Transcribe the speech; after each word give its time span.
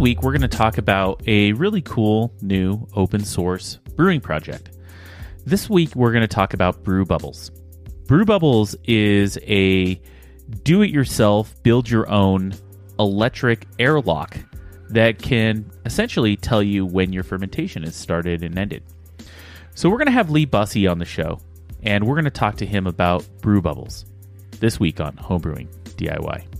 Week, 0.00 0.22
we're 0.22 0.32
going 0.32 0.40
to 0.40 0.48
talk 0.48 0.78
about 0.78 1.22
a 1.26 1.52
really 1.52 1.82
cool 1.82 2.32
new 2.40 2.86
open 2.94 3.22
source 3.22 3.76
brewing 3.96 4.22
project. 4.22 4.70
This 5.44 5.68
week, 5.68 5.94
we're 5.94 6.10
going 6.10 6.22
to 6.22 6.26
talk 6.26 6.54
about 6.54 6.82
Brew 6.82 7.04
Bubbles. 7.04 7.50
Brew 8.06 8.24
Bubbles 8.24 8.74
is 8.84 9.38
a 9.42 10.00
do 10.62 10.80
it 10.80 10.88
yourself, 10.88 11.62
build 11.62 11.90
your 11.90 12.08
own 12.10 12.54
electric 12.98 13.66
airlock 13.78 14.38
that 14.88 15.18
can 15.18 15.70
essentially 15.84 16.34
tell 16.34 16.62
you 16.62 16.86
when 16.86 17.12
your 17.12 17.22
fermentation 17.22 17.84
is 17.84 17.94
started 17.94 18.42
and 18.42 18.58
ended. 18.58 18.82
So, 19.74 19.90
we're 19.90 19.98
going 19.98 20.06
to 20.06 20.12
have 20.12 20.30
Lee 20.30 20.46
Bussey 20.46 20.90
on 20.90 20.98
the 20.98 21.04
show, 21.04 21.40
and 21.82 22.06
we're 22.06 22.14
going 22.14 22.24
to 22.24 22.30
talk 22.30 22.56
to 22.56 22.66
him 22.66 22.86
about 22.86 23.28
Brew 23.42 23.60
Bubbles 23.60 24.06
this 24.60 24.80
week 24.80 24.98
on 24.98 25.16
Homebrewing 25.16 25.68
DIY. 25.96 26.59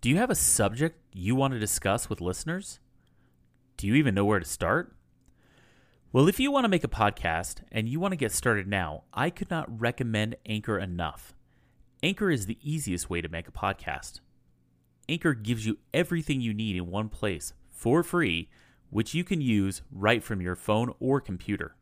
Do 0.00 0.08
you 0.08 0.16
have 0.16 0.30
a 0.30 0.34
subject 0.34 0.98
you 1.12 1.34
want 1.34 1.52
to 1.52 1.60
discuss 1.60 2.08
with 2.08 2.22
listeners? 2.22 2.80
Do 3.76 3.86
you 3.86 3.94
even 3.96 4.14
know 4.14 4.24
where 4.24 4.38
to 4.38 4.46
start? 4.46 4.96
Well, 6.10 6.26
if 6.26 6.40
you 6.40 6.50
want 6.50 6.64
to 6.64 6.70
make 6.70 6.84
a 6.84 6.88
podcast 6.88 7.56
and 7.70 7.86
you 7.86 8.00
want 8.00 8.12
to 8.12 8.16
get 8.16 8.32
started 8.32 8.66
now, 8.66 9.02
I 9.12 9.28
could 9.28 9.50
not 9.50 9.78
recommend 9.78 10.36
Anchor 10.46 10.78
enough. 10.78 11.34
Anchor 12.02 12.30
is 12.30 12.46
the 12.46 12.56
easiest 12.62 13.10
way 13.10 13.20
to 13.20 13.28
make 13.28 13.46
a 13.46 13.52
podcast. 13.52 14.20
Anchor 15.06 15.34
gives 15.34 15.66
you 15.66 15.76
everything 15.92 16.40
you 16.40 16.54
need 16.54 16.76
in 16.76 16.86
one 16.86 17.10
place 17.10 17.52
for 17.68 18.02
free, 18.02 18.48
which 18.88 19.12
you 19.12 19.22
can 19.22 19.42
use 19.42 19.82
right 19.92 20.24
from 20.24 20.40
your 20.40 20.56
phone 20.56 20.94
or 20.98 21.20
computer. 21.20 21.76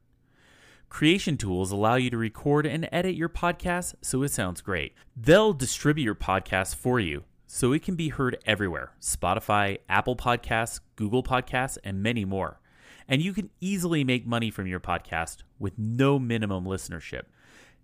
Creation 0.88 1.36
tools 1.36 1.70
allow 1.70 1.94
you 1.94 2.10
to 2.10 2.16
record 2.16 2.66
and 2.66 2.88
edit 2.90 3.14
your 3.14 3.28
podcast 3.28 3.94
so 4.02 4.24
it 4.24 4.32
sounds 4.32 4.60
great. 4.60 4.94
They'll 5.16 5.52
distribute 5.52 6.02
your 6.02 6.16
podcast 6.16 6.74
for 6.74 6.98
you 6.98 7.22
so 7.50 7.72
it 7.72 7.82
can 7.82 7.96
be 7.96 8.10
heard 8.10 8.38
everywhere 8.46 8.92
Spotify, 9.00 9.78
Apple 9.88 10.14
Podcasts, 10.14 10.80
Google 10.96 11.22
Podcasts, 11.22 11.78
and 11.82 12.02
many 12.02 12.24
more. 12.24 12.60
And 13.08 13.22
you 13.22 13.32
can 13.32 13.48
easily 13.58 14.04
make 14.04 14.26
money 14.26 14.50
from 14.50 14.66
your 14.66 14.80
podcast 14.80 15.38
with 15.58 15.78
no 15.78 16.18
minimum 16.18 16.66
listenership. 16.66 17.22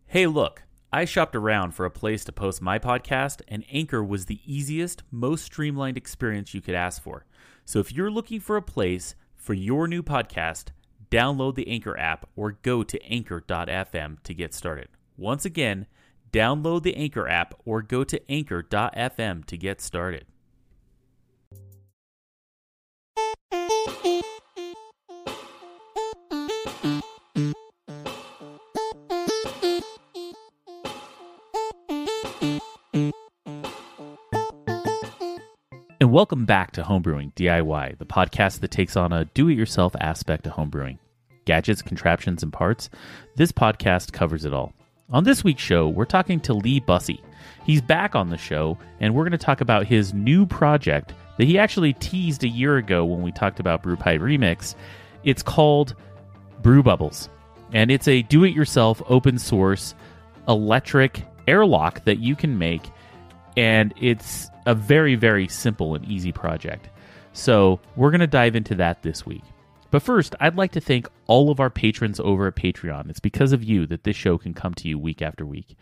Hey, 0.07 0.27
look, 0.27 0.65
I 0.93 1.07
shopped 1.07 1.35
around 1.35 1.73
for 1.73 1.87
a 1.87 1.91
place 1.91 2.25
to 2.27 2.33
post 2.33 2.61
my 2.61 2.79
podcast, 2.79 3.41
and 3.49 3.65
Anchor 3.73 4.05
was 4.05 4.27
the 4.27 4.41
easiest, 4.45 5.03
most 5.11 5.45
streamlined 5.47 5.97
experience 5.97 6.53
you 6.53 6.61
could 6.61 6.75
ask 6.75 7.03
for. 7.03 7.25
So 7.65 7.79
if 7.79 7.91
you're 7.91 8.11
looking 8.11 8.41
for 8.41 8.59
a 8.59 8.63
place 8.63 9.15
for 9.35 9.55
your 9.55 9.89
new 9.89 10.03
podcast, 10.03 10.69
download 11.11 11.55
the 11.55 11.69
Anchor 11.69 11.99
app 11.99 12.29
or 12.37 12.53
go 12.53 12.83
to 12.83 13.03
anchor.fm 13.03 14.23
to 14.23 14.35
get 14.35 14.53
started. 14.53 14.89
Once 15.17 15.47
again, 15.47 15.87
download 16.35 16.83
the 16.83 16.97
Anchor 16.97 17.29
app 17.29 17.55
or 17.65 17.81
go 17.81 18.03
to 18.03 18.21
anchor.fm 18.29 19.45
to 19.45 19.57
get 19.57 19.81
started. 19.81 20.27
And 36.01 36.13
welcome 36.13 36.45
back 36.45 36.73
to 36.73 36.83
Homebrewing 36.83 37.33
DIY, 37.35 37.99
the 37.99 38.05
podcast 38.05 38.59
that 38.61 38.73
takes 38.73 38.97
on 38.97 39.13
a 39.13 39.25
do 39.27 39.49
it 39.49 39.55
yourself 39.55 39.95
aspect 40.01 40.49
of 40.49 40.55
homebrewing. 40.55 40.99
Gadgets, 41.45 41.81
contraptions, 41.81 42.43
and 42.43 42.53
parts. 42.53 42.91
This 43.37 43.53
podcast 43.53 44.13
covers 44.13 44.45
it 44.45 44.53
all. 44.53 44.73
On 45.11 45.23
this 45.23 45.45
week's 45.45 45.63
show, 45.63 45.89
we're 45.89 46.07
talking 46.07 46.41
to 46.41 46.55
Lee 46.55 46.81
Bussey. 46.81 47.23
He's 47.65 47.83
back 47.83 48.15
on 48.15 48.31
the 48.31 48.39
show, 48.39 48.79
and 49.01 49.15
we're 49.15 49.25
going 49.25 49.33
to 49.33 49.39
talk 49.39 49.61
about 49.61 49.87
his 49.87 50.15
new 50.15 50.47
project 50.47 51.13
that 51.37 51.45
he 51.45 51.59
actually 51.59 51.93
teased 51.95 52.43
a 52.43 52.49
year 52.49 52.79
ago 52.79 53.05
when 53.05 53.23
we 53.23 53.31
talked 53.31 53.61
about 53.61 53.83
BrewPi 53.83 54.19
Remix. 54.19 54.75
It's 55.23 55.43
called 55.43 55.95
Brew 56.63 56.83
Bubbles, 56.83 57.29
and 57.73 57.91
it's 57.91 58.09
a 58.09 58.23
do 58.23 58.45
it 58.45 58.55
yourself 58.55 59.03
open 59.09 59.39
source 59.39 59.95
electric 60.49 61.23
airlock 61.47 62.05
that 62.05 62.19
you 62.19 62.35
can 62.35 62.59
make 62.59 62.91
and 63.57 63.93
it's 64.01 64.51
a 64.67 64.75
very 64.75 65.15
very 65.15 65.47
simple 65.49 65.95
and 65.95 66.05
easy 66.07 66.33
project 66.33 66.89
so 67.33 67.81
we're 67.97 68.11
going 68.11 68.21
to 68.21 68.27
dive 68.27 68.57
into 68.57 68.75
that 68.75 69.03
this 69.03 69.25
week 69.27 69.43
but 69.95 70.03
first 70.03 70.35
i'd 70.41 70.57
like 70.57 70.73
to 70.73 70.81
thank 70.81 71.07
all 71.29 71.53
of 71.53 71.61
our 71.61 71.71
patrons 71.71 72.19
over 72.19 72.49
at 72.49 72.57
patreon. 72.57 73.09
It's 73.09 73.21
because 73.21 73.53
of 73.53 73.63
you 73.63 73.87
that 73.87 74.03
this 74.03 74.17
show 74.17 74.39
can 74.39 74.53
come 74.53 74.75
to 74.75 74.89
you 74.89 74.99
week 74.99 75.23
after 75.23 75.47
week. 75.47 75.77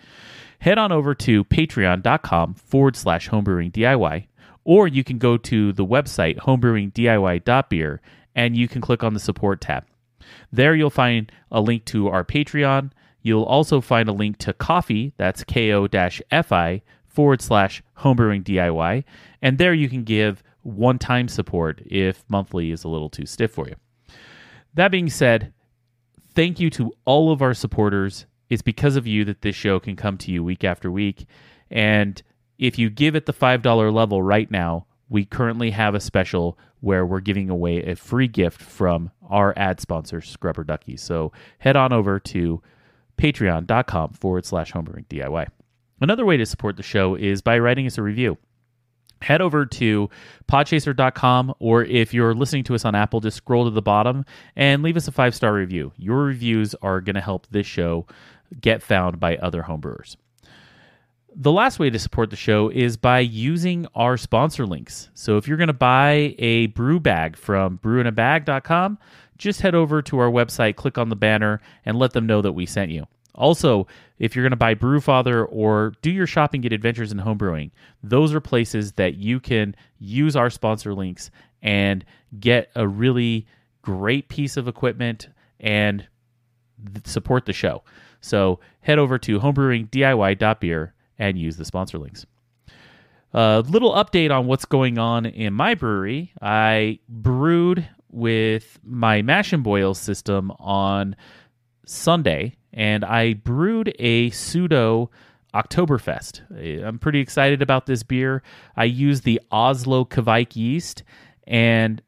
Head 0.58 0.76
on 0.76 0.92
over 0.92 1.14
to 1.14 1.44
patreon.com 1.44 2.52
forward 2.52 2.94
slash 2.94 3.30
homebrewing 3.30 3.72
diy 3.72 4.26
or 4.64 4.86
you 4.86 5.02
can 5.02 5.16
go 5.16 5.38
to 5.38 5.72
the 5.72 5.86
website 5.86 6.36
homebrewingdiy.beer 6.40 8.02
and 8.34 8.54
you 8.54 8.68
can 8.68 8.82
click 8.82 9.02
on 9.02 9.14
the 9.14 9.18
support 9.18 9.62
tab. 9.62 9.86
There 10.52 10.74
you'll 10.74 10.90
find 10.90 11.32
a 11.50 11.62
link 11.62 11.86
to 11.86 12.08
our 12.08 12.22
patreon. 12.22 12.90
You'll 13.22 13.44
also 13.44 13.80
find 13.80 14.10
a 14.10 14.12
link 14.12 14.36
to 14.40 14.52
Ko-fi, 14.52 15.14
that's 15.16 15.42
ko-fi 15.42 16.82
forward 17.06 17.40
slash 17.40 17.82
homebrewing 18.00 18.44
DIY, 18.44 19.04
and 19.40 19.56
there 19.56 19.72
you 19.72 19.88
can 19.88 20.04
give 20.04 20.42
one 20.60 20.98
time 20.98 21.28
support 21.28 21.80
if 21.86 22.24
monthly 22.28 22.70
is 22.72 22.84
a 22.84 22.88
little 22.88 23.08
too 23.08 23.24
stiff 23.24 23.52
for 23.52 23.68
you. 23.68 23.76
That 24.74 24.90
being 24.90 25.10
said, 25.10 25.52
thank 26.34 26.58
you 26.60 26.70
to 26.70 26.92
all 27.04 27.30
of 27.30 27.42
our 27.42 27.54
supporters. 27.54 28.26
It's 28.48 28.62
because 28.62 28.96
of 28.96 29.06
you 29.06 29.24
that 29.24 29.42
this 29.42 29.56
show 29.56 29.78
can 29.80 29.96
come 29.96 30.18
to 30.18 30.30
you 30.30 30.42
week 30.42 30.64
after 30.64 30.90
week. 30.90 31.26
And 31.70 32.22
if 32.58 32.78
you 32.78 32.90
give 32.90 33.16
at 33.16 33.26
the 33.26 33.32
$5 33.32 33.92
level 33.92 34.22
right 34.22 34.50
now, 34.50 34.86
we 35.08 35.24
currently 35.24 35.70
have 35.70 35.94
a 35.94 36.00
special 36.00 36.58
where 36.80 37.04
we're 37.04 37.20
giving 37.20 37.50
away 37.50 37.82
a 37.82 37.94
free 37.94 38.28
gift 38.28 38.60
from 38.60 39.10
our 39.28 39.54
ad 39.56 39.80
sponsor, 39.80 40.20
Scrubber 40.20 40.64
Ducky. 40.64 40.96
So 40.96 41.32
head 41.58 41.76
on 41.76 41.92
over 41.92 42.18
to 42.18 42.62
patreon.com 43.18 44.14
forward 44.14 44.44
slash 44.44 44.72
homebrewing 44.72 45.06
DIY. 45.06 45.46
Another 46.00 46.24
way 46.26 46.36
to 46.36 46.46
support 46.46 46.76
the 46.76 46.82
show 46.82 47.14
is 47.14 47.42
by 47.42 47.58
writing 47.58 47.86
us 47.86 47.98
a 47.98 48.02
review. 48.02 48.36
Head 49.22 49.40
over 49.40 49.64
to 49.64 50.10
podchaser.com, 50.48 51.54
or 51.58 51.84
if 51.84 52.12
you're 52.12 52.34
listening 52.34 52.64
to 52.64 52.74
us 52.74 52.84
on 52.84 52.94
Apple, 52.94 53.20
just 53.20 53.38
scroll 53.38 53.64
to 53.64 53.70
the 53.70 53.82
bottom 53.82 54.24
and 54.56 54.82
leave 54.82 54.96
us 54.96 55.08
a 55.08 55.12
five 55.12 55.34
star 55.34 55.54
review. 55.54 55.92
Your 55.96 56.24
reviews 56.24 56.74
are 56.82 57.00
going 57.00 57.14
to 57.14 57.20
help 57.20 57.46
this 57.50 57.66
show 57.66 58.06
get 58.60 58.82
found 58.82 59.18
by 59.18 59.36
other 59.36 59.62
homebrewers. 59.62 60.16
The 61.34 61.52
last 61.52 61.78
way 61.78 61.88
to 61.88 61.98
support 61.98 62.28
the 62.28 62.36
show 62.36 62.68
is 62.68 62.98
by 62.98 63.20
using 63.20 63.86
our 63.94 64.18
sponsor 64.18 64.66
links. 64.66 65.08
So 65.14 65.38
if 65.38 65.48
you're 65.48 65.56
going 65.56 65.68
to 65.68 65.72
buy 65.72 66.34
a 66.38 66.66
brew 66.66 67.00
bag 67.00 67.38
from 67.38 67.78
brewinabag.com, 67.78 68.98
just 69.38 69.62
head 69.62 69.74
over 69.74 70.02
to 70.02 70.18
our 70.18 70.30
website, 70.30 70.76
click 70.76 70.98
on 70.98 71.08
the 71.08 71.16
banner, 71.16 71.62
and 71.86 71.98
let 71.98 72.12
them 72.12 72.26
know 72.26 72.42
that 72.42 72.52
we 72.52 72.66
sent 72.66 72.90
you. 72.90 73.06
Also, 73.34 73.86
if 74.18 74.36
you're 74.36 74.42
going 74.42 74.50
to 74.50 74.56
buy 74.56 74.74
Brewfather 74.74 75.46
or 75.48 75.94
do 76.02 76.10
your 76.10 76.26
shopping 76.26 76.64
at 76.64 76.72
Adventures 76.72 77.12
in 77.12 77.18
Homebrewing, 77.18 77.70
those 78.02 78.34
are 78.34 78.40
places 78.40 78.92
that 78.92 79.14
you 79.14 79.40
can 79.40 79.74
use 79.98 80.36
our 80.36 80.50
sponsor 80.50 80.94
links 80.94 81.30
and 81.62 82.04
get 82.38 82.70
a 82.74 82.86
really 82.86 83.46
great 83.80 84.28
piece 84.28 84.56
of 84.56 84.68
equipment 84.68 85.28
and 85.60 86.06
support 87.04 87.46
the 87.46 87.52
show. 87.52 87.82
So 88.20 88.60
head 88.80 88.98
over 88.98 89.18
to 89.18 89.40
homebrewingdiy.beer 89.40 90.94
and 91.18 91.38
use 91.38 91.56
the 91.56 91.64
sponsor 91.64 91.98
links. 91.98 92.26
A 93.32 93.64
little 93.66 93.92
update 93.92 94.30
on 94.30 94.46
what's 94.46 94.66
going 94.66 94.98
on 94.98 95.24
in 95.24 95.54
my 95.54 95.74
brewery. 95.74 96.32
I 96.42 96.98
brewed 97.08 97.88
with 98.10 98.78
my 98.84 99.22
mash 99.22 99.52
and 99.52 99.64
boil 99.64 99.94
system 99.94 100.52
on 100.58 101.16
Sunday, 101.86 102.56
and 102.72 103.04
I 103.04 103.34
brewed 103.34 103.94
a 103.98 104.30
pseudo 104.30 105.10
Oktoberfest. 105.54 106.86
I'm 106.86 106.98
pretty 106.98 107.20
excited 107.20 107.60
about 107.60 107.86
this 107.86 108.02
beer. 108.02 108.42
I 108.76 108.84
use 108.84 109.20
the 109.20 109.40
Oslo 109.50 110.04
Kveik 110.04 110.56
yeast, 110.56 111.02
and 111.46 112.00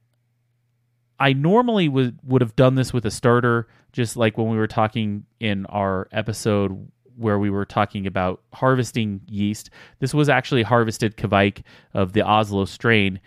I 1.18 1.34
normally 1.34 1.88
would 1.88 2.18
would 2.24 2.40
have 2.40 2.56
done 2.56 2.74
this 2.74 2.92
with 2.92 3.04
a 3.04 3.10
starter, 3.10 3.68
just 3.92 4.16
like 4.16 4.38
when 4.38 4.48
we 4.48 4.56
were 4.56 4.66
talking 4.66 5.26
in 5.40 5.66
our 5.66 6.08
episode 6.10 6.90
where 7.16 7.38
we 7.38 7.50
were 7.50 7.66
talking 7.66 8.06
about 8.06 8.42
harvesting 8.52 9.20
yeast. 9.28 9.70
This 10.00 10.14
was 10.14 10.28
actually 10.28 10.62
harvested 10.62 11.16
Kveik 11.16 11.62
of 11.92 12.12
the 12.12 12.22
Oslo 12.22 12.64
strain, 12.64 13.20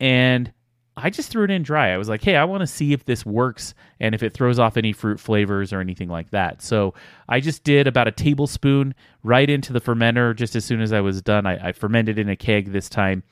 and 0.00 0.50
I 0.98 1.10
just 1.10 1.30
threw 1.30 1.44
it 1.44 1.50
in 1.50 1.62
dry. 1.62 1.92
I 1.92 1.98
was 1.98 2.08
like, 2.08 2.24
hey, 2.24 2.36
I 2.36 2.44
want 2.44 2.62
to 2.62 2.66
see 2.66 2.94
if 2.94 3.04
this 3.04 3.26
works 3.26 3.74
and 4.00 4.14
if 4.14 4.22
it 4.22 4.32
throws 4.32 4.58
off 4.58 4.78
any 4.78 4.92
fruit 4.92 5.20
flavors 5.20 5.70
or 5.72 5.80
anything 5.80 6.08
like 6.08 6.30
that. 6.30 6.62
So 6.62 6.94
I 7.28 7.40
just 7.40 7.64
did 7.64 7.86
about 7.86 8.08
a 8.08 8.12
tablespoon 8.12 8.94
right 9.22 9.48
into 9.48 9.74
the 9.74 9.80
fermenter 9.80 10.34
just 10.34 10.56
as 10.56 10.64
soon 10.64 10.80
as 10.80 10.94
I 10.94 11.02
was 11.02 11.20
done. 11.20 11.46
I, 11.46 11.68
I 11.68 11.72
fermented 11.72 12.18
in 12.18 12.30
a 12.30 12.36
keg 12.36 12.72
this 12.72 12.88
time. 12.88 13.22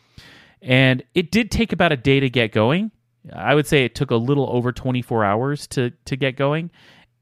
And 0.61 1.02
it 1.14 1.30
did 1.30 1.50
take 1.50 1.73
about 1.73 1.92
a 1.92 1.97
day 1.97 2.21
to 2.21 2.28
get 2.28 2.52
going. 2.52 2.90
I 3.33 3.54
would 3.54 3.66
say 3.66 3.85
it 3.85 3.94
took 3.94 4.11
a 4.11 4.16
little 4.16 4.49
over 4.50 4.71
24 4.71 5.25
hours 5.25 5.66
to, 5.68 5.90
to 6.04 6.16
get 6.16 6.37
going. 6.37 6.71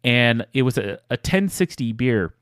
And 0.03 0.45
it 0.53 0.63
was 0.63 0.77
a, 0.77 0.99
a 1.09 1.15
1060 1.15 1.93
beer. 1.93 2.35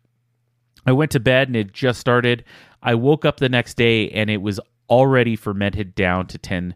I 0.86 0.92
went 0.92 1.10
to 1.10 1.20
bed 1.20 1.48
and 1.48 1.56
it 1.56 1.74
just 1.74 2.00
started. 2.00 2.44
I 2.82 2.94
woke 2.94 3.26
up 3.26 3.36
the 3.36 3.50
next 3.50 3.74
day 3.74 4.08
and 4.10 4.30
it 4.30 4.40
was 4.40 4.58
already 4.88 5.36
fermented 5.36 5.94
down 5.94 6.26
to 6.28 6.38
10 6.38 6.74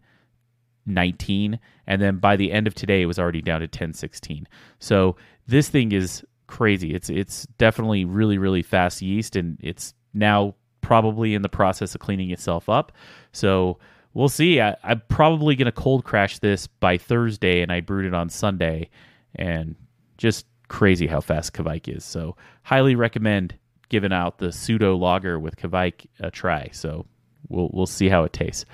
19 0.86 1.58
and 1.86 2.02
then 2.02 2.18
by 2.18 2.36
the 2.36 2.52
end 2.52 2.66
of 2.66 2.74
today 2.74 3.02
it 3.02 3.06
was 3.06 3.18
already 3.18 3.40
down 3.40 3.60
to 3.60 3.66
1016 3.66 4.46
so 4.78 5.16
this 5.46 5.68
thing 5.68 5.92
is 5.92 6.24
crazy. 6.46 6.94
It's 6.94 7.10
it's 7.10 7.46
definitely 7.58 8.04
really 8.04 8.38
really 8.38 8.62
fast 8.62 9.02
yeast 9.02 9.36
and 9.36 9.58
it's 9.62 9.94
now 10.12 10.54
probably 10.80 11.34
in 11.34 11.42
the 11.42 11.48
process 11.48 11.94
of 11.94 12.00
cleaning 12.00 12.30
itself 12.30 12.68
up. 12.68 12.92
So 13.32 13.78
we'll 14.12 14.28
see. 14.28 14.60
I, 14.60 14.76
am 14.84 15.02
probably 15.08 15.56
going 15.56 15.66
to 15.66 15.72
cold 15.72 16.04
crash 16.04 16.38
this 16.38 16.66
by 16.66 16.98
thursday 16.98 17.62
and 17.62 17.72
i 17.72 17.80
brewed 17.80 18.04
it 18.04 18.14
on 18.14 18.28
sunday 18.28 18.90
and 19.34 19.74
just 20.18 20.46
crazy 20.68 21.06
how 21.06 21.20
fast 21.20 21.52
kveik 21.52 21.94
is. 21.94 22.04
So 22.04 22.36
highly 22.62 22.94
recommend 22.94 23.54
giving 23.88 24.12
out 24.12 24.38
the 24.38 24.52
pseudo 24.52 24.96
lager 24.96 25.38
with 25.38 25.56
kveik 25.56 26.06
a 26.20 26.26
uh, 26.26 26.30
try. 26.30 26.68
So 26.72 27.06
we'll 27.48 27.70
we'll 27.72 27.86
see 27.86 28.08
how 28.08 28.24
it 28.24 28.32
tastes. 28.32 28.64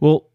Well 0.00 0.26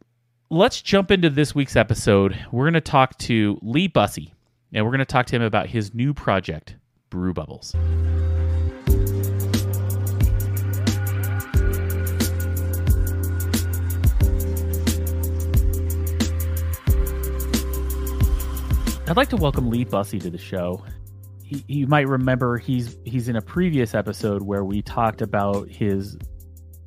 let's 0.53 0.83
jump 0.83 1.09
into 1.09 1.31
this 1.31 1.55
week's 1.55 1.75
episode. 1.75 2.37
We're 2.51 2.65
going 2.65 2.75
to 2.75 2.81
talk 2.81 3.17
to 3.19 3.57
Lee 3.63 3.87
Bussey, 3.87 4.35
and 4.71 4.85
we're 4.85 4.91
going 4.91 4.99
to 4.99 5.05
talk 5.05 5.25
to 5.27 5.35
him 5.35 5.41
about 5.41 5.65
his 5.65 5.95
new 5.95 6.13
project, 6.13 6.75
Brew 7.09 7.33
Bubbles. 7.33 7.73
I'd 19.05 19.17
like 19.17 19.29
to 19.29 19.37
welcome 19.37 19.71
Lee 19.71 19.85
Bussey 19.85 20.19
to 20.19 20.29
the 20.29 20.37
show. 20.37 20.85
He, 21.43 21.63
you 21.67 21.87
might 21.87 22.07
remember 22.07 22.59
he's 22.59 22.95
he's 23.05 23.27
in 23.27 23.35
a 23.35 23.41
previous 23.41 23.95
episode 23.95 24.43
where 24.43 24.63
we 24.63 24.83
talked 24.83 25.23
about 25.23 25.67
his 25.67 26.15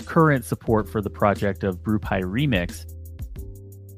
current 0.04 0.44
support 0.44 0.88
for 0.88 1.02
the 1.02 1.11
project 1.11 1.64
of 1.64 1.82
BrewPi 1.82 2.23
Remix. 2.23 2.95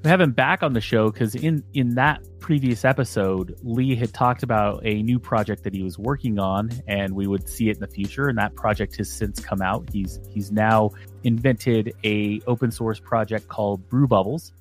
We 0.05 0.11
have 0.11 0.21
him 0.21 0.31
back 0.31 0.63
on 0.63 0.75
the 0.75 0.81
show 0.81 1.11
because 1.11 1.35
in 1.35 1.65
in 1.75 1.97
that 1.97 2.23
previous 2.39 2.85
episode, 2.85 3.59
Lee 3.63 3.97
had 3.97 4.15
talked 4.15 4.45
about 4.45 4.81
a 4.85 5.03
new 5.03 5.19
project 5.19 5.65
that 5.65 5.75
he 5.75 5.83
was 5.83 5.99
working 5.99 6.39
on, 6.39 6.71
and 6.87 7.15
we 7.15 7.27
would 7.27 7.49
see 7.49 7.69
it 7.69 7.77
in 7.77 7.81
the 7.81 7.89
future. 7.89 8.29
And 8.29 8.39
that 8.39 8.55
project 8.55 8.97
has 8.99 9.11
since 9.11 9.41
come 9.41 9.61
out. 9.61 9.89
He's 9.93 10.21
he's 10.31 10.53
now 10.53 10.91
invented 11.25 11.95
a 12.05 12.41
open 12.47 12.71
source 12.71 13.01
project 13.01 13.49
called 13.49 13.89
Brew 13.89 14.07
Bubbles, 14.07 14.53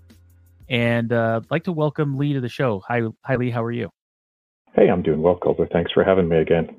and 0.69 1.13
uh, 1.13 1.41
I'd 1.43 1.51
like 1.51 1.65
to 1.65 1.71
welcome 1.71 2.17
Lee 2.17 2.33
to 2.33 2.41
the 2.41 2.49
show. 2.49 2.81
Hi, 2.87 3.03
hi, 3.23 3.35
Lee. 3.35 3.51
How 3.51 3.63
are 3.63 3.71
you? 3.71 3.91
Hey, 4.73 4.89
I'm 4.89 5.03
doing 5.03 5.21
well, 5.21 5.35
Colter. 5.35 5.67
Thanks 5.71 5.91
for 5.91 6.03
having 6.03 6.27
me 6.27 6.37
again. 6.37 6.75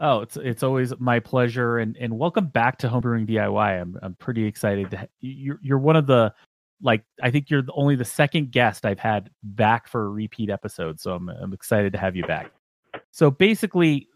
Oh, 0.00 0.20
it's 0.20 0.38
it's 0.38 0.62
always 0.62 0.94
my 0.98 1.20
pleasure, 1.20 1.76
and 1.76 1.94
and 1.98 2.18
welcome 2.18 2.46
back 2.46 2.78
to 2.78 2.88
Homebrewing 2.88 3.28
DIY. 3.28 3.80
I'm 3.80 3.98
I'm 4.00 4.14
pretty 4.14 4.46
excited 4.46 4.92
to. 4.92 4.96
Ha- 4.96 5.06
you're 5.20 5.58
you're 5.60 5.78
one 5.78 5.96
of 5.96 6.06
the 6.06 6.32
like 6.82 7.04
I 7.22 7.30
think 7.30 7.50
you're 7.50 7.64
only 7.72 7.96
the 7.96 8.04
second 8.04 8.52
guest 8.52 8.86
I've 8.86 8.98
had 8.98 9.30
back 9.42 9.88
for 9.88 10.04
a 10.04 10.08
repeat 10.08 10.50
episode, 10.50 11.00
so 11.00 11.12
I'm 11.12 11.28
I'm 11.28 11.52
excited 11.52 11.92
to 11.92 11.98
have 11.98 12.16
you 12.16 12.24
back. 12.26 12.52
So 13.10 13.30
basically, 13.30 14.08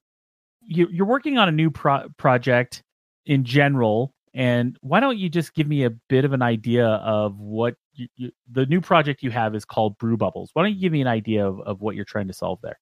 you 0.60 0.88
you're 0.90 1.06
working 1.06 1.38
on 1.38 1.48
a 1.48 1.52
new 1.52 1.70
pro- 1.70 2.08
project 2.16 2.82
in 3.26 3.44
general, 3.44 4.14
and 4.34 4.76
why 4.80 5.00
don't 5.00 5.18
you 5.18 5.28
just 5.28 5.54
give 5.54 5.66
me 5.66 5.84
a 5.84 5.90
bit 5.90 6.24
of 6.24 6.32
an 6.32 6.42
idea 6.42 6.86
of 6.86 7.38
what 7.38 7.74
you, 7.94 8.08
you, 8.16 8.30
the 8.50 8.66
new 8.66 8.80
project 8.80 9.22
you 9.22 9.30
have 9.30 9.54
is 9.54 9.64
called 9.64 9.98
Brew 9.98 10.16
Bubbles. 10.16 10.50
Why 10.52 10.62
don't 10.62 10.74
you 10.74 10.80
give 10.80 10.92
me 10.92 11.00
an 11.00 11.08
idea 11.08 11.46
of, 11.46 11.60
of 11.60 11.80
what 11.80 11.96
you're 11.96 12.04
trying 12.04 12.28
to 12.28 12.32
solve 12.32 12.60
there? 12.62 12.78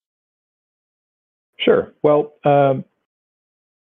Sure. 1.58 1.92
Well, 2.02 2.32
um, 2.44 2.84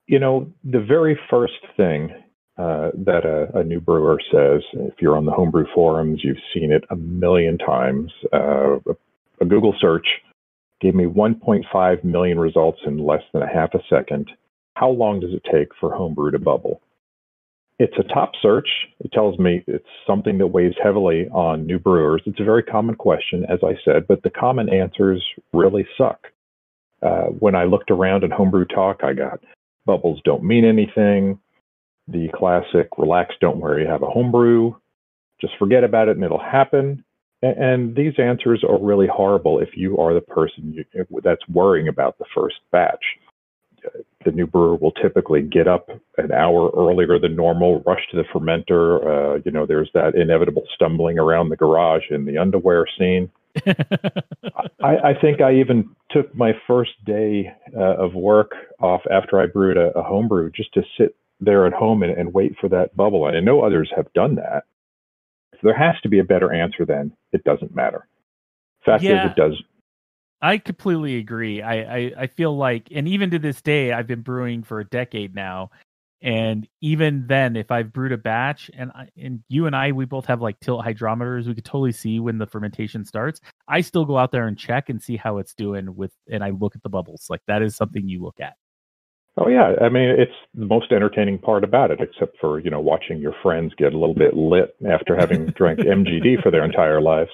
you 0.07 0.19
know, 0.19 0.51
the 0.63 0.81
very 0.81 1.19
first 1.29 1.53
thing 1.77 2.12
uh, 2.57 2.91
that 2.93 3.25
a, 3.25 3.60
a, 3.60 3.63
new 3.63 3.79
brewer 3.79 4.19
says, 4.31 4.62
if 4.74 4.93
you're 5.00 5.17
on 5.17 5.25
the 5.25 5.31
homebrew 5.31 5.65
forums, 5.74 6.22
you've 6.24 6.38
seen 6.53 6.72
it 6.72 6.83
a 6.91 6.95
million 6.95 7.57
times. 7.57 8.12
Uh, 8.31 8.75
a, 8.75 8.95
a 9.41 9.45
Google 9.45 9.74
search 9.79 10.05
gave 10.79 10.93
me 10.93 11.05
1.5 11.05 12.03
million 12.03 12.38
results 12.38 12.79
in 12.86 13.03
less 13.03 13.24
than 13.33 13.41
a 13.41 13.51
half 13.51 13.74
a 13.74 13.79
second. 13.89 14.29
How 14.75 14.89
long 14.89 15.19
does 15.19 15.31
it 15.33 15.41
take 15.51 15.69
for 15.79 15.95
homebrew 15.95 16.29
to 16.31 16.39
bubble? 16.39 16.81
It's 17.79 17.98
a 17.98 18.13
top 18.13 18.33
search. 18.39 18.67
It 19.00 19.12
tells 19.12 19.39
me 19.39 19.63
it's 19.65 19.88
something 20.05 20.38
that 20.38 20.48
weighs 20.48 20.75
heavily 20.81 21.27
on 21.29 21.65
new 21.65 21.79
brewers. 21.79 22.22
It's 22.25 22.39
a 22.39 22.43
very 22.43 22.62
common 22.62 22.95
question, 22.95 23.45
as 23.50 23.60
I 23.63 23.74
said, 23.83 24.07
but 24.07 24.22
the 24.22 24.29
common 24.29 24.69
answers 24.69 25.24
really 25.53 25.88
suck. 25.98 26.27
Uh, 27.01 27.25
when 27.39 27.55
I 27.55 27.63
looked 27.63 27.89
around 27.89 28.24
in 28.24 28.31
homebrew 28.31 28.65
talk, 28.65 29.03
I 29.03 29.13
got 29.13 29.39
bubbles 29.86 30.22
don't 30.24 30.43
mean 30.43 30.65
anything. 30.65 31.39
The 32.07 32.29
classic 32.33 32.89
relax, 32.98 33.36
don't 33.39 33.60
worry, 33.60 33.86
have 33.86 34.03
a 34.03 34.10
homebrew. 34.10 34.74
Just 35.39 35.53
forget 35.57 35.83
about 35.83 36.10
it 36.10 36.15
and 36.15 36.24
it'll 36.24 36.39
happen. 36.39 37.03
And, 37.41 37.57
and 37.57 37.95
these 37.95 38.13
answers 38.17 38.63
are 38.67 38.81
really 38.81 39.07
horrible 39.07 39.60
if 39.60 39.69
you 39.75 39.98
are 39.98 40.13
the 40.13 40.22
person 40.22 40.74
you, 40.74 41.05
that's 41.24 41.48
worrying 41.48 41.88
about 41.88 42.17
the 42.17 42.25
first 42.33 42.55
batch. 42.72 43.03
The 44.24 44.31
new 44.31 44.48
brewer 44.48 44.75
will 44.75 44.93
typically 44.93 45.41
get 45.41 45.67
up 45.67 45.89
an 46.17 46.31
hour 46.31 46.72
earlier 46.74 47.19
than 47.19 47.36
normal, 47.36 47.83
rush 47.86 48.00
to 48.12 48.17
the 48.17 48.24
fermenter. 48.24 49.36
Uh, 49.36 49.41
you 49.43 49.51
know, 49.51 49.65
there's 49.65 49.89
that 49.93 50.15
inevitable 50.15 50.63
stumbling 50.74 51.19
around 51.19 51.50
the 51.50 51.57
garage 51.57 52.03
in 52.10 52.24
the 52.24 52.38
underwear 52.38 52.86
scene. 52.98 53.29
I, 54.81 54.98
I, 55.10 55.13
think 55.19 55.41
I 55.41 55.55
even 55.55 55.89
took 56.12 56.33
my 56.33 56.53
first 56.65 56.91
day 57.05 57.53
uh, 57.75 57.98
of 57.98 58.13
work 58.13 58.53
off 58.79 59.01
after 59.12 59.39
I 59.39 59.45
brewed 59.45 59.77
a, 59.77 59.89
a 59.98 60.01
homebrew 60.01 60.50
just 60.51 60.74
to 60.74 60.83
sit 60.98 61.15
there 61.43 61.65
at 61.65 61.73
home 61.73 62.03
and, 62.03 62.12
and 62.12 62.33
wait 62.33 62.55
for 62.59 62.69
that 62.69 62.95
bubble. 62.95 63.27
And 63.27 63.38
I 63.38 63.39
know 63.39 63.62
others 63.62 63.91
have 63.95 64.12
done 64.13 64.35
that. 64.35 64.63
So 65.53 65.59
there 65.63 65.77
has 65.77 65.95
to 66.03 66.09
be 66.09 66.19
a 66.19 66.23
better 66.23 66.51
answer 66.51 66.85
than 66.85 67.13
it 67.31 67.43
doesn't 67.43 67.75
matter. 67.75 68.07
Fact 68.85 69.03
yeah, 69.03 69.25
is, 69.25 69.31
it 69.31 69.35
does. 69.35 69.62
I 70.41 70.57
completely 70.57 71.17
agree. 71.17 71.62
I, 71.62 71.73
I, 71.73 72.12
I 72.17 72.27
feel 72.27 72.55
like, 72.57 72.89
and 72.91 73.07
even 73.07 73.31
to 73.31 73.39
this 73.39 73.62
day, 73.62 73.93
I've 73.93 74.07
been 74.07 74.21
brewing 74.21 74.63
for 74.63 74.81
a 74.81 74.85
decade 74.85 75.33
now, 75.33 75.71
and 76.21 76.67
even 76.81 77.27
then, 77.27 77.57
if 77.57 77.69
I've 77.69 77.91
brewed 77.91 78.13
a 78.13 78.17
batch, 78.17 78.71
and 78.73 78.91
I, 78.91 79.09
and 79.17 79.43
you 79.50 79.67
and 79.67 79.75
I, 79.75 79.91
we 79.91 80.05
both 80.05 80.25
have 80.25 80.41
like 80.41 80.57
tilt 80.62 80.85
hydrometers, 80.85 81.47
we 81.47 81.53
could 81.53 81.65
totally 81.65 81.91
see 81.91 82.19
when 82.19 82.38
the 82.38 82.47
fermentation 82.47 83.03
starts. 83.03 83.41
I 83.67 83.81
still 83.81 84.05
go 84.05 84.17
out 84.17 84.31
there 84.31 84.47
and 84.47 84.57
check 84.57 84.88
and 84.88 85.01
see 85.01 85.17
how 85.17 85.38
it's 85.38 85.53
doing 85.53 85.95
with, 85.97 86.12
and 86.31 86.41
I 86.41 86.51
look 86.51 86.75
at 86.75 86.83
the 86.83 86.89
bubbles. 86.89 87.27
Like 87.29 87.41
that 87.47 87.62
is 87.62 87.75
something 87.75 88.07
you 88.07 88.21
look 88.21 88.39
at. 88.39 88.53
Oh 89.37 89.49
yeah, 89.49 89.73
I 89.81 89.89
mean 89.89 90.09
it's 90.09 90.31
the 90.53 90.65
most 90.65 90.91
entertaining 90.91 91.39
part 91.39 91.63
about 91.63 91.91
it, 91.91 91.99
except 91.99 92.37
for 92.39 92.59
you 92.59 92.69
know 92.69 92.79
watching 92.79 93.19
your 93.19 93.33
friends 93.41 93.73
get 93.77 93.93
a 93.93 93.97
little 93.97 94.15
bit 94.15 94.35
lit 94.35 94.75
after 94.87 95.15
having 95.15 95.47
drank 95.57 95.79
MGD 95.79 96.41
for 96.43 96.51
their 96.51 96.63
entire 96.63 97.01
lives. 97.01 97.31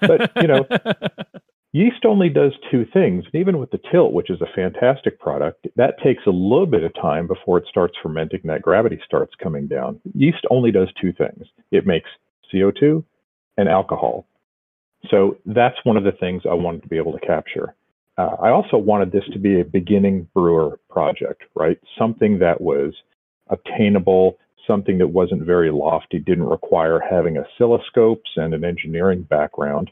But 0.00 0.32
you 0.36 0.48
know, 0.48 0.66
Yeast 1.72 2.04
only 2.04 2.28
does 2.28 2.52
two 2.70 2.84
things. 2.92 3.24
And 3.32 3.40
even 3.40 3.58
with 3.58 3.70
the 3.70 3.80
tilt, 3.90 4.12
which 4.12 4.28
is 4.28 4.40
a 4.40 4.54
fantastic 4.54 5.20
product, 5.20 5.68
that 5.76 6.02
takes 6.02 6.26
a 6.26 6.30
little 6.30 6.66
bit 6.66 6.82
of 6.82 6.92
time 6.94 7.28
before 7.28 7.58
it 7.58 7.64
starts 7.68 7.94
fermenting 8.02 8.40
and 8.42 8.50
that 8.50 8.62
gravity 8.62 9.00
starts 9.04 9.32
coming 9.40 9.68
down. 9.68 10.00
Yeast 10.14 10.44
only 10.50 10.72
does 10.72 10.88
two 11.00 11.12
things 11.12 11.46
it 11.70 11.86
makes 11.86 12.10
CO2 12.52 13.04
and 13.56 13.68
alcohol. 13.68 14.26
So 15.10 15.38
that's 15.46 15.76
one 15.84 15.96
of 15.96 16.04
the 16.04 16.12
things 16.12 16.42
I 16.48 16.54
wanted 16.54 16.82
to 16.82 16.88
be 16.88 16.96
able 16.96 17.12
to 17.12 17.26
capture. 17.26 17.74
Uh, 18.18 18.36
I 18.42 18.50
also 18.50 18.76
wanted 18.76 19.12
this 19.12 19.24
to 19.32 19.38
be 19.38 19.60
a 19.60 19.64
beginning 19.64 20.28
brewer 20.34 20.78
project, 20.90 21.42
right? 21.54 21.78
Something 21.98 22.38
that 22.40 22.60
was 22.60 22.92
obtainable, 23.48 24.38
something 24.66 24.98
that 24.98 25.08
wasn't 25.08 25.42
very 25.42 25.70
lofty, 25.70 26.18
didn't 26.18 26.44
require 26.44 27.00
having 27.00 27.36
oscilloscopes 27.36 28.36
and 28.36 28.52
an 28.54 28.64
engineering 28.64 29.22
background 29.22 29.90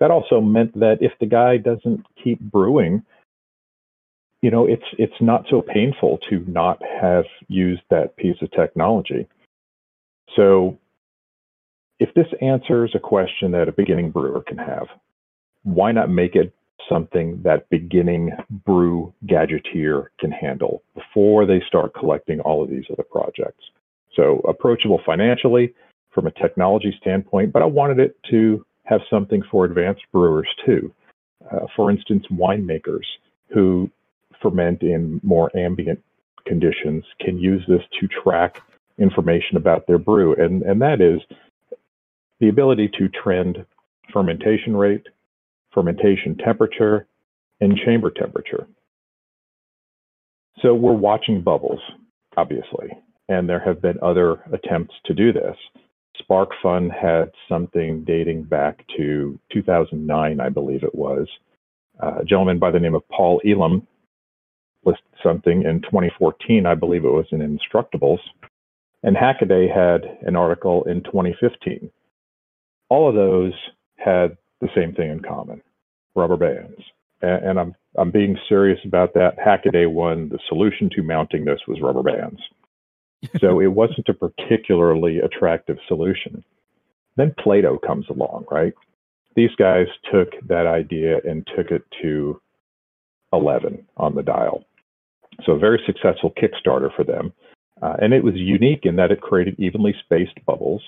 that 0.00 0.10
also 0.10 0.40
meant 0.40 0.78
that 0.80 0.98
if 1.00 1.12
the 1.20 1.26
guy 1.26 1.58
doesn't 1.58 2.04
keep 2.22 2.40
brewing, 2.40 3.02
you 4.42 4.50
know, 4.50 4.66
it's 4.66 4.82
it's 4.98 5.20
not 5.20 5.44
so 5.50 5.60
painful 5.62 6.18
to 6.30 6.42
not 6.48 6.80
have 7.00 7.26
used 7.48 7.82
that 7.90 8.16
piece 8.16 8.36
of 8.40 8.50
technology. 8.52 9.28
So 10.34 10.78
if 11.98 12.12
this 12.14 12.26
answers 12.40 12.92
a 12.94 12.98
question 12.98 13.52
that 13.52 13.68
a 13.68 13.72
beginning 13.72 14.10
brewer 14.10 14.42
can 14.42 14.56
have, 14.56 14.86
why 15.64 15.92
not 15.92 16.08
make 16.08 16.34
it 16.34 16.54
something 16.88 17.40
that 17.42 17.68
beginning 17.70 18.32
brew 18.66 19.12
gadgeteer 19.26 20.06
can 20.18 20.30
handle 20.30 20.82
before 20.94 21.46
they 21.46 21.62
start 21.66 21.94
collecting 21.94 22.40
all 22.40 22.62
of 22.62 22.70
these 22.70 22.84
other 22.92 23.02
projects? 23.02 23.64
So 24.16 24.40
approachable 24.48 25.00
financially 25.04 25.74
from 26.12 26.26
a 26.26 26.32
technology 26.32 26.96
standpoint, 27.00 27.52
but 27.52 27.62
I 27.62 27.66
wanted 27.66 27.98
it 27.98 28.16
to 28.30 28.64
have 28.84 29.00
something 29.08 29.42
for 29.50 29.64
advanced 29.64 30.02
brewers 30.12 30.48
too. 30.66 30.92
Uh, 31.50 31.66
for 31.76 31.90
instance, 31.90 32.24
winemakers 32.30 33.04
who 33.48 33.90
ferment 34.42 34.82
in 34.82 35.20
more 35.22 35.54
ambient 35.56 36.02
conditions 36.46 37.04
can 37.20 37.38
use 37.38 37.62
this 37.68 37.82
to 38.00 38.08
track 38.08 38.62
information 38.98 39.56
about 39.56 39.86
their 39.86 39.98
brew, 39.98 40.34
and, 40.34 40.62
and 40.62 40.82
that 40.82 41.00
is 41.00 41.20
the 42.40 42.48
ability 42.48 42.90
to 42.98 43.08
trend 43.08 43.64
fermentation 44.12 44.76
rate, 44.76 45.06
fermentation 45.72 46.36
temperature, 46.36 47.06
and 47.60 47.78
chamber 47.84 48.10
temperature. 48.10 48.66
So 50.62 50.74
we're 50.74 50.92
watching 50.92 51.42
bubbles, 51.42 51.80
obviously, 52.36 52.90
and 53.28 53.48
there 53.48 53.60
have 53.60 53.80
been 53.80 53.98
other 54.02 54.42
attempts 54.52 54.94
to 55.06 55.14
do 55.14 55.32
this. 55.32 55.56
SparkFun 56.20 56.90
had 56.90 57.30
something 57.48 58.04
dating 58.04 58.44
back 58.44 58.84
to 58.96 59.38
2009, 59.52 60.40
I 60.40 60.48
believe 60.48 60.82
it 60.82 60.94
was. 60.94 61.26
Uh, 62.02 62.18
a 62.20 62.24
gentleman 62.24 62.58
by 62.58 62.70
the 62.70 62.80
name 62.80 62.94
of 62.94 63.08
Paul 63.08 63.40
Elam 63.46 63.86
listed 64.84 65.04
something 65.22 65.62
in 65.62 65.82
2014, 65.82 66.66
I 66.66 66.74
believe 66.74 67.04
it 67.04 67.08
was 67.08 67.26
in 67.30 67.40
Instructables. 67.40 68.20
And 69.02 69.16
Hackaday 69.16 69.74
had 69.74 70.18
an 70.26 70.36
article 70.36 70.84
in 70.84 71.02
2015. 71.02 71.90
All 72.88 73.08
of 73.08 73.14
those 73.14 73.52
had 73.96 74.36
the 74.60 74.68
same 74.74 74.92
thing 74.94 75.10
in 75.10 75.20
common 75.20 75.62
rubber 76.14 76.36
bands. 76.36 76.80
And, 77.22 77.44
and 77.44 77.60
I'm, 77.60 77.74
I'm 77.96 78.10
being 78.10 78.38
serious 78.48 78.80
about 78.84 79.14
that. 79.14 79.38
Hackaday 79.38 79.90
one, 79.90 80.28
the 80.28 80.38
solution 80.48 80.90
to 80.96 81.02
mounting 81.02 81.44
this 81.44 81.60
was 81.66 81.80
rubber 81.80 82.02
bands 82.02 82.40
so 83.38 83.60
it 83.60 83.68
wasn't 83.68 84.08
a 84.08 84.14
particularly 84.14 85.18
attractive 85.18 85.78
solution. 85.88 86.44
Then 87.16 87.34
Plaato 87.38 87.80
comes 87.80 88.06
along, 88.08 88.46
right? 88.50 88.72
These 89.36 89.54
guys 89.58 89.86
took 90.12 90.28
that 90.48 90.66
idea 90.66 91.18
and 91.24 91.46
took 91.56 91.70
it 91.70 91.82
to 92.02 92.40
11 93.32 93.86
on 93.96 94.14
the 94.14 94.22
dial. 94.22 94.64
So 95.44 95.52
a 95.52 95.58
very 95.58 95.80
successful 95.86 96.32
Kickstarter 96.32 96.94
for 96.94 97.04
them. 97.04 97.32
Uh, 97.82 97.96
and 98.02 98.12
it 98.12 98.22
was 98.22 98.34
unique 98.34 98.84
in 98.84 98.96
that 98.96 99.10
it 99.10 99.22
created 99.22 99.58
evenly 99.58 99.94
spaced 100.04 100.44
bubbles. 100.44 100.82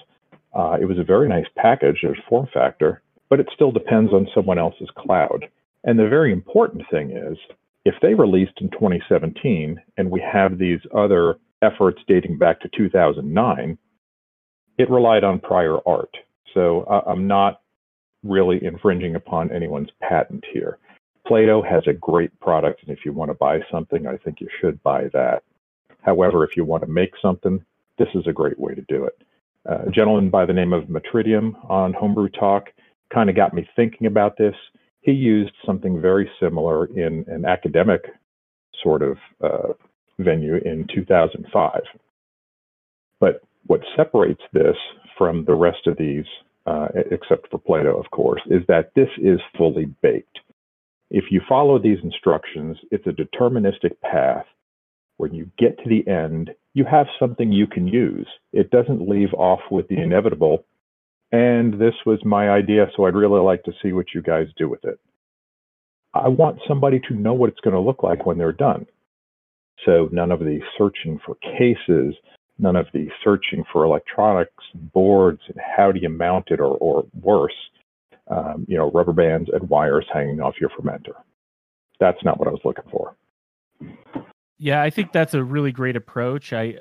Uh, 0.53 0.77
it 0.81 0.85
was 0.85 0.99
a 0.99 1.05
very 1.05 1.29
nice 1.29 1.47
package, 1.57 2.01
there's 2.03 2.19
form 2.29 2.47
factor, 2.53 3.01
but 3.33 3.41
it 3.41 3.49
still 3.55 3.73
depends 3.73 4.13
on 4.13 4.29
someone 4.35 4.59
else's 4.59 4.91
cloud. 4.95 5.49
And 5.85 5.99
the 5.99 6.07
very 6.07 6.35
important 6.35 6.83
thing 6.91 7.13
is 7.13 7.39
if 7.87 7.95
they 8.03 8.13
released 8.13 8.61
in 8.61 8.69
2017 8.73 9.81
and 9.97 10.11
we 10.11 10.21
have 10.21 10.59
these 10.59 10.81
other 10.95 11.37
efforts 11.63 12.03
dating 12.07 12.37
back 12.37 12.61
to 12.61 12.69
2009, 12.77 13.79
it 14.77 14.91
relied 14.91 15.25
on 15.25 15.41
prior 15.41 15.79
art. 15.89 16.15
So 16.53 16.83
uh, 16.83 17.05
I'm 17.07 17.27
not 17.27 17.63
really 18.23 18.63
infringing 18.63 19.15
upon 19.15 19.51
anyone's 19.51 19.89
patent 20.03 20.45
here. 20.53 20.77
Plaato 21.27 21.67
has 21.67 21.85
a 21.87 21.95
great 21.95 22.39
product, 22.39 22.83
and 22.83 22.95
if 22.95 23.07
you 23.07 23.15
want 23.15 23.31
to 23.31 23.35
buy 23.35 23.61
something, 23.71 24.07
I 24.07 24.19
think 24.19 24.43
you 24.43 24.49
should 24.61 24.83
buy 24.83 25.05
that. 25.15 25.43
However, 26.03 26.45
if 26.45 26.55
you 26.55 26.67
want 26.67 26.83
to 26.83 26.87
make 26.87 27.15
something, 27.23 27.65
this 27.97 28.09
is 28.15 28.27
a 28.27 28.33
great 28.35 28.61
way 28.61 28.75
to 28.75 28.83
do 28.83 29.07
it. 29.07 29.23
Uh, 29.67 29.85
a 29.87 29.91
gentleman 29.91 30.29
by 30.29 30.45
the 30.45 30.53
name 30.53 30.75
of 30.75 30.91
Matridium 30.91 31.57
on 31.71 31.95
Homebrew 31.95 32.29
Talk 32.29 32.69
kind 33.13 33.31
of 33.31 33.37
got 33.37 33.55
me 33.55 33.69
thinking 33.77 34.07
about 34.07 34.37
this. 34.37 34.55
He 35.01 35.13
used 35.13 35.53
something 35.67 36.01
very 36.01 36.31
similar 36.41 36.87
in 36.87 37.25
an 37.29 37.45
academic 37.45 38.03
sort 38.83 39.03
of 39.03 39.17
uh, 39.43 39.73
venue 40.19 40.57
in 40.57 40.87
2005. 40.95 41.81
But 43.21 43.43
what 43.67 43.81
separates 43.97 44.43
this 44.53 44.77
from 45.17 45.45
the 45.45 45.55
rest 45.55 45.87
of 45.87 45.97
these, 45.97 46.25
uh, 46.67 46.89
except 47.11 47.51
for 47.51 47.59
Plaato, 47.59 47.99
of 47.99 48.11
course, 48.11 48.41
is 48.47 48.63
that 48.69 48.93
this 48.95 49.09
is 49.19 49.41
fully 49.57 49.87
baked. 50.03 50.39
If 51.11 51.25
you 51.31 51.41
follow 51.49 51.79
these 51.79 51.99
instructions, 52.03 52.79
it's 52.91 53.07
a 53.07 53.11
deterministic 53.11 54.01
path. 54.01 54.47
When 55.19 55.35
you 55.35 55.51
get 55.59 55.79
to 55.79 55.89
the 55.89 56.07
end, 56.11 56.51
you 56.75 56.85
have 56.91 57.07
something 57.21 57.53
you 57.53 57.67
can 57.67 57.87
use. 57.87 58.27
It 58.53 58.71
doesn't 58.71 59.09
leave 59.09 59.35
off 59.35 59.61
with 59.71 59.89
the 59.89 60.01
inevitable. 60.01 60.65
And 61.33 61.75
this 61.81 61.95
was 62.05 62.23
my 62.25 62.51
idea, 62.51 62.87
so 62.95 63.07
I'd 63.07 63.15
really 63.15 63.41
like 63.41 63.63
to 63.65 63.73
see 63.83 63.93
what 63.93 64.07
you 64.15 64.21
guys 64.21 64.49
do 64.57 64.69
with 64.69 64.85
it. 64.85 65.01
I 66.15 66.29
want 66.29 66.61
somebody 66.69 67.01
to 67.09 67.15
know 67.15 67.33
what 67.33 67.49
it's 67.49 67.61
going 67.61 67.75
to 67.75 67.81
look 67.81 68.03
like 68.03 68.27
when 68.27 68.37
they're 68.37 68.53
done. 68.53 68.87
So 69.87 70.11
none 70.13 70.31
of 70.31 70.41
the 70.41 70.61
searching 70.77 71.19
for 71.25 71.37
cases, 71.37 72.15
none 72.59 72.77
of 72.77 72.87
the 72.93 73.09
searching 73.25 73.65
for 73.73 73.85
electronics, 73.85 74.53
boards, 74.75 75.41
and 75.49 75.57
how 75.77 75.91
do 75.91 76.01
you 76.01 76.11
mount 76.11 76.49
it, 76.51 76.61
or, 76.61 76.77
or 76.77 77.07
worse, 77.19 77.57
um, 78.31 78.67
you 78.69 78.77
know, 78.77 78.91
rubber 78.91 79.15
bands 79.15 79.49
and 79.53 79.69
wires 79.71 80.05
hanging 80.13 80.41
off 80.41 80.61
your 80.61 80.71
fermenter. 80.71 81.15
That's 81.99 82.23
not 82.25 82.39
what 82.39 82.47
I 82.47 82.51
was 82.51 82.61
looking 82.65 82.85
for. 82.91 83.17
Yeah, 84.59 84.83
I 84.83 84.91
think 84.91 85.13
that's 85.13 85.35
a 85.35 85.43
really 85.43 85.73
great 85.73 85.97
approach. 85.97 86.53
I 86.53 86.79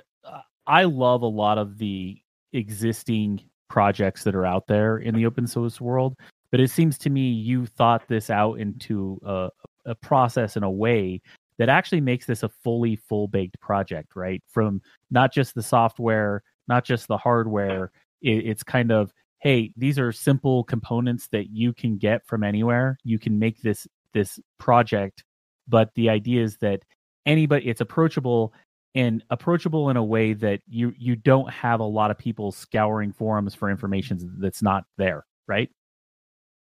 I 0.68 0.84
love 0.84 1.22
a 1.22 1.28
lot 1.28 1.58
of 1.58 1.78
the 1.80 2.22
existing 2.54 3.42
projects 3.72 4.26
that 4.26 4.36
are 4.36 4.46
out 4.46 4.68
there 4.68 4.98
in 4.98 5.16
the 5.16 5.26
open 5.26 5.48
source 5.48 5.80
world, 5.80 6.18
but 6.52 6.60
it 6.60 6.70
seems 6.70 6.98
to 6.98 7.10
me 7.10 7.30
you 7.30 7.66
thought 7.66 8.06
this 8.10 8.30
out 8.30 8.60
into 8.60 9.18
a, 9.26 9.50
a 9.86 9.96
process 9.96 10.58
in 10.58 10.64
a 10.64 10.70
way 10.70 11.22
that 11.58 11.70
actually 11.70 12.02
makes 12.02 12.26
this 12.26 12.44
a 12.44 12.50
fully 12.50 12.98
full 12.98 13.30
baked 13.30 13.58
project, 13.62 14.14
right? 14.14 14.44
From 14.46 14.82
not 15.10 15.34
just 15.34 15.56
the 15.56 15.64
software, 15.64 16.44
not 16.68 16.84
just 16.84 17.08
the 17.08 17.18
hardware. 17.18 17.92
It, 18.22 18.46
it's 18.46 18.64
kind 18.64 18.92
of 18.92 19.14
hey, 19.40 19.74
these 19.76 19.98
are 19.98 20.12
simple 20.12 20.64
components 20.66 21.28
that 21.32 21.50
you 21.50 21.74
can 21.74 21.98
get 21.98 22.24
from 22.28 22.44
anywhere. 22.44 22.98
You 23.04 23.18
can 23.20 23.40
make 23.40 23.62
this 23.62 23.88
this 24.14 24.38
project, 24.60 25.24
but 25.68 25.90
the 25.96 26.10
idea 26.10 26.44
is 26.44 26.58
that 26.58 26.82
anybody 27.26 27.70
it's 27.70 27.82
approachable 27.82 28.52
and 28.96 29.24
approachable 29.30 29.90
in 29.90 29.98
a 29.98 30.04
way 30.04 30.34
that 30.34 30.62
you 30.68 30.94
you 30.98 31.16
don't 31.16 31.50
have 31.50 31.80
a 31.80 31.86
lot 31.86 32.12
of 32.12 32.18
people 32.18 32.52
scouring 32.52 33.14
forums 33.14 33.56
for 33.56 33.70
information 33.70 34.36
that's 34.40 34.62
not 34.62 34.84
there, 34.98 35.26
right? 35.48 35.70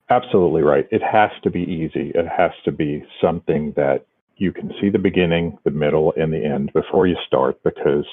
Absolutely 0.10 0.62
right. 0.62 0.88
It 0.92 1.02
has 1.02 1.32
to 1.44 1.50
be 1.50 1.62
easy. 1.62 2.12
It 2.14 2.28
has 2.28 2.52
to 2.66 2.72
be 2.72 3.04
something 3.22 3.74
that 3.76 4.06
you 4.36 4.52
can 4.52 4.72
see 4.82 4.90
the 4.90 5.00
beginning, 5.00 5.58
the 5.64 5.72
middle, 5.72 6.14
and 6.18 6.34
the 6.34 6.44
end 6.44 6.74
before 6.74 7.08
you 7.08 7.16
start 7.26 7.62
because 7.64 8.06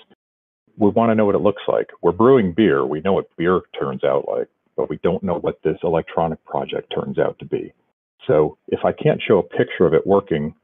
we 0.76 0.90
want 0.90 1.10
to 1.10 1.14
know 1.14 1.26
what 1.26 1.34
it 1.34 1.40
looks 1.40 1.62
like. 1.66 1.88
We're 2.02 2.12
brewing 2.12 2.52
beer. 2.52 2.86
We 2.86 3.00
know 3.00 3.14
what 3.14 3.34
beer 3.36 3.62
turns 3.78 4.04
out 4.04 4.28
like, 4.28 4.48
but 4.76 4.88
we 4.88 4.98
don't 5.02 5.22
know 5.22 5.38
what 5.40 5.60
this 5.64 5.78
electronic 5.82 6.42
project 6.44 6.92
turns 6.94 7.18
out 7.18 7.38
to 7.40 7.44
be. 7.44 7.72
So 8.26 8.58
if 8.68 8.84
I 8.84 8.92
can't 8.92 9.20
show 9.26 9.38
a 9.38 9.42
picture 9.42 9.86
of 9.86 9.94
it 9.94 10.06
working, 10.06 10.54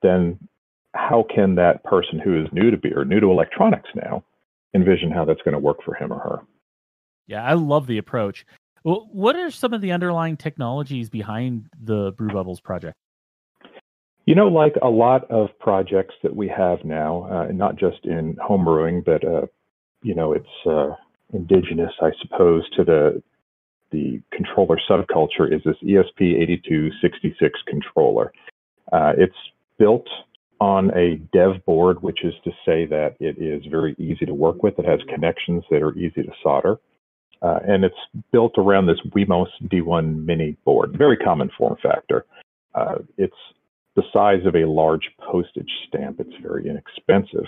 then 0.00 0.38
how 0.98 1.24
can 1.34 1.54
that 1.54 1.84
person 1.84 2.18
who 2.18 2.42
is 2.42 2.48
new 2.52 2.70
to 2.70 2.76
beer, 2.76 3.04
new 3.04 3.20
to 3.20 3.30
electronics 3.30 3.88
now, 3.94 4.24
envision 4.74 5.10
how 5.10 5.24
that's 5.24 5.40
going 5.42 5.52
to 5.52 5.58
work 5.58 5.78
for 5.84 5.94
him 5.94 6.12
or 6.12 6.18
her? 6.18 6.38
Yeah, 7.26 7.44
I 7.44 7.54
love 7.54 7.86
the 7.86 7.98
approach. 7.98 8.44
Well, 8.84 9.08
what 9.12 9.36
are 9.36 9.50
some 9.50 9.72
of 9.72 9.80
the 9.80 9.92
underlying 9.92 10.36
technologies 10.36 11.08
behind 11.08 11.66
the 11.80 12.12
Brew 12.12 12.32
Bubbles 12.32 12.60
project? 12.60 12.94
You 14.26 14.34
know, 14.34 14.48
like 14.48 14.74
a 14.82 14.88
lot 14.88 15.30
of 15.30 15.48
projects 15.58 16.14
that 16.22 16.34
we 16.34 16.48
have 16.48 16.84
now, 16.84 17.28
uh, 17.30 17.52
not 17.52 17.76
just 17.76 18.04
in 18.04 18.36
homebrewing, 18.36 19.04
but 19.04 19.24
uh, 19.24 19.46
you 20.02 20.14
know, 20.14 20.32
it's 20.32 20.46
uh, 20.66 20.94
indigenous, 21.32 21.92
I 22.00 22.10
suppose, 22.20 22.68
to 22.76 22.84
the 22.84 23.22
the 23.90 24.20
controller 24.32 24.78
subculture 24.88 25.50
is 25.50 25.62
this 25.64 25.76
ESP8266 25.82 27.50
controller. 27.66 28.32
Uh, 28.92 29.12
it's 29.16 29.34
built 29.78 30.06
on 30.60 30.90
a 30.96 31.16
dev 31.32 31.64
board, 31.64 32.02
which 32.02 32.24
is 32.24 32.34
to 32.44 32.50
say 32.66 32.84
that 32.86 33.16
it 33.20 33.38
is 33.38 33.64
very 33.70 33.94
easy 33.98 34.26
to 34.26 34.34
work 34.34 34.62
with. 34.62 34.78
It 34.78 34.84
has 34.84 35.00
connections 35.08 35.64
that 35.70 35.82
are 35.82 35.96
easy 35.96 36.22
to 36.22 36.32
solder. 36.42 36.78
Uh, 37.40 37.60
and 37.66 37.84
it's 37.84 37.94
built 38.32 38.54
around 38.58 38.86
this 38.86 38.98
Wemos 39.14 39.46
D1 39.64 40.24
mini 40.24 40.56
board, 40.64 40.96
very 40.98 41.16
common 41.16 41.50
form 41.56 41.76
factor. 41.80 42.26
Uh, 42.74 42.96
it's 43.16 43.36
the 43.94 44.02
size 44.12 44.44
of 44.44 44.56
a 44.56 44.64
large 44.66 45.08
postage 45.20 45.70
stamp. 45.86 46.18
It's 46.18 46.34
very 46.42 46.68
inexpensive. 46.68 47.46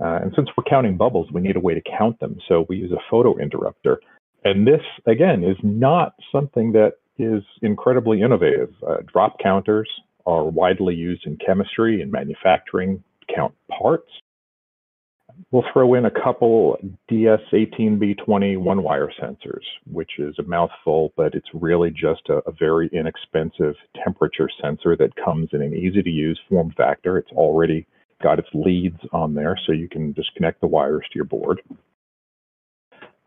Uh, 0.00 0.20
and 0.22 0.32
since 0.34 0.48
we're 0.56 0.64
counting 0.64 0.96
bubbles, 0.96 1.30
we 1.32 1.40
need 1.40 1.56
a 1.56 1.60
way 1.60 1.74
to 1.74 1.82
count 1.98 2.18
them. 2.20 2.38
So 2.48 2.64
we 2.68 2.76
use 2.76 2.92
a 2.92 3.02
photo 3.10 3.36
interrupter. 3.36 4.00
And 4.44 4.66
this, 4.66 4.80
again, 5.06 5.44
is 5.44 5.56
not 5.62 6.14
something 6.32 6.72
that 6.72 6.94
is 7.18 7.42
incredibly 7.62 8.22
innovative. 8.22 8.72
Uh, 8.86 8.98
drop 9.12 9.38
counters 9.42 9.88
are 10.26 10.44
widely 10.44 10.94
used 10.94 11.26
in 11.26 11.36
chemistry 11.44 12.02
and 12.02 12.12
manufacturing, 12.12 13.02
count 13.34 13.54
parts. 13.70 14.10
We'll 15.50 15.64
throw 15.72 15.94
in 15.94 16.04
a 16.04 16.10
couple 16.10 16.78
DS18B20 17.10 18.58
one 18.58 18.82
wire 18.82 19.10
sensors, 19.22 19.64
which 19.90 20.18
is 20.18 20.34
a 20.38 20.42
mouthful, 20.42 21.12
but 21.16 21.34
it's 21.34 21.48
really 21.54 21.90
just 21.90 22.28
a, 22.28 22.38
a 22.48 22.52
very 22.52 22.90
inexpensive 22.92 23.76
temperature 24.02 24.48
sensor 24.60 24.96
that 24.96 25.14
comes 25.16 25.50
in 25.52 25.62
an 25.62 25.74
easy 25.74 26.02
to 26.02 26.10
use 26.10 26.40
form 26.48 26.74
factor. 26.76 27.18
It's 27.18 27.30
already 27.32 27.86
got 28.20 28.40
its 28.40 28.48
leads 28.52 28.98
on 29.12 29.34
there, 29.34 29.56
so 29.64 29.72
you 29.72 29.88
can 29.88 30.12
just 30.14 30.34
connect 30.34 30.60
the 30.60 30.66
wires 30.66 31.06
to 31.12 31.16
your 31.16 31.24
board. 31.24 31.62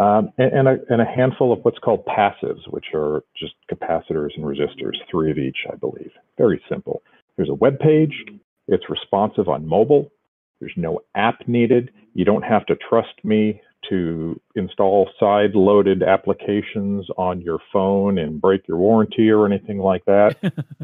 Um, 0.02 0.32
and, 0.40 0.52
and, 0.52 0.68
a, 0.68 0.78
and, 0.90 1.02
a, 1.02 1.06
handful 1.06 1.54
of 1.54 1.60
what's 1.64 1.78
called 1.78 2.06
passives, 2.08 2.68
which 2.70 2.86
are 2.96 3.24
just 3.38 3.54
capacitors 3.72 4.32
and 4.36 4.44
resistors, 4.46 4.96
three 5.10 5.30
of 5.30 5.38
each, 5.38 5.58
I 5.72 5.76
believe. 5.76 6.10
Very 6.40 6.60
simple. 6.68 7.04
There's 7.38 7.50
a 7.50 7.54
web 7.54 7.78
page. 7.78 8.26
It's 8.68 8.90
responsive 8.90 9.48
on 9.48 9.68
mobile. 9.68 10.12
There's 10.60 10.74
no 10.76 11.02
app 11.14 11.48
needed. 11.48 11.92
You 12.16 12.26
don't 12.26 12.42
have 12.42 12.66
to 12.68 12.76
trust 12.76 13.14
me 13.24 13.62
to 13.90 14.40
install 14.56 15.10
side 15.20 15.54
loaded 15.54 16.02
applications 16.02 17.06
on 17.18 17.42
your 17.42 17.60
phone 17.72 18.18
and 18.18 18.42
break 18.42 18.68
your 18.68 18.78
warranty 18.78 19.30
or 19.30 19.46
anything 19.46 19.78
like 19.78 20.06
that. 20.06 20.36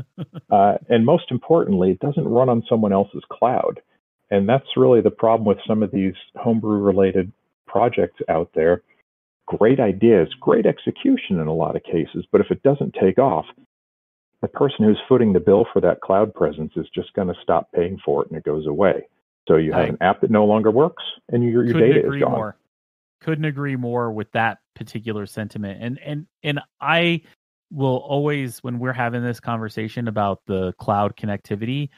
uh, 0.52 0.78
and 0.90 1.06
most 1.06 1.32
importantly, 1.32 1.92
it 1.92 2.00
doesn't 2.00 2.28
run 2.28 2.50
on 2.50 2.64
someone 2.70 2.94
else's 2.94 3.24
cloud. 3.32 3.80
And 4.30 4.48
that's 4.48 4.76
really 4.76 5.02
the 5.02 5.10
problem 5.10 5.48
with 5.48 5.58
some 5.66 5.82
of 5.82 5.92
these 5.92 6.16
homebrew 6.36 6.80
related 6.80 7.32
projects 7.66 8.20
out 8.30 8.52
there. 8.54 8.84
Great 9.48 9.80
ideas, 9.80 10.28
great 10.40 10.66
execution 10.66 11.40
in 11.40 11.48
a 11.48 11.54
lot 11.54 11.76
of 11.76 11.84
cases, 11.84 12.26
but 12.32 12.42
if 12.42 12.52
it 12.52 12.62
doesn't 12.64 12.96
take 13.02 13.18
off, 13.18 13.46
the 14.42 14.48
person 14.48 14.86
who's 14.86 15.00
footing 15.08 15.34
the 15.34 15.40
bill 15.40 15.66
for 15.74 15.82
that 15.82 16.02
cloud 16.02 16.34
presence 16.34 16.72
is 16.76 16.86
just 16.94 17.14
going 17.14 17.28
to 17.28 17.34
stop 17.42 17.72
paying 17.74 17.98
for 18.04 18.24
it 18.24 18.30
and 18.30 18.38
it 18.38 18.44
goes 18.44 18.68
away. 18.68 19.08
So 19.48 19.56
you 19.56 19.72
have 19.74 19.86
I 19.86 19.88
an 19.88 19.98
app 20.02 20.22
that 20.22 20.30
no 20.30 20.46
longer 20.46 20.70
works 20.70 21.04
and 21.30 21.44
your, 21.44 21.64
your 21.64 21.80
data 21.80 22.06
is 22.08 22.20
gone. 22.20 22.32
More. 22.32 22.58
Couldn't 23.22 23.46
agree 23.46 23.76
more 23.76 24.12
with 24.12 24.32
that 24.34 24.60
particular 24.76 25.26
sentiment. 25.26 25.82
And 25.82 26.00
and 26.06 26.28
and 26.44 26.60
I 26.80 27.22
will 27.72 27.98
always 27.98 28.60
when 28.60 28.78
we're 28.80 28.94
having 28.94 29.24
this 29.24 29.40
conversation 29.40 30.08
about 30.08 30.42
the 30.46 30.74
cloud 30.74 31.16
connectivity, 31.16 31.90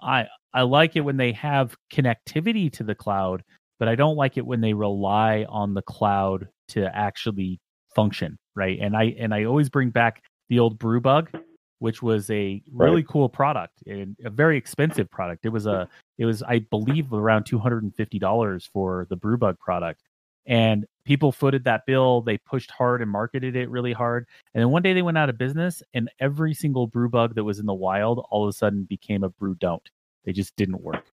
I 0.00 0.26
I 0.52 0.62
like 0.62 0.96
it 0.96 1.00
when 1.00 1.16
they 1.16 1.32
have 1.32 1.76
connectivity 1.92 2.70
to 2.74 2.84
the 2.84 2.94
cloud, 2.94 3.42
but 3.80 3.88
I 3.88 3.96
don't 3.96 4.14
like 4.14 4.36
it 4.36 4.46
when 4.46 4.60
they 4.60 4.74
rely 4.74 5.46
on 5.48 5.74
the 5.74 5.82
cloud 5.82 6.46
to 6.68 6.94
actually 6.94 7.58
function, 7.96 8.38
right? 8.54 8.78
And 8.80 8.96
I 8.96 9.16
and 9.18 9.34
I 9.34 9.44
always 9.44 9.68
bring 9.68 9.90
back 9.90 10.22
the 10.50 10.60
old 10.60 10.78
Brewbug, 10.78 11.34
which 11.78 12.02
was 12.02 12.30
a 12.30 12.62
really 12.70 12.96
right. 12.96 13.08
cool 13.08 13.28
product 13.28 13.82
and 13.86 14.14
a 14.22 14.30
very 14.30 14.58
expensive 14.58 15.10
product. 15.10 15.46
It 15.46 15.48
was 15.48 15.66
a 15.66 15.88
it 16.18 16.26
was 16.26 16.42
I 16.42 16.60
believe 16.60 17.12
around 17.12 17.44
two 17.44 17.58
hundred 17.58 17.82
and 17.82 17.96
fifty 17.96 18.18
dollars 18.18 18.68
for 18.70 19.06
the 19.08 19.16
Brewbug 19.16 19.58
product, 19.58 20.02
and 20.46 20.86
people 21.06 21.32
footed 21.32 21.64
that 21.64 21.86
bill. 21.86 22.20
They 22.20 22.36
pushed 22.36 22.70
hard 22.70 23.00
and 23.00 23.10
marketed 23.10 23.56
it 23.56 23.70
really 23.70 23.94
hard. 23.94 24.26
And 24.52 24.60
then 24.60 24.70
one 24.70 24.82
day 24.82 24.92
they 24.92 25.02
went 25.02 25.16
out 25.16 25.30
of 25.30 25.38
business, 25.38 25.82
and 25.94 26.10
every 26.20 26.52
single 26.52 26.86
brew 26.86 27.08
bug 27.08 27.34
that 27.34 27.44
was 27.44 27.58
in 27.58 27.66
the 27.66 27.72
wild 27.72 28.26
all 28.30 28.44
of 28.44 28.50
a 28.50 28.52
sudden 28.52 28.84
became 28.84 29.24
a 29.24 29.30
brew 29.30 29.54
don't. 29.54 29.88
They 30.26 30.32
just 30.32 30.54
didn't 30.56 30.82
work. 30.82 31.06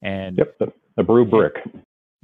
And 0.00 0.38
yep, 0.38 0.56
a 0.96 1.02
brew 1.02 1.26
brick. 1.26 1.62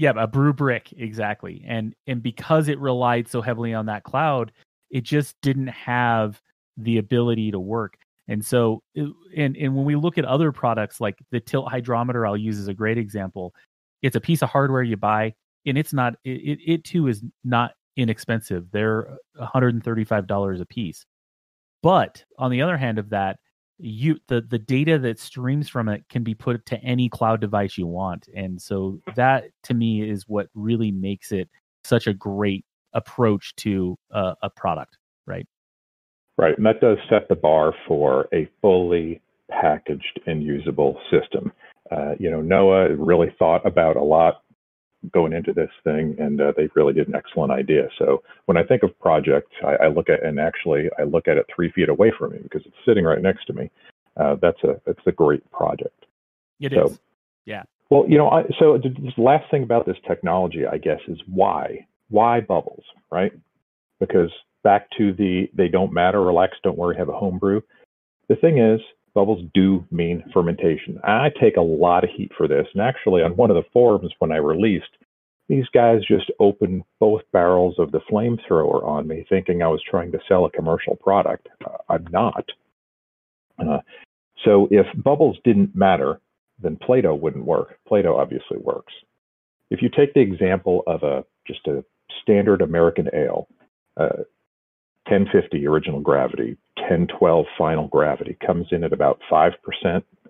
Yeah, 0.01 0.15
a 0.17 0.27
brew 0.27 0.55
brick 0.55 0.95
exactly. 0.97 1.63
And 1.69 1.95
and 2.07 2.23
because 2.23 2.69
it 2.69 2.79
relied 2.79 3.29
so 3.29 3.43
heavily 3.43 3.75
on 3.75 3.85
that 3.87 4.03
cloud, 4.03 4.51
it 4.89 5.03
just 5.03 5.37
didn't 5.43 5.67
have 5.67 6.41
the 6.79 6.97
ability 6.97 7.51
to 7.51 7.61
work. 7.61 7.99
And 8.27 8.43
so, 8.43 8.83
and 8.97 9.59
and 9.59 9.77
when 9.77 9.85
we 9.85 9.97
look 9.97 10.17
at 10.17 10.25
other 10.25 10.53
products 10.53 11.03
like 11.03 11.19
the 11.33 11.39
tilt 11.39 11.71
hydrometer, 11.71 12.27
I'll 12.27 12.35
use 12.35 12.59
as 12.59 12.67
a 12.67 12.73
great 12.73 12.97
example. 12.97 13.55
It's 14.01 14.17
a 14.17 14.23
piece 14.23 14.41
of 14.41 14.49
hardware 14.49 14.83
you 14.83 14.97
buy, 14.97 15.35
and 15.67 15.77
it's 15.77 15.93
not. 15.93 16.15
It 16.25 16.61
it 16.67 16.85
too 16.85 17.07
is 17.09 17.23
not 17.45 17.73
inexpensive. 17.99 18.71
They're 18.71 19.19
135 19.35 20.27
dollars 20.27 20.63
a 20.63 20.67
piece. 20.67 21.05
But 21.83 22.25
on 22.39 22.51
the 22.51 22.63
other 22.63 22.79
hand 22.79 22.99
of 22.99 23.11
that, 23.11 23.39
you 23.81 24.19
the 24.29 24.41
the 24.43 24.59
data 24.59 24.99
that 24.99 25.19
streams 25.19 25.69
from 25.69 25.89
it 25.89 26.05
can 26.09 26.23
be 26.23 26.35
put 26.35 26.65
to 26.67 26.79
any 26.83 27.09
cloud 27.09 27.41
device 27.41 27.79
you 27.79 27.87
want, 27.87 28.29
and 28.35 28.61
so 28.61 29.01
that 29.17 29.45
to 29.65 29.75
me 29.75 30.09
is 30.09 30.25
what 30.29 30.49
really 30.55 30.91
makes 30.91 31.33
it 31.33 31.49
such 31.85 32.07
a 32.07 32.15
great 32.15 32.65
approach 32.93 33.55
to 33.57 33.97
a, 34.11 34.35
a 34.43 34.51
product, 34.51 34.99
right? 35.27 35.47
Right, 36.37 36.57
and 36.57 36.67
that 36.67 36.81
does 36.81 36.99
set 37.09 37.29
the 37.29 37.37
bar 37.37 37.75
for 37.87 38.29
a 38.33 38.49
fully 38.63 39.21
packaged 39.51 40.21
and 40.27 40.43
usable 40.43 40.99
system. 41.11 41.53
Uh, 41.91 42.15
you 42.19 42.31
know, 42.31 42.41
NOAA 42.41 42.97
really 42.99 43.35
thought 43.39 43.67
about 43.67 43.97
a 43.97 44.03
lot 44.03 44.43
going 45.13 45.33
into 45.33 45.53
this 45.53 45.71
thing, 45.83 46.15
and 46.19 46.41
uh, 46.41 46.53
they 46.57 46.69
really 46.75 46.93
did 46.93 47.09
an 47.09 47.15
excellent 47.15 47.53
idea. 47.53 47.89
So 47.99 48.23
when 48.47 48.57
I 48.57 48.63
think 48.63 48.83
of 48.83 48.99
project, 48.99 49.51
I, 49.65 49.85
I, 49.85 49.89
look 49.89 50.11
at 50.11 50.23
and 50.23 50.39
actually 50.39 50.91
I 50.99 51.05
look 51.05 51.27
at 51.27 51.37
it 51.37 51.47
three 51.55 51.71
feet 51.73 51.89
away 51.89 52.13
from 52.17 52.33
me 52.33 52.39
because 52.43 52.63
it's 52.67 52.77
sitting 52.87 53.05
right 53.05 53.23
next 53.23 53.47
to 53.47 53.53
me. 53.53 53.71
Uh, 54.17 54.37
that's 54.41 54.63
a 54.63 54.81
that's 54.85 55.01
a 55.07 55.13
great 55.13 55.49
project. 55.51 56.05
It 56.61 56.73
so, 56.75 56.87
is. 56.87 56.99
Yeah. 57.47 57.63
Well, 57.89 58.05
you 58.09 58.19
know, 58.19 58.29
I, 58.29 58.43
so 58.59 58.79
the 58.79 58.95
last 59.17 59.51
thing 59.51 59.63
about 59.63 59.87
this 59.87 59.97
technology, 60.07 60.67
I 60.67 60.79
guess, 60.79 61.01
is 61.09 61.19
why 61.27 61.87
why 62.11 62.41
bubbles, 62.41 62.85
right? 63.11 63.33
Because 63.99 64.31
back 64.63 64.89
to 64.99 65.13
the 65.15 65.49
they 65.55 65.69
don't 65.69 65.93
matter, 65.93 66.21
relax, 66.21 66.59
don't 66.63 66.79
worry, 66.79 66.97
have 66.97 67.09
a 67.09 67.17
homebrew. 67.17 67.63
The 68.29 68.37
thing 68.37 68.59
is, 68.59 68.81
bubbles 69.15 69.45
do 69.55 69.85
mean 69.91 70.25
fermentation. 70.33 71.01
I 71.05 71.31
take 71.41 71.57
a 71.57 71.63
lot 71.63 72.05
of 72.05 72.11
heat 72.11 72.33
for 72.37 72.49
this. 72.49 72.67
And 72.75 72.83
actually, 72.83 73.23
on 73.23 73.37
one 73.37 73.51
of 73.51 73.57
the 73.57 73.69
forums 73.73 74.13
when 74.19 74.33
I 74.33 74.37
released, 74.37 74.97
these 75.49 75.67
guys 75.75 76.01
just 76.07 76.31
opened 76.39 76.85
both 77.01 77.23
barrels 77.33 77.75
of 77.79 77.91
the 77.91 78.01
flamethrower 78.11 78.85
on 78.85 79.09
me, 79.09 79.27
thinking 79.29 79.63
I 79.63 79.69
was 79.69 79.83
trying 79.83 80.13
to 80.13 80.21
sell 80.29 80.45
a 80.45 80.51
commercial 80.51 80.97
product. 80.97 81.49
Uh, 81.65 81.77
I'm 81.89 82.07
not. 82.11 82.45
Uh, 83.59 83.79
so 84.45 84.69
if 84.71 84.87
bubbles 85.03 85.39
didn't 85.45 85.75
matter, 85.75 86.21
then 86.63 86.77
Plaato 86.77 87.19
wouldn't 87.19 87.45
work. 87.45 87.79
Plaato 87.91 88.17
obviously 88.17 88.59
works. 88.59 88.93
If 89.71 89.83
you 89.83 89.89
take 89.89 90.15
the 90.15 90.21
example 90.21 90.83
of 90.87 91.03
a 91.03 91.25
just 91.47 91.67
a 91.67 91.85
standard 92.23 92.63
American 92.63 93.09
ale, 93.13 93.49
uh, 93.97 94.25
1050 95.11 95.67
original 95.67 96.01
gravity, 96.01 96.57
1012 96.77 97.47
final 97.59 97.89
gravity 97.89 98.37
comes 98.47 98.69
in 98.71 98.85
at 98.85 98.93
about 98.93 99.19
5% 99.31 99.53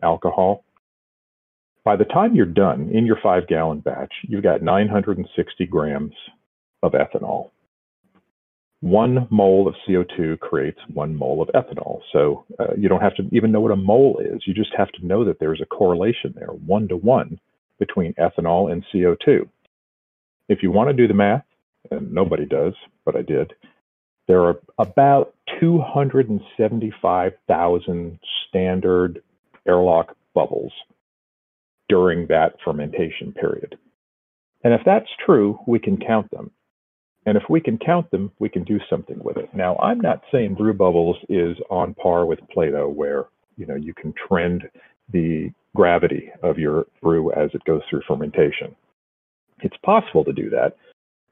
alcohol. 0.02 0.64
By 1.84 1.96
the 1.96 2.04
time 2.04 2.34
you're 2.34 2.46
done 2.46 2.90
in 2.92 3.04
your 3.04 3.18
five 3.22 3.46
gallon 3.46 3.80
batch, 3.80 4.12
you've 4.22 4.42
got 4.42 4.62
960 4.62 5.66
grams 5.66 6.14
of 6.82 6.92
ethanol. 6.92 7.50
One 8.80 9.26
mole 9.30 9.68
of 9.68 9.74
CO2 9.86 10.40
creates 10.40 10.78
one 10.94 11.14
mole 11.14 11.42
of 11.42 11.48
ethanol. 11.48 12.00
So 12.12 12.46
uh, 12.58 12.74
you 12.78 12.88
don't 12.88 13.02
have 13.02 13.14
to 13.16 13.28
even 13.32 13.52
know 13.52 13.60
what 13.60 13.72
a 13.72 13.76
mole 13.76 14.18
is. 14.24 14.42
You 14.46 14.54
just 14.54 14.74
have 14.76 14.90
to 14.92 15.06
know 15.06 15.24
that 15.26 15.38
there's 15.38 15.60
a 15.60 15.66
correlation 15.66 16.32
there, 16.34 16.48
one 16.48 16.88
to 16.88 16.96
one, 16.96 17.38
between 17.78 18.14
ethanol 18.14 18.72
and 18.72 18.84
CO2. 18.92 19.46
If 20.48 20.62
you 20.62 20.70
want 20.70 20.88
to 20.88 20.94
do 20.94 21.06
the 21.06 21.14
math, 21.14 21.44
and 21.90 22.12
nobody 22.12 22.46
does, 22.46 22.74
but 23.04 23.16
I 23.16 23.22
did, 23.22 23.52
there 24.30 24.44
are 24.44 24.60
about 24.78 25.34
275,000 25.58 28.18
standard 28.48 29.22
airlock 29.66 30.16
bubbles 30.36 30.72
during 31.88 32.28
that 32.28 32.54
fermentation 32.64 33.32
period. 33.32 33.76
And 34.62 34.72
if 34.72 34.82
that's 34.86 35.08
true, 35.26 35.58
we 35.66 35.80
can 35.80 35.96
count 35.96 36.30
them. 36.30 36.52
And 37.26 37.36
if 37.36 37.42
we 37.50 37.60
can 37.60 37.76
count 37.76 38.08
them, 38.12 38.30
we 38.38 38.48
can 38.48 38.62
do 38.62 38.78
something 38.88 39.18
with 39.20 39.36
it. 39.36 39.52
Now, 39.52 39.76
I'm 39.78 40.00
not 40.00 40.22
saying 40.30 40.54
brew 40.54 40.74
bubbles 40.74 41.16
is 41.28 41.56
on 41.68 41.94
par 41.94 42.24
with 42.24 42.38
Plaato, 42.56 42.88
where 42.88 43.24
you 43.56 43.66
know 43.66 43.74
you 43.74 43.94
can 43.94 44.14
trend 44.28 44.62
the 45.12 45.50
gravity 45.74 46.30
of 46.44 46.56
your 46.56 46.86
brew 47.02 47.32
as 47.32 47.50
it 47.52 47.64
goes 47.64 47.82
through 47.90 48.02
fermentation. 48.06 48.76
It's 49.58 49.76
possible 49.84 50.24
to 50.24 50.32
do 50.32 50.50
that, 50.50 50.76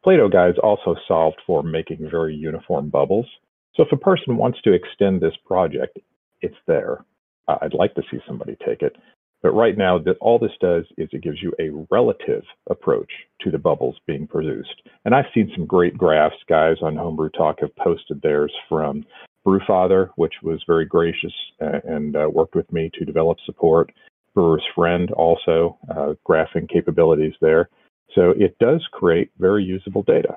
Plaato 0.05 0.31
guides 0.31 0.59
also 0.63 0.95
solved 1.07 1.39
for 1.47 1.63
making 1.63 2.09
very 2.11 2.35
uniform 2.35 2.89
bubbles. 2.89 3.27
So 3.75 3.83
if 3.83 3.93
a 3.93 3.97
person 3.97 4.37
wants 4.37 4.61
to 4.63 4.73
extend 4.73 5.21
this 5.21 5.37
project, 5.45 5.99
it's 6.41 6.57
there. 6.67 7.05
I'd 7.49 7.75
like 7.75 7.95
to 7.95 8.03
see 8.11 8.19
somebody 8.27 8.57
take 8.65 8.83
it. 8.83 8.97
But 9.43 9.53
right 9.53 9.79
now, 9.79 9.99
that 9.99 10.17
all 10.21 10.39
this 10.39 10.57
does 10.61 10.85
is 10.97 11.09
it 11.13 11.23
gives 11.23 11.41
you 11.41 11.53
a 11.61 11.71
relative 11.91 12.43
approach 12.69 13.11
to 13.43 13.51
the 13.51 13.59
bubbles 13.59 13.97
being 14.07 14.27
produced. 14.27 14.83
And 15.05 15.15
I've 15.15 15.33
seen 15.33 15.51
some 15.55 15.65
great 15.65 15.97
graphs. 15.97 16.35
Guys 16.49 16.77
on 16.83 16.97
Homebrew 16.97 17.31
Talk 17.31 17.61
have 17.61 17.75
posted 17.77 18.21
theirs 18.21 18.53
from 18.69 19.05
Brewfather, 19.47 20.11
which 20.17 20.35
was 20.43 20.63
very 20.67 20.85
gracious 20.85 21.33
uh, 21.63 21.81
and 21.85 22.17
uh, 22.17 22.29
worked 22.31 22.57
with 22.57 22.71
me 22.73 22.91
to 22.99 23.05
develop 23.05 23.39
support. 23.47 23.93
Brewer's 24.35 24.65
Friend 24.75 25.11
also, 25.13 25.79
uh, 25.91 26.15
graphing 26.29 26.69
capabilities 26.69 27.35
there. 27.41 27.71
So 28.15 28.31
it 28.31 28.57
does 28.59 28.87
create 28.93 29.31
very 29.39 29.65
usable 29.65 30.03
data. 30.03 30.37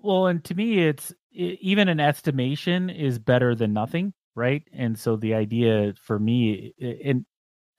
Well, 0.00 0.26
and 0.26 0.42
to 0.44 0.54
me, 0.54 0.86
it's 0.86 1.12
even 1.32 1.88
an 1.88 2.00
estimation 2.00 2.90
is 2.90 3.18
better 3.18 3.54
than 3.54 3.72
nothing, 3.72 4.12
right? 4.34 4.62
And 4.72 4.98
so 4.98 5.16
the 5.16 5.34
idea 5.34 5.94
for 6.00 6.18
me, 6.18 6.74
and, 6.80 7.24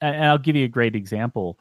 and 0.00 0.24
I'll 0.24 0.38
give 0.38 0.56
you 0.56 0.64
a 0.64 0.68
great 0.68 0.96
example. 0.96 1.58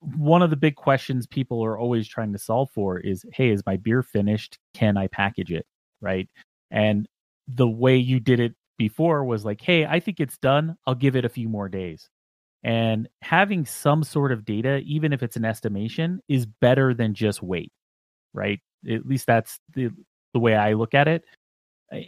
One 0.00 0.42
of 0.42 0.50
the 0.50 0.56
big 0.56 0.76
questions 0.76 1.26
people 1.26 1.64
are 1.64 1.78
always 1.78 2.06
trying 2.06 2.32
to 2.32 2.38
solve 2.38 2.70
for 2.70 2.98
is, 2.98 3.24
hey, 3.32 3.50
is 3.50 3.62
my 3.66 3.76
beer 3.76 4.02
finished? 4.02 4.58
Can 4.74 4.96
I 4.96 5.06
package 5.06 5.52
it? 5.52 5.66
Right. 6.00 6.28
And 6.70 7.08
the 7.48 7.68
way 7.68 7.96
you 7.96 8.20
did 8.20 8.40
it 8.40 8.54
before 8.76 9.24
was 9.24 9.44
like, 9.44 9.60
hey, 9.60 9.86
I 9.86 10.00
think 10.00 10.20
it's 10.20 10.38
done. 10.38 10.76
I'll 10.86 10.94
give 10.94 11.16
it 11.16 11.24
a 11.24 11.30
few 11.30 11.48
more 11.48 11.68
days. 11.68 12.08
And 12.64 13.08
having 13.20 13.66
some 13.66 14.02
sort 14.02 14.32
of 14.32 14.46
data, 14.46 14.80
even 14.86 15.12
if 15.12 15.22
it's 15.22 15.36
an 15.36 15.44
estimation, 15.44 16.20
is 16.28 16.46
better 16.46 16.94
than 16.94 17.12
just 17.12 17.42
wait, 17.42 17.70
right? 18.32 18.58
At 18.90 19.06
least 19.06 19.26
that's 19.26 19.60
the 19.74 19.90
the 20.32 20.40
way 20.40 20.56
I 20.56 20.72
look 20.72 20.94
at 20.94 21.06
it. 21.06 21.24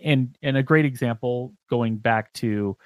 And 0.03 0.37
and 0.43 0.57
a 0.57 0.63
great 0.63 0.87
example 0.87 1.53
going 1.69 1.99
back 1.99 2.33
to 2.35 2.77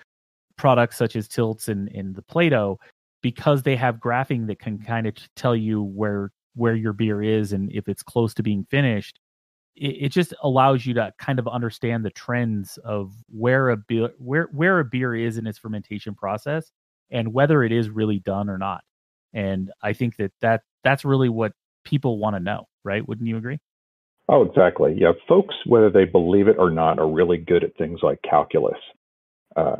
products 0.56 0.96
such 0.96 1.14
as 1.14 1.28
tilts 1.28 1.68
and, 1.68 1.88
and 1.94 2.14
the 2.14 2.22
Plaato, 2.22 2.76
because 3.22 3.62
they 3.62 3.76
have 3.76 3.96
graphing 3.96 4.48
that 4.48 4.58
can 4.58 4.78
kind 4.78 5.06
of 5.06 5.14
tell 5.36 5.54
you 5.54 5.80
where 5.82 6.32
where 6.56 6.74
your 6.74 6.92
beer 6.92 7.22
is 7.22 7.52
and 7.52 7.70
if 7.72 7.88
it's 7.88 8.02
close 8.02 8.34
to 8.34 8.42
being 8.42 8.66
finished, 8.68 9.20
it, 9.76 10.06
it 10.06 10.08
just 10.08 10.34
allows 10.42 10.84
you 10.84 10.94
to 10.94 11.12
kind 11.20 11.38
of 11.38 11.46
understand 11.46 12.04
the 12.04 12.10
trends 12.10 12.78
of 12.78 13.14
where 13.28 13.70
a 13.70 13.76
beer 13.76 14.10
where 14.18 14.48
where 14.50 14.80
a 14.80 14.84
beer 14.84 15.14
is 15.14 15.38
in 15.38 15.46
its 15.46 15.58
fermentation 15.58 16.16
process 16.16 16.72
and 17.10 17.32
whether 17.32 17.62
it 17.62 17.72
is 17.72 17.88
really 17.88 18.18
done 18.18 18.48
or 18.48 18.58
not. 18.58 18.82
And 19.32 19.70
I 19.82 19.92
think 19.92 20.16
that, 20.16 20.32
that 20.40 20.62
that's 20.84 21.04
really 21.04 21.28
what 21.28 21.52
people 21.84 22.18
want 22.18 22.36
to 22.36 22.40
know, 22.40 22.68
right? 22.84 23.06
Wouldn't 23.06 23.28
you 23.28 23.36
agree? 23.36 23.58
Oh, 24.28 24.42
exactly. 24.42 24.94
Yeah, 24.96 25.12
folks, 25.28 25.54
whether 25.66 25.90
they 25.90 26.04
believe 26.04 26.46
it 26.48 26.56
or 26.58 26.70
not, 26.70 26.98
are 26.98 27.08
really 27.08 27.38
good 27.38 27.64
at 27.64 27.76
things 27.76 28.00
like 28.02 28.20
calculus. 28.22 28.78
Uh, 29.56 29.76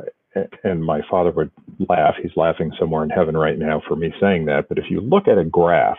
and 0.63 0.83
my 0.83 1.01
father 1.09 1.31
would 1.31 1.51
laugh. 1.89 2.15
He's 2.21 2.35
laughing 2.35 2.71
somewhere 2.79 3.03
in 3.03 3.09
heaven 3.09 3.35
right 3.35 3.57
now 3.57 3.81
for 3.87 3.95
me 3.95 4.13
saying 4.19 4.45
that. 4.45 4.69
But 4.69 4.77
if 4.77 4.85
you 4.89 5.01
look 5.01 5.27
at 5.27 5.37
a 5.37 5.45
graph, 5.45 5.97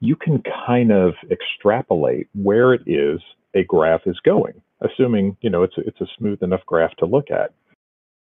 you 0.00 0.16
can 0.16 0.42
kind 0.66 0.92
of 0.92 1.14
extrapolate 1.30 2.28
where 2.34 2.74
it 2.74 2.82
is 2.86 3.20
a 3.54 3.64
graph 3.64 4.02
is 4.06 4.18
going, 4.24 4.60
assuming 4.80 5.36
you 5.40 5.50
know 5.50 5.62
it's 5.62 5.76
a, 5.78 5.82
it's 5.82 6.00
a 6.00 6.06
smooth 6.18 6.42
enough 6.42 6.64
graph 6.66 6.94
to 6.96 7.06
look 7.06 7.30
at. 7.30 7.52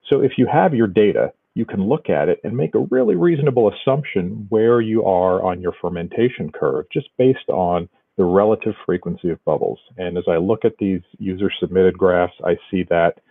So 0.08 0.22
if 0.22 0.32
you 0.38 0.46
have 0.46 0.74
your 0.74 0.86
data 0.86 1.32
you 1.56 1.64
can 1.64 1.88
look 1.88 2.10
at 2.10 2.28
it 2.28 2.38
and 2.44 2.54
make 2.54 2.74
a 2.74 2.86
really 2.90 3.16
reasonable 3.16 3.72
assumption 3.72 4.46
where 4.50 4.82
you 4.82 5.02
are 5.04 5.42
on 5.42 5.62
your 5.62 5.72
fermentation 5.80 6.52
curve 6.52 6.84
just 6.92 7.08
based 7.16 7.48
on 7.48 7.88
the 8.18 8.24
relative 8.24 8.74
frequency 8.84 9.30
of 9.30 9.42
bubbles. 9.46 9.78
And 9.96 10.18
as 10.18 10.24
I 10.28 10.36
look 10.36 10.66
at 10.66 10.76
these 10.78 11.00
user 11.18 11.50
submitted 11.58 11.96
graphs, 11.96 12.34
I 12.44 12.58
see 12.70 12.84
that 12.90 13.22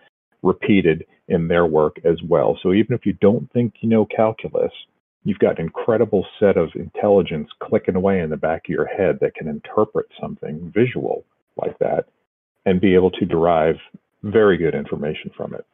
repeated 0.42 1.06
in 1.28 1.46
their 1.46 1.66
work 1.66 1.98
as 2.04 2.20
well. 2.28 2.58
So 2.64 2.72
even 2.72 2.96
if 2.96 3.06
you 3.06 3.12
don't 3.12 3.50
think 3.52 3.74
you 3.80 3.88
know 3.88 4.04
calculus, 4.04 4.72
you've 5.22 5.38
got 5.38 5.60
an 5.60 5.66
incredible 5.66 6.26
set 6.40 6.56
of 6.56 6.70
intelligence 6.74 7.48
clicking 7.62 7.94
away 7.94 8.18
in 8.18 8.30
the 8.30 8.36
back 8.36 8.62
of 8.66 8.70
your 8.70 8.86
head 8.86 9.18
that 9.20 9.36
can 9.36 9.46
interpret 9.46 10.06
something 10.20 10.72
visual 10.74 11.24
like 11.56 11.78
that 11.78 12.06
and 12.64 12.80
be 12.80 12.96
able 12.96 13.12
to 13.12 13.24
derive 13.24 13.76
very 14.24 14.56
good 14.56 14.74
information 14.74 15.30
from 15.36 15.54
it. 15.54 15.64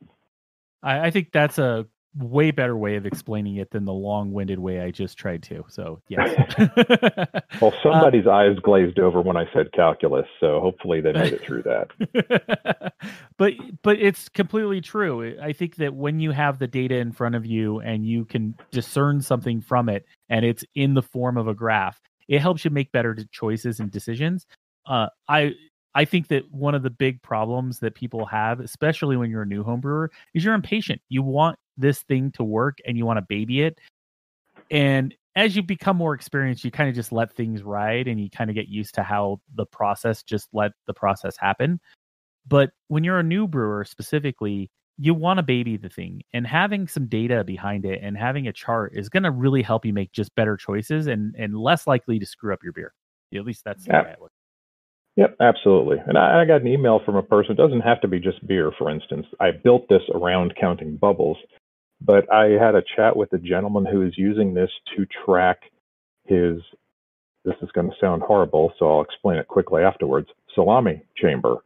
I, 0.83 1.11
think 1.11 1.33
that's 1.33 1.59
a 1.59 1.87
way 2.15 2.51
better 2.51 2.77
way 2.77 2.97
of 2.97 3.07
explaining 3.07 3.57
it 3.57 3.71
than 3.71 3.85
the 3.85 3.93
long-winded 3.93 4.59
way 4.59 4.81
I 4.81 4.91
just 4.91 5.17
tried 5.17 5.43
to. 5.45 5.65
So 5.69 6.01
yes. 6.09 6.37
well, 7.61 7.73
somebody's 7.83 8.27
uh, 8.27 8.33
eyes 8.33 8.57
glazed 8.63 8.99
over 8.99 9.21
when 9.21 9.37
I 9.37 9.47
said 9.53 9.73
calculus, 9.73 10.27
so 10.41 10.61
hopefully 10.61 11.01
they 11.01 11.13
made 11.13 11.33
it 11.33 11.43
through 11.43 11.63
that. 11.63 12.93
but 13.39 13.55
but 13.83 13.99
it's 13.99 14.29
completely 14.29 14.81
true. 14.81 15.37
I 15.41 15.53
think 15.53 15.77
that 15.77 15.95
when 15.95 16.21
you 16.21 16.33
have 16.33 16.59
the 16.59 16.67
data 16.67 16.97
in 16.97 17.13
front 17.13 17.35
of 17.35 17.47
you 17.47 17.81
and 17.81 18.07
you 18.07 18.25
can 18.25 18.55
discern 18.71 19.23
something 19.23 19.61
from 19.61 19.89
it, 19.89 20.05
and 20.29 20.45
it's 20.45 20.65
in 20.75 20.95
the 20.95 21.03
form 21.03 21.39
of 21.39 21.49
a 21.49 21.55
graph, 21.55 22.01
it 22.29 22.41
helps 22.41 22.65
you 22.65 22.71
make 22.71 22.93
better 22.93 23.17
choices 23.31 23.81
and 23.81 23.91
decisions. 23.91 24.47
Uh, 24.87 25.07
I 25.29 25.55
I 25.95 26.05
think 26.05 26.29
that 26.29 26.51
one 26.51 26.75
of 26.75 26.83
the 26.83 26.91
big 26.91 27.23
problems 27.23 27.81
that 27.81 27.95
people 27.95 28.27
have, 28.27 28.61
especially 28.61 29.17
when 29.17 29.31
you're 29.31 29.43
a 29.43 29.47
new 29.47 29.63
home 29.63 29.81
brewer, 29.81 30.11
is 30.35 30.45
you're 30.45 30.55
impatient. 30.55 31.01
You 31.09 31.23
want 31.23 31.59
this 31.77 32.03
thing 32.03 32.31
to 32.33 32.45
work 32.45 32.79
and 32.87 32.97
you 32.97 33.07
want 33.07 33.19
to 33.19 33.27
baby 33.29 33.63
it. 33.63 33.79
And 34.71 35.15
as 35.35 35.57
you 35.57 35.63
become 35.63 35.97
more 35.97 36.15
experienced, 36.15 36.65
you 36.65 36.71
kind 36.71 36.89
of 36.89 36.95
just 36.95 37.13
let 37.13 37.35
things 37.35 37.63
ride 37.63 38.09
and 38.09 38.21
you 38.21 38.29
kind 38.31 38.51
of 38.51 38.57
get 38.57 38.69
used 38.69 38.95
to 38.95 39.03
how 39.03 39.41
the 39.55 39.67
process 39.67 40.23
just 40.23 40.49
let 40.53 40.73
the 40.87 40.95
process 40.95 41.37
happen. 41.37 41.81
But 42.47 42.71
when 42.89 43.05
you're 43.05 43.19
a 43.19 43.25
new 43.25 43.47
brewer 43.47 43.85
specifically, 43.85 44.71
you 44.99 45.15
want 45.15 45.39
to 45.39 45.43
baby 45.43 45.77
the 45.77 45.89
thing 45.89 46.23
and 46.33 46.47
having 46.47 46.87
some 46.87 47.07
data 47.07 47.45
behind 47.45 47.87
it 47.87 48.01
and 48.03 48.17
having 48.17 48.47
a 48.47 48.53
chart 48.53 48.93
is 48.95 49.09
going 49.09 49.23
to 49.23 49.31
really 49.31 49.63
help 49.63 49.87
you 49.87 49.93
make 49.93 50.13
just 50.13 50.35
better 50.35 50.57
choices 50.57 51.07
and 51.07 51.35
and 51.39 51.57
less 51.57 51.87
likely 51.87 52.19
to 52.19 52.27
screw 52.27 52.53
up 52.53 52.63
your 52.63 52.73
beer. 52.73 52.93
At 53.35 53.47
least 53.47 53.65
that's 53.65 53.85
the 53.85 53.93
way 53.93 54.15
I 54.19 54.21
look. 54.21 54.31
Yep, 55.17 55.37
absolutely. 55.41 55.97
And 56.07 56.17
I, 56.17 56.41
I, 56.41 56.45
got 56.47 56.63
an 56.63 56.69
email 56.69 57.01
from 57.05 57.17
a 57.17 57.23
person. 57.23 57.53
It 57.53 57.57
doesn't 57.57 57.81
have 57.81 58.01
to 58.01 58.09
be 58.09 58.19
just 58.19 58.47
beer, 58.47 58.73
for 58.79 58.91
instance. 58.91 59.27
I 59.41 59.51
built 59.51 59.87
this 59.91 60.03
around 60.15 60.55
counting 60.59 60.97
bubbles, 60.97 61.37
but 62.05 62.33
I 62.33 62.51
had 62.51 62.75
a 62.75 62.83
chat 62.97 63.17
with 63.17 63.33
a 63.33 63.39
gentleman 63.39 63.87
who 63.87 64.03
is 64.03 64.17
using 64.17 64.55
this 64.55 64.71
to 64.97 65.07
track 65.25 65.63
his. 66.25 66.59
This 67.45 67.57
is 67.61 67.71
going 67.73 67.91
to 67.91 67.97
sound 68.01 68.23
horrible, 68.23 68.73
so 68.79 68.89
I'll 68.91 69.03
explain 69.03 69.39
it 69.39 69.49
quickly 69.49 69.83
afterwards. 69.83 70.29
Salami 70.55 71.03
chamber. 71.17 71.57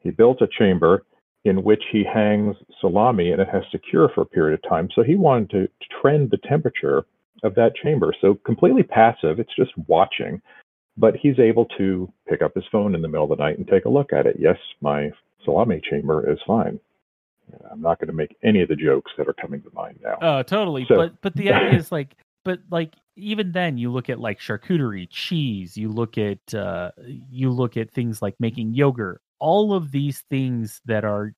He 0.00 0.10
built 0.10 0.40
a 0.40 0.48
chamber 0.58 1.04
in 1.44 1.64
which 1.64 1.82
he 1.90 2.04
hangs 2.04 2.56
salami 2.80 3.32
and 3.32 3.40
it 3.40 3.48
has 3.48 3.64
to 3.72 3.78
cure 3.78 4.08
for 4.14 4.20
a 4.20 4.26
period 4.26 4.60
of 4.62 4.68
time. 4.68 4.88
So 4.94 5.02
he 5.02 5.16
wanted 5.16 5.50
to 5.50 5.68
trend 6.00 6.30
the 6.30 6.38
temperature 6.48 7.06
of 7.42 7.54
that 7.56 7.74
chamber. 7.74 8.14
So 8.20 8.38
completely 8.44 8.84
passive, 8.84 9.40
it's 9.40 9.54
just 9.56 9.72
watching 9.88 10.40
but 10.96 11.14
he's 11.16 11.38
able 11.38 11.66
to 11.78 12.10
pick 12.28 12.42
up 12.42 12.54
his 12.54 12.64
phone 12.72 12.94
in 12.94 13.02
the 13.02 13.08
middle 13.08 13.30
of 13.30 13.36
the 13.36 13.42
night 13.42 13.58
and 13.58 13.66
take 13.66 13.84
a 13.84 13.90
look 13.90 14.12
at 14.12 14.26
it. 14.26 14.36
Yes, 14.38 14.56
my 14.80 15.10
salami 15.44 15.80
chamber 15.88 16.30
is 16.30 16.38
fine. 16.46 16.80
I'm 17.70 17.80
not 17.80 17.98
going 17.98 18.08
to 18.08 18.14
make 18.14 18.36
any 18.42 18.62
of 18.62 18.68
the 18.68 18.76
jokes 18.76 19.12
that 19.16 19.28
are 19.28 19.34
coming 19.34 19.62
to 19.62 19.70
mind 19.72 19.98
now. 20.02 20.18
Oh, 20.20 20.42
totally. 20.42 20.86
So, 20.88 20.96
but 20.96 21.20
but 21.20 21.34
the 21.34 21.52
idea 21.52 21.78
is 21.78 21.92
like, 21.92 22.16
but 22.44 22.60
like 22.70 22.94
even 23.16 23.52
then, 23.52 23.78
you 23.78 23.90
look 23.90 24.10
at 24.10 24.20
like 24.20 24.40
charcuterie, 24.40 25.08
cheese. 25.10 25.76
You 25.76 25.90
look 25.90 26.18
at 26.18 26.54
uh, 26.54 26.90
you 27.30 27.50
look 27.50 27.76
at 27.76 27.92
things 27.92 28.22
like 28.22 28.34
making 28.38 28.74
yogurt. 28.74 29.20
All 29.38 29.74
of 29.74 29.90
these 29.90 30.22
things 30.30 30.80
that 30.86 31.04
are 31.04 31.34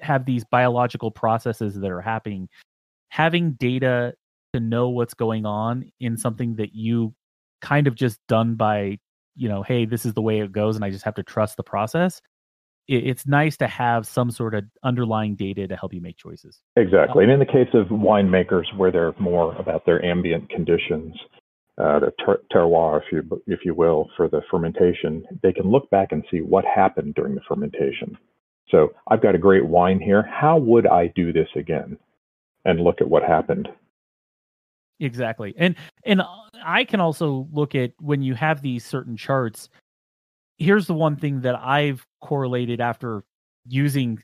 have 0.00 0.26
these 0.26 0.44
biological 0.44 1.10
processes 1.10 1.74
that 1.74 1.90
are 1.90 2.02
happening. 2.02 2.48
Having 3.08 3.52
data 3.52 4.14
to 4.52 4.60
know 4.60 4.88
what's 4.88 5.14
going 5.14 5.46
on 5.46 5.90
in 6.00 6.16
something 6.16 6.56
that 6.56 6.74
you 6.74 7.14
kind 7.60 7.86
of 7.86 7.94
just 7.94 8.18
done 8.28 8.54
by 8.54 8.98
you 9.36 9.48
know 9.48 9.62
hey 9.62 9.84
this 9.84 10.04
is 10.04 10.14
the 10.14 10.22
way 10.22 10.40
it 10.40 10.50
goes 10.50 10.76
and 10.76 10.84
i 10.84 10.90
just 10.90 11.04
have 11.04 11.14
to 11.14 11.22
trust 11.22 11.56
the 11.56 11.62
process 11.62 12.20
it's 12.98 13.26
nice 13.26 13.56
to 13.56 13.66
have 13.66 14.06
some 14.06 14.30
sort 14.30 14.54
of 14.54 14.64
underlying 14.82 15.34
data 15.34 15.66
to 15.66 15.76
help 15.76 15.94
you 15.94 16.00
make 16.00 16.16
choices 16.16 16.60
exactly 16.76 17.24
um, 17.24 17.30
and 17.30 17.32
in 17.32 17.38
the 17.38 17.52
case 17.52 17.68
of 17.74 17.86
winemakers 17.88 18.64
where 18.76 18.90
they're 18.90 19.14
more 19.18 19.54
about 19.56 19.84
their 19.86 20.04
ambient 20.04 20.48
conditions 20.50 21.14
uh, 21.78 21.98
the 21.98 22.12
ter- 22.22 22.42
terroir, 22.52 23.00
if 23.00 23.04
you 23.10 23.42
if 23.46 23.60
you 23.64 23.72
will, 23.72 24.10
for 24.14 24.28
the 24.28 24.42
fermentation, 24.50 25.24
they 25.42 25.50
can 25.50 25.70
look 25.70 25.88
back 25.88 26.12
and 26.12 26.22
see 26.30 26.42
what 26.42 26.62
happened 26.66 27.14
during 27.14 27.34
the 27.34 27.40
fermentation. 27.48 28.18
So 28.68 28.92
I've 29.08 29.22
got 29.22 29.34
a 29.34 29.38
great 29.38 29.64
wine 29.64 29.98
here. 29.98 30.22
How 30.22 30.58
would 30.58 30.86
I 30.86 31.06
do 31.06 31.32
this 31.32 31.48
again? 31.56 31.96
And 32.66 32.80
look 32.80 33.00
at 33.00 33.08
what 33.08 33.22
happened 33.22 33.66
Exactly. 35.00 35.54
And 35.56 35.74
and 36.04 36.22
I 36.64 36.84
can 36.84 37.00
also 37.00 37.48
look 37.52 37.74
at 37.74 37.92
when 37.98 38.22
you 38.22 38.34
have 38.34 38.62
these 38.62 38.84
certain 38.84 39.16
charts. 39.16 39.68
Here's 40.60 40.86
the 40.86 40.94
one 40.94 41.16
thing 41.16 41.40
that 41.40 41.58
I've 41.58 42.06
correlated 42.20 42.82
after 42.82 43.24
using 43.66 44.22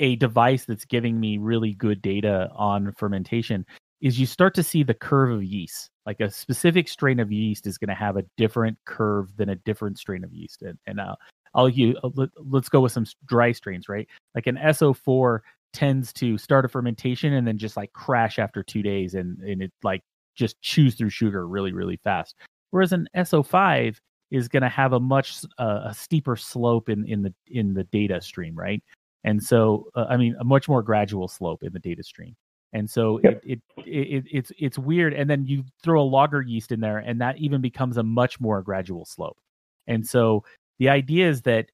a 0.00 0.16
device 0.16 0.64
that's 0.64 0.84
giving 0.84 1.20
me 1.20 1.38
really 1.38 1.74
good 1.74 2.02
data 2.02 2.50
on 2.56 2.92
fermentation 2.98 3.64
is 4.00 4.18
you 4.18 4.26
start 4.26 4.56
to 4.56 4.64
see 4.64 4.82
the 4.82 4.92
curve 4.92 5.30
of 5.30 5.44
yeast. 5.44 5.90
Like 6.04 6.18
a 6.18 6.32
specific 6.32 6.88
strain 6.88 7.20
of 7.20 7.30
yeast 7.30 7.64
is 7.64 7.78
going 7.78 7.90
to 7.90 7.94
have 7.94 8.16
a 8.16 8.24
different 8.36 8.76
curve 8.86 9.36
than 9.36 9.50
a 9.50 9.54
different 9.54 9.98
strain 9.98 10.24
of 10.24 10.32
yeast. 10.32 10.62
And, 10.62 10.76
and 10.88 10.98
uh, 10.98 11.14
I'll 11.54 11.66
uh, 11.66 12.08
let, 12.14 12.30
let's 12.36 12.68
go 12.68 12.80
with 12.80 12.90
some 12.90 13.06
dry 13.26 13.52
strains, 13.52 13.88
right? 13.88 14.08
Like 14.34 14.48
an 14.48 14.56
SO4 14.56 15.38
tends 15.72 16.12
to 16.14 16.38
start 16.38 16.64
a 16.64 16.68
fermentation 16.68 17.34
and 17.34 17.46
then 17.46 17.56
just 17.56 17.76
like 17.76 17.92
crash 17.92 18.40
after 18.40 18.64
two 18.64 18.82
days 18.82 19.14
and, 19.14 19.38
and 19.42 19.62
it 19.62 19.72
like 19.84 20.02
just 20.34 20.60
chews 20.60 20.96
through 20.96 21.10
sugar 21.10 21.46
really, 21.46 21.72
really 21.72 22.00
fast. 22.02 22.34
Whereas 22.72 22.92
an 22.92 23.08
SO5 23.16 23.96
is 24.30 24.48
going 24.48 24.62
to 24.62 24.68
have 24.68 24.92
a 24.92 25.00
much 25.00 25.44
uh, 25.58 25.80
a 25.86 25.94
steeper 25.94 26.36
slope 26.36 26.88
in, 26.88 27.06
in 27.06 27.22
the 27.22 27.34
in 27.46 27.74
the 27.74 27.84
data 27.84 28.20
stream, 28.20 28.54
right? 28.54 28.82
And 29.24 29.42
so, 29.42 29.88
uh, 29.94 30.06
I 30.08 30.16
mean, 30.16 30.36
a 30.38 30.44
much 30.44 30.68
more 30.68 30.82
gradual 30.82 31.28
slope 31.28 31.62
in 31.62 31.72
the 31.72 31.78
data 31.78 32.02
stream. 32.02 32.36
And 32.72 32.88
so 32.88 33.18
it, 33.18 33.40
it, 33.44 33.60
it 33.78 34.24
it's 34.30 34.52
it's 34.58 34.78
weird. 34.78 35.14
And 35.14 35.28
then 35.28 35.46
you 35.46 35.64
throw 35.82 36.02
a 36.02 36.04
lager 36.04 36.42
yeast 36.42 36.70
in 36.70 36.80
there, 36.80 36.98
and 36.98 37.20
that 37.20 37.38
even 37.38 37.60
becomes 37.60 37.96
a 37.96 38.02
much 38.02 38.40
more 38.40 38.62
gradual 38.62 39.04
slope. 39.04 39.38
And 39.86 40.06
so 40.06 40.44
the 40.78 40.90
idea 40.90 41.28
is 41.28 41.42
that 41.42 41.70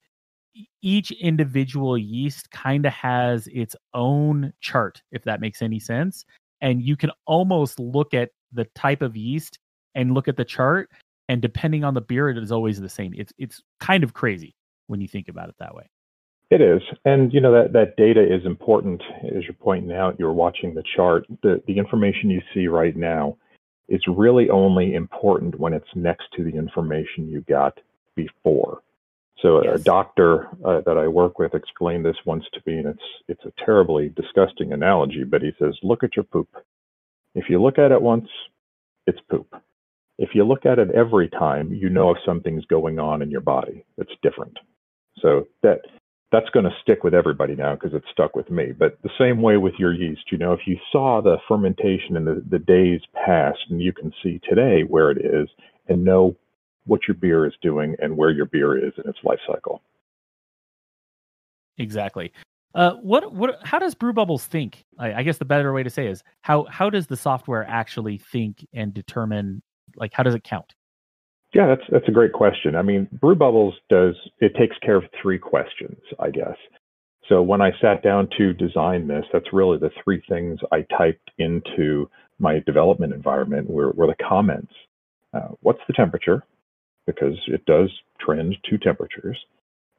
each 0.81 1.11
individual 1.11 1.97
yeast 1.97 2.49
kind 2.51 2.85
of 2.85 2.93
has 2.93 3.47
its 3.47 3.75
own 3.93 4.53
chart, 4.61 5.01
if 5.11 5.23
that 5.25 5.41
makes 5.41 5.61
any 5.61 5.79
sense. 5.79 6.25
And 6.61 6.81
you 6.81 6.95
can 6.95 7.11
almost 7.25 7.77
look 7.77 8.13
at 8.13 8.29
the 8.53 8.65
type 8.73 9.01
of 9.01 9.17
yeast 9.17 9.59
and 9.95 10.13
look 10.13 10.29
at 10.29 10.37
the 10.37 10.45
chart, 10.45 10.89
and 11.29 11.41
depending 11.41 11.83
on 11.83 11.93
the 11.93 12.01
beer, 12.01 12.29
it 12.29 12.37
is 12.37 12.51
always 12.51 12.79
the 12.79 12.89
same. 12.89 13.13
It's 13.15 13.33
it's 13.37 13.61
kind 13.79 14.03
of 14.03 14.13
crazy 14.13 14.55
when 14.87 15.01
you 15.01 15.07
think 15.07 15.27
about 15.27 15.49
it 15.49 15.55
that 15.59 15.75
way. 15.75 15.89
It 16.51 16.61
is, 16.61 16.81
and 17.05 17.33
you 17.33 17.41
know 17.41 17.51
that 17.51 17.73
that 17.73 17.97
data 17.97 18.21
is 18.21 18.45
important. 18.45 19.01
As 19.35 19.43
you're 19.43 19.53
pointing 19.53 19.91
out, 19.91 20.19
you're 20.19 20.31
watching 20.31 20.75
the 20.75 20.83
chart. 20.95 21.25
The 21.41 21.61
the 21.67 21.77
information 21.77 22.29
you 22.29 22.41
see 22.53 22.67
right 22.67 22.95
now 22.95 23.37
is 23.87 24.01
really 24.07 24.49
only 24.49 24.93
important 24.93 25.59
when 25.59 25.73
it's 25.73 25.89
next 25.95 26.25
to 26.35 26.43
the 26.43 26.55
information 26.55 27.27
you 27.27 27.41
got 27.41 27.79
before. 28.15 28.81
So 29.41 29.63
yes. 29.63 29.79
a 29.79 29.83
doctor 29.83 30.47
uh, 30.63 30.81
that 30.85 30.97
I 30.97 31.07
work 31.07 31.39
with 31.39 31.53
explained 31.53 32.05
this 32.05 32.15
once 32.25 32.45
to 32.53 32.61
me, 32.65 32.77
and 32.77 32.87
it's 32.87 33.03
it's 33.27 33.45
a 33.45 33.65
terribly 33.65 34.09
disgusting 34.09 34.71
analogy, 34.71 35.23
but 35.23 35.41
he 35.41 35.51
says, 35.59 35.77
look 35.83 36.03
at 36.03 36.15
your 36.15 36.23
poop. 36.23 36.49
If 37.33 37.49
you 37.49 37.61
look 37.61 37.77
at 37.77 37.91
it 37.91 38.01
once, 38.01 38.29
it's 39.07 39.19
poop. 39.29 39.47
If 40.17 40.29
you 40.33 40.45
look 40.45 40.65
at 40.65 40.79
it 40.79 40.91
every 40.91 41.29
time, 41.29 41.73
you 41.73 41.89
know 41.89 42.11
if 42.11 42.17
something's 42.25 42.65
going 42.65 42.99
on 42.99 43.21
in 43.21 43.29
your 43.29 43.41
body 43.41 43.85
that's 43.97 44.13
different. 44.21 44.57
So 45.21 45.47
that 45.63 45.81
that's 46.31 46.49
going 46.49 46.65
to 46.65 46.75
stick 46.81 47.03
with 47.03 47.13
everybody 47.13 47.55
now 47.55 47.75
because 47.75 47.93
it's 47.93 48.09
stuck 48.11 48.35
with 48.35 48.49
me. 48.49 48.73
But 48.77 48.97
the 49.03 49.09
same 49.17 49.41
way 49.41 49.57
with 49.57 49.75
your 49.77 49.93
yeast, 49.93 50.31
you 50.31 50.37
know, 50.37 50.53
if 50.53 50.61
you 50.65 50.77
saw 50.91 51.21
the 51.21 51.37
fermentation 51.47 52.17
in 52.17 52.25
the, 52.25 52.43
the 52.49 52.59
days 52.59 52.99
past 53.25 53.59
and 53.69 53.81
you 53.81 53.93
can 53.93 54.11
see 54.21 54.41
today 54.49 54.81
where 54.81 55.11
it 55.11 55.17
is 55.23 55.47
and 55.87 56.03
know 56.03 56.35
what 56.85 57.01
your 57.07 57.15
beer 57.15 57.45
is 57.45 57.53
doing 57.61 57.95
and 57.99 58.17
where 58.17 58.31
your 58.31 58.45
beer 58.45 58.77
is 58.77 58.93
in 59.01 59.09
its 59.09 59.19
life 59.23 59.39
cycle. 59.47 59.81
Exactly. 61.77 62.31
Uh, 62.73 62.95
what 62.95 63.33
what? 63.33 63.59
How 63.63 63.79
does 63.79 63.95
Brew 63.95 64.11
Bubbles 64.11 64.45
think? 64.45 64.83
I, 64.99 65.13
I, 65.13 65.23
guess 65.23 65.37
the 65.37 65.45
better 65.45 65.71
way 65.71 65.83
to 65.83 65.89
say 65.89 66.07
is 66.07 66.23
how 66.41 66.65
how 66.65 66.89
does 66.89 67.07
the 67.07 67.15
software 67.15 67.65
actually 67.65 68.17
think 68.17 68.67
and 68.73 68.93
determine 68.93 69.61
like 69.95 70.11
how 70.13 70.23
does 70.23 70.35
it 70.35 70.43
count? 70.43 70.73
Yeah, 71.53 71.67
that's 71.67 71.83
that's 71.91 72.07
a 72.07 72.11
great 72.11 72.33
question. 72.33 72.75
I 72.75 72.81
mean, 72.81 73.07
Brew 73.11 73.35
Bubbles 73.35 73.75
does 73.89 74.15
it 74.39 74.55
takes 74.55 74.75
care 74.79 74.95
of 74.95 75.03
three 75.21 75.39
questions, 75.39 75.99
I 76.19 76.29
guess. 76.29 76.57
So 77.29 77.41
when 77.41 77.61
I 77.61 77.71
sat 77.81 78.03
down 78.03 78.29
to 78.37 78.53
design 78.53 79.07
this, 79.07 79.25
that's 79.33 79.51
really 79.51 79.79
the 79.79 79.89
three 80.03 80.21
things 80.29 80.59
I 80.71 80.85
typed 80.95 81.31
into 81.39 82.09
my 82.37 82.59
development 82.67 83.13
environment 83.13 83.69
were, 83.69 83.91
were 83.91 84.05
the 84.05 84.15
comments. 84.23 84.73
Uh, 85.33 85.47
what's 85.61 85.79
the 85.87 85.93
temperature? 85.93 86.43
Because 87.07 87.35
it 87.47 87.65
does 87.65 87.89
trend 88.19 88.57
to 88.69 88.77
temperatures. 88.77 89.37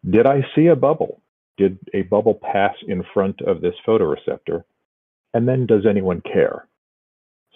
Did 0.08 0.26
I 0.26 0.42
see 0.54 0.68
a 0.68 0.76
bubble? 0.76 1.20
did 1.56 1.78
a 1.94 2.02
bubble 2.02 2.34
pass 2.34 2.74
in 2.86 3.02
front 3.14 3.40
of 3.42 3.60
this 3.60 3.74
photoreceptor? 3.86 4.64
And 5.34 5.48
then 5.48 5.66
does 5.66 5.86
anyone 5.88 6.20
care? 6.20 6.66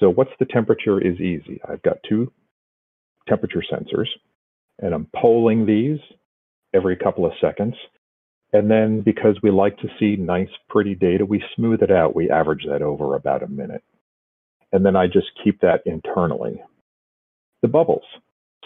So 0.00 0.10
what's 0.10 0.32
the 0.40 0.46
temperature 0.46 1.00
is 1.00 1.20
easy. 1.20 1.60
I've 1.68 1.82
got 1.82 1.98
two 2.08 2.32
temperature 3.28 3.62
sensors 3.70 4.08
and 4.78 4.94
I'm 4.94 5.06
polling 5.14 5.66
these 5.66 5.98
every 6.74 6.96
couple 6.96 7.26
of 7.26 7.32
seconds. 7.40 7.74
And 8.52 8.68
then 8.70 9.02
because 9.02 9.36
we 9.42 9.50
like 9.50 9.76
to 9.78 9.88
see 9.98 10.16
nice, 10.16 10.48
pretty 10.68 10.94
data, 10.94 11.24
we 11.24 11.44
smooth 11.54 11.82
it 11.82 11.90
out. 11.90 12.16
We 12.16 12.30
average 12.30 12.64
that 12.68 12.82
over 12.82 13.14
about 13.14 13.42
a 13.42 13.48
minute. 13.48 13.84
And 14.72 14.84
then 14.84 14.96
I 14.96 15.06
just 15.06 15.28
keep 15.44 15.60
that 15.60 15.82
internally. 15.86 16.60
The 17.62 17.68
bubbles, 17.68 18.04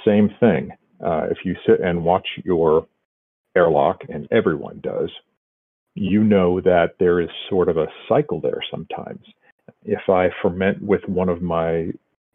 same 0.07 0.31
thing. 0.41 0.71
Uh, 1.05 1.27
if 1.31 1.39
you 1.45 1.57
sit 1.67 1.81
and 1.81 2.05
watch 2.05 2.27
your 2.45 2.87
airlock, 3.57 4.03
and 4.09 4.29
everyone 4.31 4.81
does, 4.83 5.11
you 5.95 6.25
know 6.25 6.61
that 6.61 6.95
there 6.99 7.21
is 7.21 7.29
sort 7.49 7.69
of 7.69 7.77
a 7.77 7.87
cycle 8.09 8.41
there 8.41 8.61
sometimes. 8.71 9.25
If 9.85 10.09
I 10.09 10.31
ferment 10.43 10.83
with 10.83 11.03
one 11.09 11.29
of 11.29 11.43
my 11.43 11.93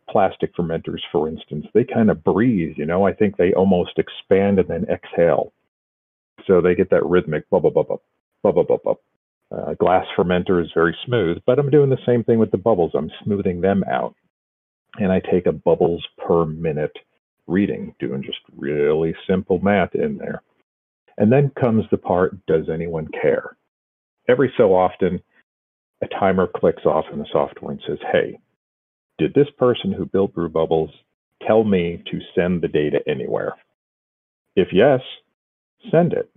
plastic 0.10 0.56
fermenters, 0.56 1.02
for 1.12 1.28
instance, 1.28 1.65
they 1.74 1.84
kind 1.84 2.10
of 2.10 2.24
breathe, 2.24 2.76
you 2.78 2.86
know, 2.86 3.06
I 3.06 3.13
think 3.13 3.38
they 3.38 3.54
almost 3.54 3.98
expand 3.98 4.60
and 4.60 4.68
then 4.68 4.86
exhale. 4.89 5.54
So 6.48 6.62
they 6.62 6.76
get 6.76 6.89
that 6.89 7.06
rhythmic 7.06 7.50
bubble, 7.50 7.72
bubble, 7.72 8.02
bubble, 8.42 8.63
bubble. 8.63 9.00
Uh, 9.52 9.74
glass 9.74 10.06
fermenter 10.18 10.63
is 10.63 10.72
very 10.74 10.96
smooth, 11.06 11.38
but 11.46 11.60
I'm 11.60 11.72
doing 11.72 11.89
the 11.89 11.98
same 12.06 12.24
thing 12.24 12.39
with 12.39 12.52
the 12.52 12.58
bubbles. 12.58 12.92
I'm 12.94 13.12
smoothing 13.24 13.62
them 13.62 13.84
out. 13.89 14.15
And 14.98 15.12
I 15.12 15.20
take 15.20 15.46
a 15.46 15.52
bubbles 15.52 16.06
per 16.18 16.46
minute 16.46 16.96
reading, 17.48 17.96
doing 18.00 18.24
just 18.24 18.39
really 18.56 19.15
simple 19.28 19.60
math 19.60 19.96
in 19.96 20.18
there. 20.18 20.42
And 21.18 21.32
then 21.32 21.52
comes 21.60 21.86
the 21.92 21.98
part 21.98 22.46
does 22.46 22.70
anyone 22.70 23.08
care? 23.22 23.58
Every 24.28 24.54
so 24.56 24.76
often, 24.76 25.22
a 26.02 26.08
timer 26.08 26.48
clicks 26.48 26.86
off 26.86 27.06
in 27.12 27.20
the 27.20 27.26
software 27.32 27.72
and 27.72 27.82
says, 27.88 28.00
hey, 28.12 28.40
did 29.18 29.34
this 29.34 29.50
person 29.58 29.92
who 29.92 30.06
built 30.06 30.34
Brew 30.34 30.50
Bubbles 30.50 30.92
tell 31.46 31.64
me 31.64 32.04
to 32.10 32.20
send 32.36 32.62
the 32.62 32.68
data 32.68 33.00
anywhere? 33.08 33.54
If 34.56 34.70
yes, 34.72 35.02
send 35.92 36.14
it. 36.14 36.30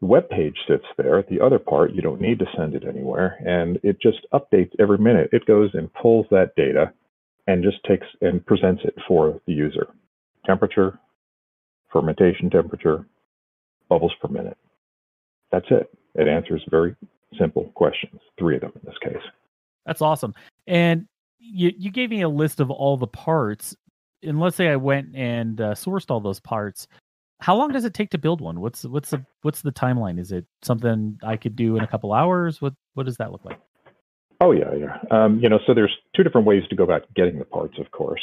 The 0.00 0.06
web 0.06 0.28
page 0.28 0.56
sits 0.68 0.84
there. 0.96 1.24
The 1.28 1.40
other 1.40 1.58
part, 1.58 1.92
you 1.92 2.02
don't 2.02 2.20
need 2.20 2.38
to 2.38 2.46
send 2.56 2.74
it 2.74 2.84
anywhere. 2.88 3.36
And 3.44 3.78
it 3.82 4.00
just 4.00 4.26
updates 4.32 4.70
every 4.78 4.98
minute. 4.98 5.30
It 5.32 5.46
goes 5.46 5.70
and 5.74 5.92
pulls 5.92 6.26
that 6.30 6.54
data 6.56 6.92
and 7.48 7.64
just 7.64 7.82
takes 7.84 8.06
and 8.20 8.44
presents 8.46 8.82
it 8.84 8.94
for 9.08 9.40
the 9.46 9.52
user. 9.52 9.88
Temperature, 10.46 10.98
fermentation 11.92 12.48
temperature, 12.48 13.06
bubbles 13.88 14.12
per 14.20 14.28
minute. 14.28 14.58
That's 15.50 15.66
it. 15.70 15.90
It 16.14 16.28
answers 16.28 16.62
very 16.70 16.94
simple 17.38 17.64
questions, 17.74 18.20
three 18.38 18.56
of 18.56 18.62
them 18.62 18.72
in 18.76 18.82
this 18.84 18.98
case. 19.02 19.22
That's 19.86 20.02
awesome. 20.02 20.34
And 20.66 21.06
you, 21.38 21.72
you 21.76 21.90
gave 21.90 22.10
me 22.10 22.22
a 22.22 22.28
list 22.28 22.60
of 22.60 22.70
all 22.70 22.96
the 22.96 23.06
parts. 23.06 23.74
And 24.22 24.40
let's 24.40 24.56
say 24.56 24.68
I 24.68 24.76
went 24.76 25.14
and 25.14 25.60
uh, 25.60 25.74
sourced 25.74 26.10
all 26.10 26.20
those 26.20 26.40
parts. 26.40 26.88
How 27.40 27.56
long 27.56 27.70
does 27.70 27.84
it 27.84 27.94
take 27.94 28.10
to 28.10 28.18
build 28.18 28.40
one? 28.40 28.60
What's 28.60 28.84
what's 28.84 29.10
the 29.10 29.24
what's 29.42 29.62
the 29.62 29.70
timeline? 29.70 30.18
Is 30.18 30.32
it 30.32 30.44
something 30.62 31.18
I 31.22 31.36
could 31.36 31.54
do 31.54 31.76
in 31.76 31.84
a 31.84 31.86
couple 31.86 32.12
hours? 32.12 32.60
What 32.60 32.74
what 32.94 33.06
does 33.06 33.16
that 33.18 33.30
look 33.30 33.44
like? 33.44 33.60
Oh 34.40 34.50
yeah, 34.50 34.74
yeah. 34.74 34.96
Um, 35.12 35.38
you 35.40 35.48
know, 35.48 35.60
so 35.64 35.72
there's 35.72 35.96
two 36.16 36.24
different 36.24 36.48
ways 36.48 36.64
to 36.70 36.76
go 36.76 36.82
about 36.82 37.02
getting 37.14 37.38
the 37.38 37.44
parts. 37.44 37.78
Of 37.78 37.92
course, 37.92 38.20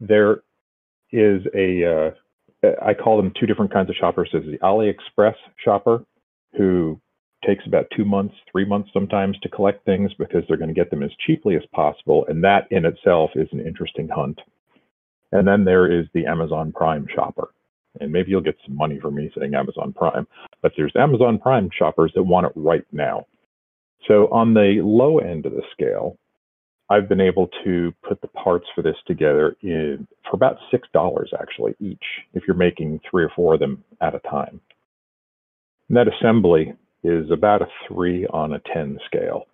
there 0.00 0.42
is 1.12 1.42
a 1.54 1.84
uh, 1.84 2.10
I 2.82 2.94
call 2.94 3.16
them 3.16 3.32
two 3.38 3.46
different 3.46 3.72
kinds 3.72 3.88
of 3.88 3.96
shoppers. 3.96 4.30
There's 4.32 4.46
the 4.46 4.58
AliExpress 4.58 5.34
shopper 5.64 6.04
who 6.56 7.00
takes 7.46 7.66
about 7.66 7.86
two 7.96 8.04
months, 8.04 8.34
three 8.50 8.64
months 8.64 8.90
sometimes 8.92 9.38
to 9.40 9.48
collect 9.48 9.84
things 9.84 10.12
because 10.18 10.42
they're 10.46 10.56
going 10.56 10.68
to 10.68 10.74
get 10.74 10.90
them 10.90 11.02
as 11.02 11.10
cheaply 11.26 11.56
as 11.56 11.62
possible. 11.72 12.26
And 12.28 12.42
that 12.44 12.66
in 12.70 12.84
itself 12.84 13.30
is 13.34 13.48
an 13.52 13.60
interesting 13.60 14.08
hunt. 14.08 14.40
And 15.32 15.46
then 15.46 15.64
there 15.64 15.90
is 15.90 16.06
the 16.12 16.26
Amazon 16.26 16.72
Prime 16.72 17.06
shopper. 17.14 17.50
And 18.00 18.12
maybe 18.12 18.30
you'll 18.30 18.42
get 18.42 18.58
some 18.66 18.76
money 18.76 18.98
for 19.00 19.10
me 19.10 19.30
saying 19.38 19.54
Amazon 19.54 19.92
Prime, 19.92 20.26
but 20.60 20.72
there's 20.76 20.92
Amazon 20.96 21.38
Prime 21.38 21.70
shoppers 21.76 22.12
that 22.14 22.22
want 22.22 22.46
it 22.46 22.52
right 22.54 22.84
now. 22.92 23.26
So 24.06 24.28
on 24.28 24.54
the 24.54 24.80
low 24.82 25.18
end 25.18 25.46
of 25.46 25.52
the 25.52 25.62
scale, 25.72 26.18
I've 26.88 27.08
been 27.08 27.20
able 27.20 27.48
to 27.64 27.92
put 28.06 28.20
the 28.20 28.28
parts 28.28 28.66
for 28.74 28.82
this 28.82 28.96
together 29.06 29.56
in 29.62 30.06
for 30.30 30.36
about 30.36 30.58
six 30.70 30.86
dollars 30.92 31.32
actually 31.40 31.74
each 31.80 32.04
if 32.34 32.44
you're 32.46 32.56
making 32.56 33.00
three 33.10 33.24
or 33.24 33.32
four 33.34 33.54
of 33.54 33.60
them 33.60 33.82
at 34.00 34.14
a 34.14 34.20
time. 34.20 34.60
And 35.88 35.96
that 35.96 36.06
assembly 36.08 36.74
is 37.06 37.30
about 37.30 37.62
a 37.62 37.68
three 37.86 38.26
on 38.26 38.52
a 38.52 38.60
ten 38.72 38.98
scale. 39.06 39.46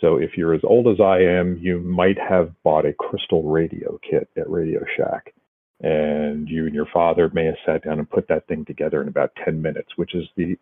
So 0.00 0.16
if 0.16 0.36
you're 0.36 0.54
as 0.54 0.60
old 0.62 0.86
as 0.88 1.00
I 1.00 1.18
am, 1.20 1.58
you 1.60 1.80
might 1.80 2.18
have 2.18 2.52
bought 2.62 2.86
a 2.86 2.92
crystal 2.92 3.42
radio 3.42 3.98
kit 4.08 4.28
at 4.36 4.48
Radio 4.48 4.80
Shack. 4.96 5.34
And 5.80 6.48
you 6.48 6.66
and 6.66 6.74
your 6.74 6.86
father 6.92 7.30
may 7.32 7.46
have 7.46 7.56
sat 7.64 7.84
down 7.84 7.98
and 7.98 8.10
put 8.10 8.28
that 8.28 8.46
thing 8.46 8.64
together 8.64 9.00
in 9.00 9.08
about 9.08 9.32
10 9.44 9.60
minutes, 9.62 9.90
which 9.96 10.14
is 10.14 10.24
the 10.36 10.56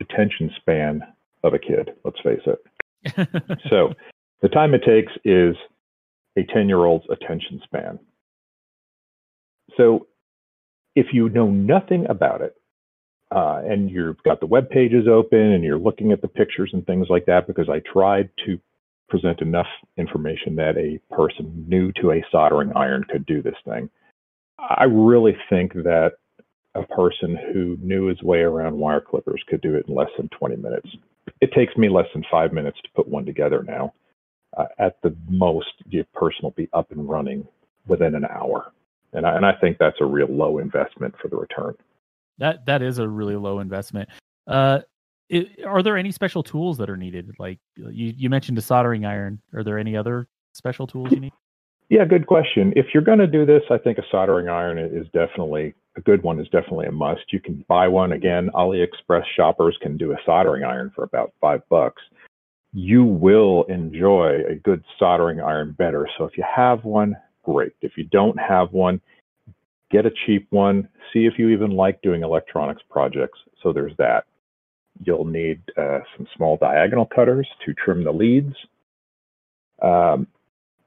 attention 0.00 0.50
span 0.56 1.02
of 1.42 1.54
a 1.54 1.58
kid, 1.58 1.90
let's 2.04 2.20
face 2.20 2.42
it. 2.46 3.58
so 3.70 3.94
the 4.42 4.48
time 4.48 4.74
it 4.74 4.82
takes 4.84 5.12
is 5.24 5.56
a 6.36 6.42
10 6.52 6.68
year 6.68 6.84
old's 6.84 7.06
attention 7.10 7.60
span. 7.64 7.98
So 9.76 10.06
if 10.94 11.06
you 11.12 11.28
know 11.28 11.48
nothing 11.48 12.06
about 12.08 12.40
it, 12.42 12.56
uh, 13.30 13.60
and 13.64 13.90
you've 13.90 14.22
got 14.22 14.40
the 14.40 14.46
web 14.46 14.70
pages 14.70 15.06
open 15.08 15.38
and 15.38 15.64
you're 15.64 15.78
looking 15.78 16.12
at 16.12 16.22
the 16.22 16.28
pictures 16.28 16.70
and 16.72 16.86
things 16.86 17.06
like 17.10 17.26
that, 17.26 17.46
because 17.46 17.68
I 17.68 17.80
tried 17.90 18.30
to 18.46 18.58
present 19.08 19.40
enough 19.40 19.66
information 19.96 20.56
that 20.56 20.76
a 20.76 20.98
person 21.14 21.64
new 21.68 21.92
to 21.92 22.12
a 22.12 22.24
soldering 22.30 22.72
iron 22.76 23.04
could 23.04 23.24
do 23.26 23.42
this 23.42 23.56
thing. 23.64 23.88
I 24.58 24.84
really 24.84 25.36
think 25.48 25.72
that 25.72 26.12
a 26.74 26.82
person 26.82 27.38
who 27.52 27.76
knew 27.80 28.06
his 28.06 28.22
way 28.22 28.40
around 28.40 28.76
wire 28.76 29.00
clippers 29.00 29.42
could 29.48 29.60
do 29.62 29.74
it 29.74 29.86
in 29.88 29.94
less 29.94 30.10
than 30.16 30.28
20 30.38 30.56
minutes. 30.56 30.88
It 31.40 31.52
takes 31.52 31.76
me 31.76 31.88
less 31.88 32.06
than 32.12 32.24
five 32.30 32.52
minutes 32.52 32.78
to 32.82 32.90
put 32.94 33.08
one 33.08 33.24
together 33.24 33.62
now 33.62 33.94
uh, 34.56 34.66
at 34.78 35.00
the 35.02 35.14
most, 35.28 35.68
your 35.88 36.04
person 36.14 36.40
will 36.42 36.52
be 36.52 36.68
up 36.72 36.90
and 36.90 37.08
running 37.08 37.46
within 37.86 38.14
an 38.14 38.24
hour. 38.24 38.72
And 39.12 39.26
I, 39.26 39.36
and 39.36 39.46
I 39.46 39.52
think 39.60 39.78
that's 39.78 40.00
a 40.00 40.04
real 40.04 40.28
low 40.28 40.58
investment 40.58 41.14
for 41.20 41.28
the 41.28 41.36
return. 41.36 41.74
That 42.38 42.66
that 42.66 42.82
is 42.82 42.98
a 42.98 43.08
really 43.08 43.36
low 43.36 43.60
investment. 43.60 44.08
Uh, 44.46 44.80
it, 45.28 45.64
are 45.66 45.82
there 45.82 45.96
any 45.96 46.10
special 46.10 46.42
tools 46.42 46.78
that 46.78 46.88
are 46.88 46.96
needed? 46.96 47.30
Like 47.38 47.58
you, 47.76 48.14
you 48.16 48.30
mentioned 48.30 48.56
a 48.58 48.62
soldering 48.62 49.04
iron. 49.04 49.40
Are 49.54 49.62
there 49.62 49.78
any 49.78 49.96
other 49.96 50.26
special 50.52 50.86
tools 50.86 51.12
you 51.12 51.20
need? 51.20 51.32
Yeah, 51.90 52.04
good 52.04 52.26
question. 52.26 52.72
If 52.76 52.86
you're 52.92 53.02
going 53.02 53.18
to 53.18 53.26
do 53.26 53.46
this, 53.46 53.62
I 53.70 53.78
think 53.78 53.96
a 53.96 54.02
soldering 54.10 54.50
iron 54.50 54.78
is 54.78 55.06
definitely 55.14 55.74
a 55.96 56.02
good 56.02 56.22
one. 56.22 56.38
Is 56.38 56.48
definitely 56.48 56.86
a 56.86 56.92
must. 56.92 57.32
You 57.32 57.40
can 57.40 57.64
buy 57.66 57.88
one 57.88 58.12
again. 58.12 58.50
AliExpress 58.54 59.24
shoppers 59.34 59.76
can 59.80 59.96
do 59.96 60.12
a 60.12 60.16
soldering 60.26 60.64
iron 60.64 60.92
for 60.94 61.04
about 61.04 61.32
five 61.40 61.62
bucks 61.70 62.02
you 62.72 63.04
will 63.04 63.64
enjoy 63.64 64.42
a 64.48 64.54
good 64.54 64.84
soldering 64.98 65.40
iron 65.40 65.74
better. 65.78 66.08
So 66.16 66.24
if 66.24 66.36
you 66.36 66.44
have 66.54 66.84
one, 66.84 67.16
great. 67.42 67.72
If 67.80 67.92
you 67.96 68.04
don't 68.04 68.38
have 68.38 68.72
one, 68.72 69.00
get 69.90 70.06
a 70.06 70.10
cheap 70.26 70.46
one. 70.50 70.88
See 71.12 71.26
if 71.26 71.34
you 71.38 71.48
even 71.50 71.70
like 71.70 72.02
doing 72.02 72.22
electronics 72.22 72.82
projects. 72.90 73.38
So 73.62 73.72
there's 73.72 73.96
that. 73.98 74.24
You'll 75.04 75.24
need 75.24 75.62
uh, 75.76 76.00
some 76.16 76.26
small 76.36 76.56
diagonal 76.56 77.06
cutters 77.06 77.48
to 77.64 77.74
trim 77.74 78.04
the 78.04 78.12
leads. 78.12 78.54
Um, 79.80 80.26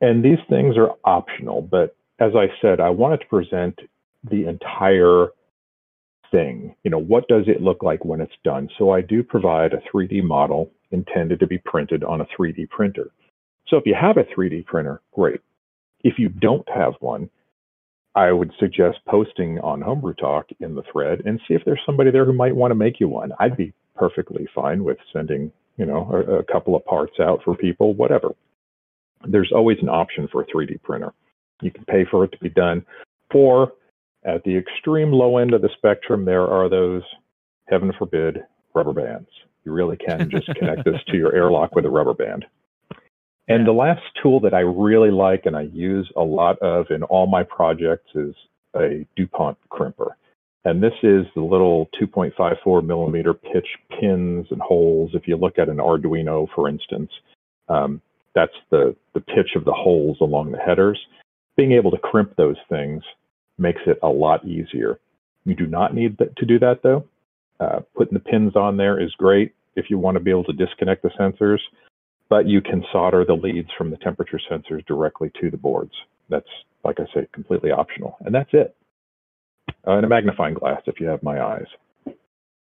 and 0.02 0.24
these 0.24 0.40
things 0.50 0.76
are 0.78 0.92
optional, 1.06 1.62
but 1.62 1.96
as 2.20 2.34
I 2.36 2.48
said, 2.62 2.80
I 2.80 2.90
wanted 2.90 3.22
to 3.22 3.28
present 3.28 3.80
the 4.30 4.48
entire 4.48 5.28
thing. 6.32 6.76
You 6.84 6.92
know, 6.92 7.00
what 7.00 7.28
does 7.28 7.46
it 7.48 7.62
look 7.62 7.84
like 7.84 8.04
when 8.04 8.22
it's 8.22 8.34
done? 8.44 8.70
So 8.78 8.92
I 8.92 9.02
do 9.02 9.24
provide 9.24 9.74
a 9.74 9.82
3D 9.94 10.24
model 10.24 10.72
intended 10.92 11.40
to 11.40 11.48
be 11.48 11.58
printed 11.58 12.04
on 12.04 12.22
a 12.22 12.28
3D 12.38 12.70
printer. 12.70 13.12
So 13.68 13.78
if 13.78 13.86
you 13.86 13.96
have 14.00 14.18
a 14.18 14.24
3D 14.24 14.66
printer, 14.66 15.02
great. 15.14 15.42
If 16.04 16.20
you 16.20 16.30
don't 16.30 16.68
have 16.70 16.94
one, 17.00 17.30
I 18.15 18.32
would 18.32 18.52
suggest 18.60 19.00
posting 19.08 19.60
on 19.60 19.82
Homebrew 19.82 20.15
Talk 20.15 20.47
in 20.60 20.76
the 20.76 20.84
thread 20.91 21.21
and 21.26 21.39
see 21.47 21.54
if 21.54 21.63
there's 21.65 21.82
somebody 21.86 22.12
there 22.12 22.26
who 22.26 22.34
might 22.34 22.56
want 22.56 22.71
to 22.71 22.76
make 22.76 23.00
you 23.00 23.08
one. 23.08 23.32
I'd 23.39 23.56
be 23.56 23.74
perfectly 23.95 24.47
fine 24.54 24.84
with 24.84 24.97
sending, 25.13 25.52
you 25.78 25.86
know, 25.86 26.09
a, 26.12 26.39
a 26.39 26.43
couple 26.43 26.76
of 26.76 26.84
parts 26.86 27.20
out 27.22 27.41
for 27.43 27.55
people, 27.55 27.93
whatever. 27.93 28.36
There's 29.26 29.51
always 29.55 29.78
an 29.82 29.89
option 29.89 30.28
for 30.30 30.41
a 30.41 30.45
3D 30.47 30.82
printer. 30.82 31.14
You 31.62 31.72
can 31.72 31.86
pay 31.86 32.05
for 32.09 32.26
it 32.26 32.32
to 32.34 32.38
be 32.39 32.49
done. 32.49 32.86
Or 33.34 33.74
at 34.26 34.43
the 34.43 34.57
extreme 34.57 35.12
low 35.12 35.38
end 35.38 35.53
of 35.53 35.62
the 35.62 35.70
spectrum, 35.78 36.26
there 36.26 36.47
are 36.47 36.70
those, 36.70 37.03
heaven 37.68 37.93
forbid, 37.97 38.39
rubber 38.74 38.93
bands. 38.93 39.30
You 39.64 39.72
really 39.72 39.97
can 39.97 40.30
just 40.30 40.47
connect 40.55 40.84
this 40.86 41.01
to 41.07 41.18
your 41.18 41.34
airlock 41.34 41.76
with 41.76 41.86
a 41.86 41.89
rubber 41.89 42.14
band. 42.14 42.45
And 43.52 43.68
the 43.68 43.74
last 43.74 44.02
tool 44.22 44.39
that 44.41 44.54
I 44.54 44.62
really 44.62 45.12
like 45.12 45.45
and 45.45 45.56
I 45.56 45.64
use 45.74 46.12
a 46.16 46.22
lot 46.22 46.58
of 46.60 46.88
in 46.89 47.04
all 47.04 47.28
my 47.28 47.43
projects 47.43 48.10
is 48.16 48.34
a 48.76 49.06
DuPont 49.18 49.58
crimper. 49.70 50.12
And 50.64 50.82
this 50.82 50.93
is 51.02 51.26
the 51.36 51.41
little 51.41 51.89
2.54 51.99 52.86
millimeter 52.86 53.34
pitch 53.34 53.68
pins 53.99 54.47
and 54.52 54.62
holes. 54.62 55.12
If 55.14 55.28
you 55.28 55.36
look 55.36 55.58
at 55.58 55.70
an 55.70 55.78
Arduino, 55.78 56.47
for 56.56 56.70
instance, 56.70 57.10
um, 57.68 58.02
that's 58.36 58.54
the, 58.70 58.95
the 59.14 59.20
pitch 59.22 59.56
of 59.56 59.66
the 59.66 59.74
holes 59.74 60.18
along 60.22 60.52
the 60.52 60.60
headers. 60.60 60.99
Being 61.58 61.74
able 61.74 61.91
to 61.91 61.97
crimp 61.97 62.36
those 62.38 62.58
things 62.70 63.04
makes 63.58 63.82
it 63.86 63.97
a 64.04 64.08
lot 64.08 64.45
easier. 64.45 64.99
You 65.45 65.56
do 65.56 65.66
not 65.66 65.95
need 65.95 66.18
to 66.20 66.45
do 66.45 66.60
that 66.60 66.84
though. 66.84 67.06
Uh, 67.60 67.80
putting 67.95 68.14
the 68.14 68.20
pins 68.20 68.56
on 68.56 68.78
there 68.78 68.99
is 68.99 69.12
great 69.18 69.54
if 69.76 69.89
you 69.89 69.97
want 69.97 70.16
to 70.16 70.24
be 70.24 70.32
able 70.32 70.43
to 70.43 70.54
disconnect 70.54 71.04
the 71.04 71.10
sensors, 71.20 71.60
but 72.32 72.47
you 72.47 72.61
can 72.61 72.82
solder 72.93 73.25
the 73.25 73.34
leads 73.34 73.67
from 73.77 73.91
the 73.91 73.97
temperature 73.97 74.39
sensors 74.49 74.86
directly 74.86 75.29
to 75.41 75.51
the 75.51 75.57
boards. 75.57 75.91
That's, 76.29 76.47
like 76.86 76.97
I 77.01 77.03
say, 77.13 77.27
completely 77.34 77.71
optional. 77.71 78.15
And 78.21 78.34
that's 78.34 78.49
it. 78.53 78.73
Uh, 79.86 79.97
and 79.97 80.05
a 80.05 80.07
magnifying 80.07 80.53
glass 80.53 80.82
if 80.86 81.01
you 81.01 81.07
have 81.07 81.21
my 81.23 81.41
eyes. 81.43 81.65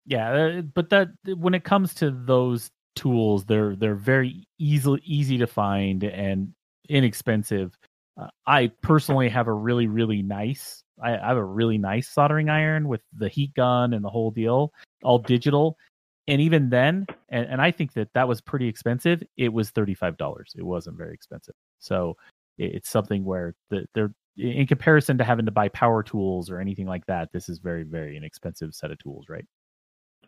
Yeah, 0.06 0.32
uh, 0.32 0.62
but 0.62 0.90
that 0.92 1.10
when 1.36 1.54
it 1.54 1.66
comes 1.66 1.94
to 1.96 2.12
those 2.12 2.72
tools, 2.96 3.44
they're 3.44 3.76
they're 3.76 3.96
very 3.96 4.48
easily 4.58 5.02
easy 5.04 5.38
to 5.40 5.48
find 5.48 6.06
and 6.06 6.54
inexpensive. 6.88 7.78
Uh, 8.18 8.28
I 8.46 8.72
personally 8.82 9.28
have 9.28 9.48
a 9.48 9.54
really 9.54 9.88
really 9.88 10.22
nice. 10.22 10.82
I, 11.04 11.18
I 11.18 11.28
have 11.28 11.38
a 11.38 11.44
really 11.44 11.78
nice 11.78 12.08
soldering 12.08 12.50
iron 12.50 12.88
with 12.88 13.02
the 13.18 13.28
heat 13.28 13.54
gun 13.54 13.94
and 13.94 14.04
the 14.04 14.10
whole 14.10 14.32
deal, 14.32 14.72
all 15.04 15.20
digital. 15.20 15.78
And 16.28 16.42
even 16.42 16.70
then, 16.70 17.06
and, 17.30 17.48
and 17.48 17.62
I 17.62 17.72
think 17.72 17.94
that 17.94 18.10
that 18.14 18.28
was 18.28 18.42
pretty 18.42 18.68
expensive. 18.68 19.24
It 19.38 19.54
was 19.54 19.70
thirty 19.70 19.94
five 19.94 20.18
dollars. 20.18 20.54
It 20.58 20.64
wasn't 20.64 20.98
very 20.98 21.14
expensive. 21.14 21.56
So 21.80 22.18
it, 22.58 22.76
it's 22.76 22.90
something 22.90 23.24
where 23.24 23.56
the, 23.70 23.86
they're 23.94 24.14
in 24.38 24.68
comparison 24.68 25.18
to 25.18 25.24
having 25.24 25.46
to 25.46 25.52
buy 25.52 25.70
power 25.70 26.04
tools 26.04 26.50
or 26.50 26.60
anything 26.60 26.86
like 26.86 27.06
that. 27.08 27.30
This 27.32 27.50
is 27.50 27.60
very 27.60 27.84
very 27.84 28.18
inexpensive 28.18 28.74
set 28.74 28.92
of 28.92 29.00
tools, 29.00 29.26
right? 29.30 29.46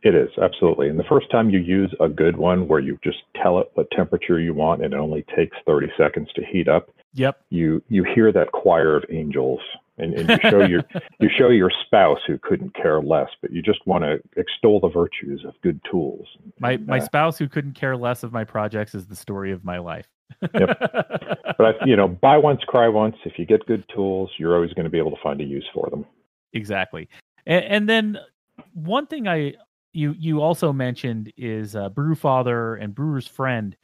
It 0.02 0.16
is 0.16 0.30
absolutely. 0.42 0.88
And 0.88 0.98
the 0.98 1.04
first 1.04 1.30
time 1.30 1.50
you 1.50 1.60
use 1.60 1.94
a 2.00 2.08
good 2.08 2.38
one 2.38 2.68
where 2.70 2.80
you 2.80 2.98
just 3.04 3.18
tell 3.42 3.60
it 3.60 3.70
what 3.74 3.92
temperature 3.92 4.40
you 4.40 4.54
want 4.54 4.84
and 4.84 4.94
it 4.94 4.98
only 4.98 5.26
takes 5.36 5.58
30 5.66 5.88
seconds 5.98 6.30
to 6.36 6.46
heat 6.46 6.70
up. 6.70 6.90
Yep. 7.14 7.42
You 7.50 7.84
you 7.90 8.06
hear 8.16 8.32
that 8.32 8.52
choir 8.54 8.96
of 8.96 9.04
angels 9.10 9.60
and, 10.00 10.14
and 10.14 10.30
you 10.30 10.50
show 10.50 10.66
your 10.66 10.84
you 11.20 11.30
show 11.38 11.50
your 11.50 11.72
spouse 11.86 12.20
who 12.26 12.38
couldn't 12.38 12.74
care 12.76 13.02
less, 13.02 13.30
but 13.42 13.52
you 13.52 13.62
just 13.62 13.86
want 13.86 14.04
to 14.04 14.20
extol 14.38 14.80
the 14.80 14.90
virtues 14.90 15.44
of 15.46 15.54
good 15.62 15.80
tools. 15.90 16.28
My 16.60 16.78
my 16.78 17.00
uh, 17.00 17.06
spouse 17.06 17.38
who 17.38 17.48
couldn't 17.48 17.74
care 17.74 17.96
less 17.96 18.24
of 18.24 18.32
my 18.32 18.44
projects 18.44 18.96
is 18.96 19.08
the 19.08 19.16
story 19.16 19.52
of 19.52 19.64
my 19.64 19.78
life. 19.78 20.08
yep. 20.54 20.78
But 21.60 21.82
I, 21.82 21.86
you 21.86 21.98
know, 21.98 22.08
buy 22.08 22.38
once, 22.38 22.62
cry 22.66 22.88
once. 22.88 23.18
If 23.26 23.38
you 23.38 23.46
get 23.46 23.66
good 23.66 23.84
tools, 23.94 24.30
you're 24.38 24.56
always 24.56 24.72
going 24.72 24.86
to 24.86 24.90
be 24.90 24.98
able 24.98 25.12
to 25.12 25.22
find 25.22 25.42
a 25.42 25.44
use 25.44 25.68
for 25.74 25.90
them. 25.90 26.06
Exactly. 26.54 27.10
And, 27.46 27.66
and 27.66 27.90
then 27.90 28.18
one 28.74 29.08
thing 29.08 29.28
I 29.28 29.56
you 29.92 30.16
you 30.18 30.42
also 30.42 30.72
mentioned 30.72 31.34
is 31.36 31.76
uh, 31.76 31.90
Brewfather 31.90 32.82
and 32.82 32.96
Brewer's 32.96 33.28
Friend. 33.28 33.76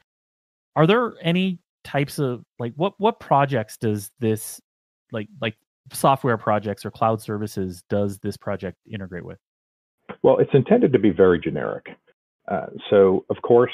Are 0.76 0.88
there 0.88 1.16
any 1.22 1.59
types 1.84 2.20
of 2.20 2.43
like 2.59 2.74
what 2.76 2.93
what 2.97 3.20
projects 3.20 3.78
does 3.78 4.11
this 4.20 4.61
like 5.11 5.28
like 5.41 5.55
software 5.91 6.38
projects 6.38 6.86
or 6.86 6.91
cloud 6.91 7.21
services 7.21 7.83
does 7.89 8.19
this 8.19 8.38
project 8.38 8.77
integrate 8.91 9.25
with? 9.25 9.39
Well, 10.23 10.39
it's 10.39 10.53
intended 10.53 10.93
to 10.93 10.99
be 10.99 11.11
very 11.11 11.39
generic. 11.39 11.86
Uh, 12.47 12.67
so, 12.89 13.25
of 13.29 13.41
course, 13.41 13.71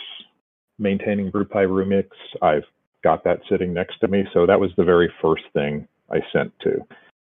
maintaining 0.79 1.31
BrewPi 1.31 1.67
Remix, 1.67 2.07
I've 2.41 2.63
got 3.03 3.23
that 3.23 3.39
sitting 3.49 3.73
next 3.73 3.99
to 3.99 4.07
me. 4.07 4.23
So 4.33 4.45
that 4.45 4.59
was 4.59 4.71
the 4.77 4.83
very 4.83 5.11
first 5.21 5.43
thing 5.53 5.87
I 6.11 6.19
sent 6.31 6.53
to. 6.63 6.77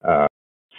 Uh, 0.06 0.26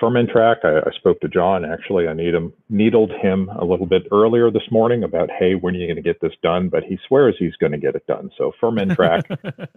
Fermentrack, 0.01 0.57
I, 0.63 0.79
I, 0.79 0.91
spoke 0.97 1.21
to 1.21 1.29
John. 1.29 1.63
Actually, 1.63 2.07
I 2.07 2.13
need 2.13 2.33
him, 2.33 2.53
needled 2.69 3.11
him 3.11 3.49
a 3.49 3.63
little 3.63 3.85
bit 3.85 4.03
earlier 4.11 4.51
this 4.51 4.69
morning 4.69 5.03
about, 5.03 5.29
hey, 5.31 5.55
when 5.55 5.73
are 5.73 5.77
you 5.77 5.87
going 5.87 5.95
to 5.95 6.01
get 6.01 6.19
this 6.21 6.33
done? 6.43 6.67
But 6.69 6.83
he 6.83 6.99
swears 7.07 7.35
he's 7.39 7.55
going 7.55 7.71
to 7.71 7.77
get 7.77 7.95
it 7.95 8.05
done. 8.05 8.29
So 8.37 8.51
Fermentrack, 8.61 9.23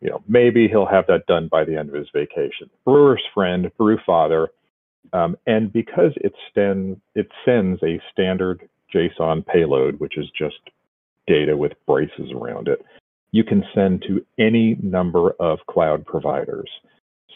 you 0.00 0.10
know, 0.10 0.22
maybe 0.28 0.68
he'll 0.68 0.86
have 0.86 1.06
that 1.08 1.26
done 1.26 1.48
by 1.48 1.64
the 1.64 1.76
end 1.76 1.88
of 1.88 1.94
his 1.94 2.08
vacation. 2.12 2.70
Brewer's 2.84 3.22
friend, 3.34 3.70
Brewfather, 3.78 4.48
um, 5.12 5.36
and 5.46 5.72
because 5.72 6.12
it, 6.16 6.34
it 7.14 7.28
sends 7.44 7.82
a 7.82 8.00
standard 8.12 8.68
JSON 8.94 9.46
payload, 9.46 9.98
which 10.00 10.16
is 10.16 10.26
just 10.36 10.58
data 11.26 11.56
with 11.56 11.72
braces 11.86 12.32
around 12.34 12.68
it, 12.68 12.84
you 13.32 13.44
can 13.44 13.64
send 13.74 14.02
to 14.02 14.24
any 14.38 14.76
number 14.82 15.30
of 15.38 15.58
cloud 15.68 16.04
providers. 16.04 16.68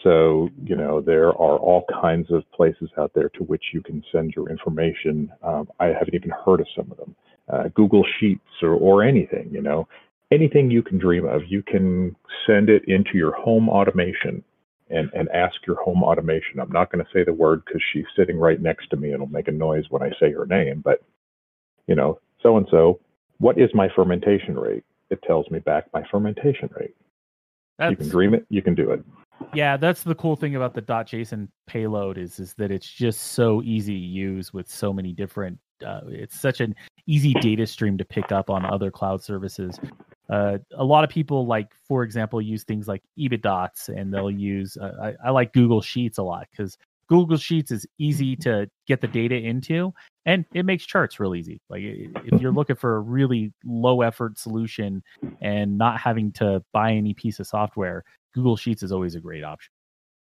So, 0.03 0.49
you 0.63 0.75
know, 0.75 1.01
there 1.01 1.29
are 1.29 1.57
all 1.57 1.85
kinds 2.01 2.29
of 2.31 2.43
places 2.51 2.89
out 2.97 3.11
there 3.15 3.29
to 3.29 3.43
which 3.43 3.63
you 3.73 3.81
can 3.81 4.03
send 4.11 4.33
your 4.35 4.49
information. 4.49 5.31
Um, 5.41 5.67
I 5.79 5.87
haven't 5.87 6.13
even 6.13 6.31
heard 6.45 6.59
of 6.59 6.67
some 6.75 6.91
of 6.91 6.97
them. 6.97 7.15
Uh, 7.51 7.69
Google 7.73 8.05
Sheets 8.19 8.41
or, 8.61 8.73
or 8.73 9.03
anything, 9.03 9.49
you 9.51 9.61
know, 9.61 9.87
anything 10.35 10.69
you 10.69 10.83
can 10.83 10.97
dream 10.97 11.25
of, 11.25 11.41
you 11.47 11.63
can 11.63 12.15
send 12.45 12.69
it 12.69 12.83
into 12.87 13.11
your 13.13 13.31
home 13.31 13.69
automation 13.69 14.43
and, 14.89 15.09
and 15.13 15.29
ask 15.29 15.55
your 15.65 15.81
home 15.81 16.03
automation. 16.03 16.59
I'm 16.59 16.71
not 16.71 16.91
going 16.91 17.03
to 17.03 17.11
say 17.11 17.23
the 17.23 17.33
word 17.33 17.63
because 17.65 17.81
she's 17.91 18.05
sitting 18.15 18.37
right 18.37 18.61
next 18.61 18.89
to 18.91 18.97
me 18.97 19.07
and 19.07 19.15
it'll 19.15 19.27
make 19.27 19.47
a 19.47 19.51
noise 19.51 19.85
when 19.89 20.03
I 20.03 20.11
say 20.19 20.31
her 20.31 20.45
name, 20.45 20.81
but, 20.83 21.03
you 21.87 21.95
know, 21.95 22.19
so 22.43 22.57
and 22.57 22.67
so, 22.69 22.99
what 23.39 23.59
is 23.59 23.69
my 23.73 23.89
fermentation 23.95 24.57
rate? 24.57 24.83
It 25.09 25.21
tells 25.23 25.49
me 25.49 25.59
back 25.59 25.85
my 25.93 26.03
fermentation 26.11 26.69
rate. 26.77 26.95
That's, 27.77 27.91
you 27.91 27.97
can 27.97 28.09
dream 28.09 28.33
it, 28.33 28.45
you 28.49 28.61
can 28.61 28.75
do 28.75 28.91
it. 28.91 29.03
Yeah, 29.53 29.77
that's 29.77 30.03
the 30.03 30.15
cool 30.15 30.35
thing 30.35 30.55
about 30.55 30.73
the 30.73 30.81
.json 30.81 31.49
payload 31.67 32.17
is 32.17 32.39
is 32.39 32.53
that 32.55 32.71
it's 32.71 32.89
just 32.89 33.33
so 33.33 33.61
easy 33.63 33.93
to 33.93 34.05
use 34.05 34.53
with 34.53 34.69
so 34.69 34.93
many 34.93 35.11
different. 35.11 35.59
Uh, 35.85 36.01
it's 36.07 36.39
such 36.39 36.61
an 36.61 36.73
easy 37.05 37.33
data 37.35 37.67
stream 37.67 37.97
to 37.97 38.05
pick 38.05 38.31
up 38.31 38.49
on 38.49 38.65
other 38.65 38.89
cloud 38.89 39.21
services. 39.21 39.77
Uh, 40.29 40.57
a 40.75 40.83
lot 40.83 41.03
of 41.03 41.09
people 41.09 41.45
like, 41.45 41.71
for 41.87 42.03
example, 42.03 42.41
use 42.41 42.63
things 42.63 42.87
like 42.87 43.03
Ubidots, 43.17 43.89
and 43.89 44.13
they'll 44.13 44.31
use. 44.31 44.77
Uh, 44.77 45.13
I, 45.23 45.27
I 45.27 45.31
like 45.31 45.53
Google 45.53 45.81
Sheets 45.81 46.17
a 46.17 46.23
lot 46.23 46.47
because 46.51 46.77
Google 47.07 47.37
Sheets 47.37 47.71
is 47.71 47.85
easy 47.99 48.35
to 48.37 48.69
get 48.87 49.01
the 49.01 49.07
data 49.07 49.35
into, 49.35 49.93
and 50.25 50.45
it 50.53 50.65
makes 50.65 50.85
charts 50.85 51.19
real 51.19 51.35
easy. 51.35 51.61
Like 51.69 51.81
if 51.83 52.41
you're 52.41 52.51
looking 52.53 52.75
for 52.75 52.95
a 52.95 52.99
really 52.99 53.53
low 53.63 54.01
effort 54.01 54.39
solution 54.39 55.03
and 55.41 55.77
not 55.77 55.99
having 55.99 56.31
to 56.33 56.63
buy 56.73 56.93
any 56.93 57.13
piece 57.13 57.39
of 57.39 57.47
software, 57.47 58.03
Google 58.33 58.57
Sheets 58.57 58.81
is 58.83 58.91
always 58.91 59.15
a 59.15 59.19
great 59.19 59.43
option. 59.43 59.71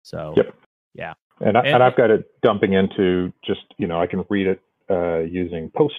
So, 0.03 0.35
yep. 0.37 0.55
yeah. 0.95 1.15
And, 1.41 1.57
I, 1.57 1.61
and, 1.61 1.69
and 1.75 1.83
I've 1.83 1.97
got 1.97 2.11
it 2.11 2.27
dumping 2.43 2.75
into 2.75 3.33
just 3.45 3.63
you 3.79 3.87
know 3.87 4.01
I 4.01 4.07
can 4.07 4.25
read 4.29 4.47
it 4.47 4.61
uh, 4.91 5.21
using 5.21 5.71
Post 5.75 5.95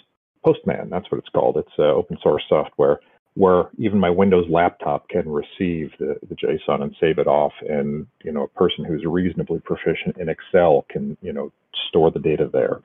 Postman. 0.45 0.89
That's 0.91 1.10
what 1.12 1.18
it's 1.18 1.30
called. 1.30 1.58
It's 1.58 1.74
uh, 1.80 1.84
open 1.84 2.18
source 2.22 2.43
software 2.47 2.99
where 3.36 3.66
even 3.78 4.00
my 4.00 4.10
Windows 4.10 4.46
laptop 4.50 5.08
can 5.10 5.30
receive 5.30 5.92
the, 6.00 6.16
the 6.28 6.36
JSON 6.36 6.82
and 6.82 6.96
save 7.00 7.20
it 7.20 7.28
off. 7.28 7.52
And, 7.68 8.08
you 8.24 8.32
know, 8.32 8.44
a 8.44 8.60
person 8.60 8.86
who's 8.86 9.04
reasonably 9.06 9.60
proficient 9.60 10.18
in 10.18 10.30
Excel 10.30 10.86
can, 10.90 11.18
you 11.22 11.34
know, 11.34 11.52
store 11.90 12.12
the 12.12 12.20
data 12.20 12.50
there. 12.52 12.82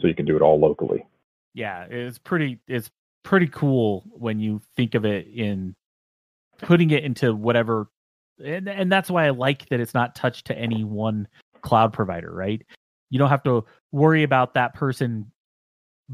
So 0.00 0.08
you 0.08 0.14
can 0.14 0.26
do 0.26 0.36
it 0.36 0.42
all 0.42 0.58
locally. 0.58 1.06
Yeah, 1.54 1.86
it's 1.88 2.18
pretty 2.18 2.58
it's 2.66 2.90
pretty 3.22 3.46
cool 3.46 4.04
when 4.10 4.40
you 4.40 4.60
think 4.74 4.94
of 4.94 5.04
it 5.04 5.28
in 5.28 5.76
putting 6.58 6.90
it 6.90 7.04
into 7.04 7.34
whatever 7.34 7.88
and 8.44 8.68
and 8.68 8.90
that's 8.90 9.10
why 9.10 9.26
I 9.26 9.30
like 9.30 9.68
that 9.68 9.78
it's 9.78 9.94
not 9.94 10.14
touched 10.16 10.46
to 10.46 10.58
any 10.58 10.82
one 10.82 11.28
cloud 11.60 11.92
provider, 11.92 12.32
right? 12.32 12.64
You 13.10 13.18
don't 13.18 13.28
have 13.28 13.42
to 13.44 13.64
worry 13.92 14.22
about 14.22 14.54
that 14.54 14.74
person 14.74 15.30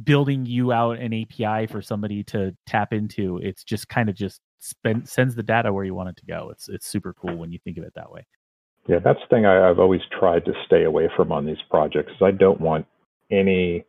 building 0.05 0.47
you 0.47 0.73
out 0.73 0.99
an 0.99 1.13
API 1.15 1.67
for 1.67 1.83
somebody 1.83 2.23
to 2.25 2.55
tap 2.67 2.93
into. 2.93 3.39
It's 3.39 3.65
just 3.65 3.89
kind 3.89 4.09
of 4.09 4.15
just 4.15 4.41
spend, 4.59 5.09
sends 5.09 5.35
the 5.35 5.43
data 5.43 5.73
where 5.73 5.85
you 5.85 5.95
want 5.95 6.11
it 6.11 6.17
to 6.17 6.27
go. 6.27 6.51
It's 6.51 6.69
it's 6.69 6.87
super 6.87 7.15
cool 7.15 7.37
when 7.37 7.53
you 7.53 7.59
think 7.65 7.79
of 7.79 7.85
it 7.85 7.93
that 7.95 8.11
way. 8.11 8.27
Yeah, 8.89 8.99
that's 9.05 9.21
the 9.21 9.37
thing 9.37 9.47
I, 9.47 9.67
have 9.67 9.79
always 9.79 10.01
tried 10.19 10.45
to 10.47 10.53
stay 10.65 10.85
away 10.85 11.11
from 11.15 11.31
on 11.31 11.45
these 11.45 11.63
projects. 11.71 12.13
Is 12.13 12.23
I 12.23 12.31
don't 12.31 12.61
want 12.61 12.87
any 13.31 13.85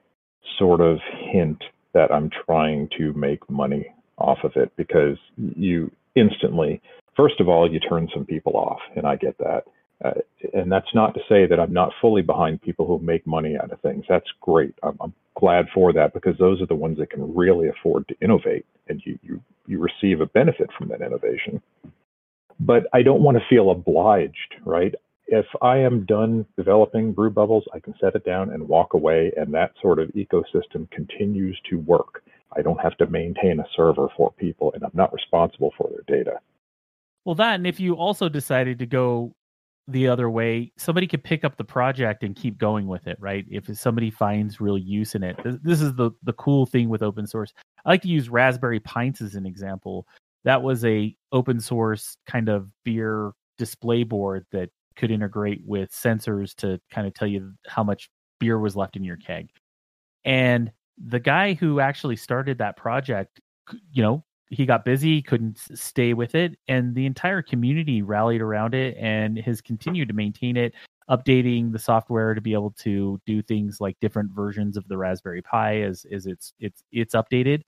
sort 0.57 0.81
of 0.81 0.99
hint 1.31 1.63
that 1.93 2.11
I'm 2.11 2.29
trying 2.45 2.89
to 2.97 3.13
make 3.13 3.49
money 3.49 3.87
off 4.17 4.39
of 4.43 4.51
it 4.55 4.71
because 4.75 5.17
you 5.37 5.91
instantly, 6.15 6.81
first 7.15 7.39
of 7.39 7.47
all, 7.47 7.71
you 7.71 7.79
turn 7.79 8.09
some 8.13 8.25
people 8.25 8.57
off, 8.57 8.79
and 8.95 9.07
I 9.07 9.15
get 9.15 9.37
that. 9.39 9.63
Uh, 10.03 10.11
and 10.53 10.71
that's 10.71 10.93
not 10.93 11.13
to 11.13 11.19
say 11.27 11.45
that 11.45 11.59
I'm 11.59 11.73
not 11.73 11.91
fully 11.99 12.21
behind 12.21 12.61
people 12.61 12.87
who 12.87 12.99
make 12.99 13.27
money 13.27 13.57
out 13.61 13.71
of 13.71 13.81
things. 13.81 14.05
That's 14.07 14.29
great. 14.39 14.73
I'm, 14.81 14.97
I'm 15.01 15.13
glad 15.37 15.65
for 15.73 15.91
that 15.93 16.13
because 16.13 16.37
those 16.37 16.61
are 16.61 16.65
the 16.65 16.75
ones 16.75 16.97
that 16.99 17.09
can 17.09 17.35
really 17.35 17.67
afford 17.67 18.07
to 18.07 18.15
innovate 18.21 18.65
and 18.87 19.01
you, 19.05 19.19
you, 19.21 19.41
you 19.67 19.79
receive 19.79 20.21
a 20.21 20.25
benefit 20.25 20.69
from 20.77 20.87
that 20.89 21.01
innovation. 21.01 21.61
But 22.59 22.87
I 22.93 23.03
don't 23.03 23.21
want 23.21 23.37
to 23.37 23.43
feel 23.49 23.71
obliged, 23.71 24.55
right? 24.65 24.93
If 25.27 25.45
I 25.61 25.77
am 25.77 26.05
done 26.05 26.45
developing 26.57 27.13
brew 27.13 27.29
bubbles, 27.29 27.63
I 27.73 27.79
can 27.79 27.93
set 28.01 28.15
it 28.15 28.25
down 28.25 28.51
and 28.51 28.67
walk 28.67 28.95
away, 28.95 29.31
and 29.37 29.53
that 29.53 29.73
sort 29.81 29.99
of 29.99 30.09
ecosystem 30.09 30.89
continues 30.91 31.57
to 31.69 31.77
work. 31.77 32.23
I 32.57 32.63
don't 32.63 32.81
have 32.81 32.97
to 32.97 33.05
maintain 33.07 33.59
a 33.59 33.65
server 33.75 34.07
for 34.17 34.31
people, 34.33 34.71
and 34.73 34.83
I'm 34.83 34.91
not 34.93 35.13
responsible 35.13 35.71
for 35.77 35.89
their 35.89 36.17
data. 36.17 36.39
Well, 37.25 37.35
that, 37.35 37.55
and 37.55 37.67
if 37.67 37.79
you 37.79 37.93
also 37.93 38.27
decided 38.27 38.79
to 38.79 38.87
go 38.87 39.35
the 39.91 40.07
other 40.07 40.29
way, 40.29 40.71
somebody 40.77 41.07
could 41.07 41.23
pick 41.23 41.43
up 41.43 41.57
the 41.57 41.63
project 41.63 42.23
and 42.23 42.35
keep 42.35 42.57
going 42.57 42.87
with 42.87 43.07
it, 43.07 43.17
right? 43.19 43.45
If 43.49 43.65
somebody 43.77 44.09
finds 44.11 44.61
real 44.61 44.77
use 44.77 45.15
in 45.15 45.23
it. 45.23 45.39
This 45.63 45.81
is 45.81 45.93
the 45.95 46.11
the 46.23 46.33
cool 46.33 46.65
thing 46.65 46.89
with 46.89 47.03
open 47.03 47.27
source. 47.27 47.53
I 47.85 47.89
like 47.89 48.01
to 48.03 48.07
use 48.07 48.29
Raspberry 48.29 48.79
Pints 48.79 49.21
as 49.21 49.35
an 49.35 49.45
example. 49.45 50.05
that 50.43 50.61
was 50.61 50.85
a 50.85 51.15
open 51.31 51.59
source 51.59 52.17
kind 52.27 52.49
of 52.49 52.69
beer 52.83 53.31
display 53.57 54.03
board 54.03 54.45
that 54.51 54.69
could 54.95 55.11
integrate 55.11 55.61
with 55.65 55.91
sensors 55.91 56.55
to 56.55 56.79
kind 56.91 57.07
of 57.07 57.13
tell 57.13 57.27
you 57.27 57.53
how 57.67 57.83
much 57.83 58.09
beer 58.39 58.59
was 58.59 58.75
left 58.75 58.95
in 58.95 59.03
your 59.03 59.17
keg. 59.17 59.49
And 60.25 60.71
the 60.97 61.19
guy 61.19 61.53
who 61.53 61.79
actually 61.79 62.15
started 62.15 62.57
that 62.57 62.77
project, 62.77 63.39
you 63.91 64.03
know, 64.03 64.23
he 64.49 64.65
got 64.65 64.83
busy, 64.83 65.21
couldn't 65.21 65.59
stay 65.75 66.13
with 66.13 66.33
it, 66.33 66.57
and 66.67 66.95
the 66.95 67.05
entire 67.05 67.41
community 67.41 68.01
rallied 68.01 68.41
around 68.41 68.73
it 68.73 68.97
and 68.97 69.37
has 69.37 69.61
continued 69.61 70.07
to 70.07 70.13
maintain 70.13 70.57
it, 70.57 70.73
updating 71.09 71.71
the 71.71 71.79
software 71.79 72.33
to 72.33 72.41
be 72.41 72.53
able 72.53 72.71
to 72.71 73.19
do 73.25 73.41
things 73.43 73.79
like 73.79 73.99
different 73.99 74.31
versions 74.31 74.75
of 74.75 74.87
the 74.87 74.97
Raspberry 74.97 75.41
Pi 75.41 75.81
as 75.81 76.05
as 76.11 76.25
it's 76.25 76.53
it's 76.59 76.83
it's 76.91 77.13
updated. 77.13 77.61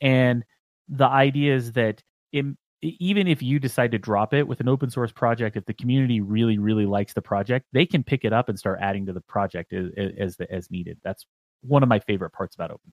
And 0.00 0.44
the 0.88 1.06
idea 1.06 1.54
is 1.54 1.72
that 1.72 2.02
it, 2.32 2.46
even 2.82 3.28
if 3.28 3.42
you 3.42 3.58
decide 3.60 3.92
to 3.92 3.98
drop 3.98 4.34
it 4.34 4.46
with 4.46 4.60
an 4.60 4.68
open 4.68 4.90
source 4.90 5.12
project, 5.12 5.56
if 5.56 5.66
the 5.66 5.74
community 5.74 6.20
really 6.20 6.58
really 6.58 6.86
likes 6.86 7.12
the 7.12 7.22
project, 7.22 7.66
they 7.72 7.86
can 7.86 8.02
pick 8.02 8.24
it 8.24 8.32
up 8.32 8.48
and 8.48 8.58
start 8.58 8.80
adding 8.82 9.06
to 9.06 9.12
the 9.12 9.20
project 9.20 9.72
as 9.72 9.90
as, 10.18 10.36
as 10.50 10.70
needed. 10.70 10.98
That's 11.04 11.26
one 11.62 11.82
of 11.84 11.88
my 11.88 12.00
favorite 12.00 12.30
parts 12.30 12.56
about 12.56 12.72
open. 12.72 12.92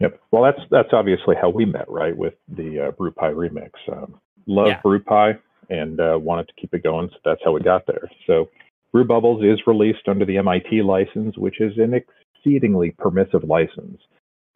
Yep. 0.00 0.20
Well, 0.30 0.42
that's 0.42 0.60
that's 0.70 0.88
obviously 0.92 1.36
how 1.40 1.50
we 1.50 1.64
met, 1.64 1.88
right? 1.88 2.16
With 2.16 2.34
the 2.48 2.88
uh, 2.88 2.90
BrewPi 2.92 3.34
remix. 3.34 3.70
Um, 3.90 4.20
love 4.46 4.66
yeah. 4.68 4.80
BrewPi 4.84 5.38
and 5.70 6.00
uh, 6.00 6.18
wanted 6.20 6.48
to 6.48 6.54
keep 6.60 6.74
it 6.74 6.82
going, 6.82 7.08
so 7.10 7.16
that's 7.24 7.40
how 7.44 7.52
we 7.52 7.60
got 7.60 7.86
there. 7.86 8.10
So, 8.26 8.50
Brew 8.92 9.04
Bubbles 9.04 9.42
is 9.42 9.60
released 9.66 10.06
under 10.06 10.24
the 10.24 10.36
MIT 10.38 10.82
license, 10.82 11.38
which 11.38 11.60
is 11.60 11.72
an 11.78 11.94
exceedingly 11.94 12.90
permissive 12.98 13.44
license. 13.44 13.98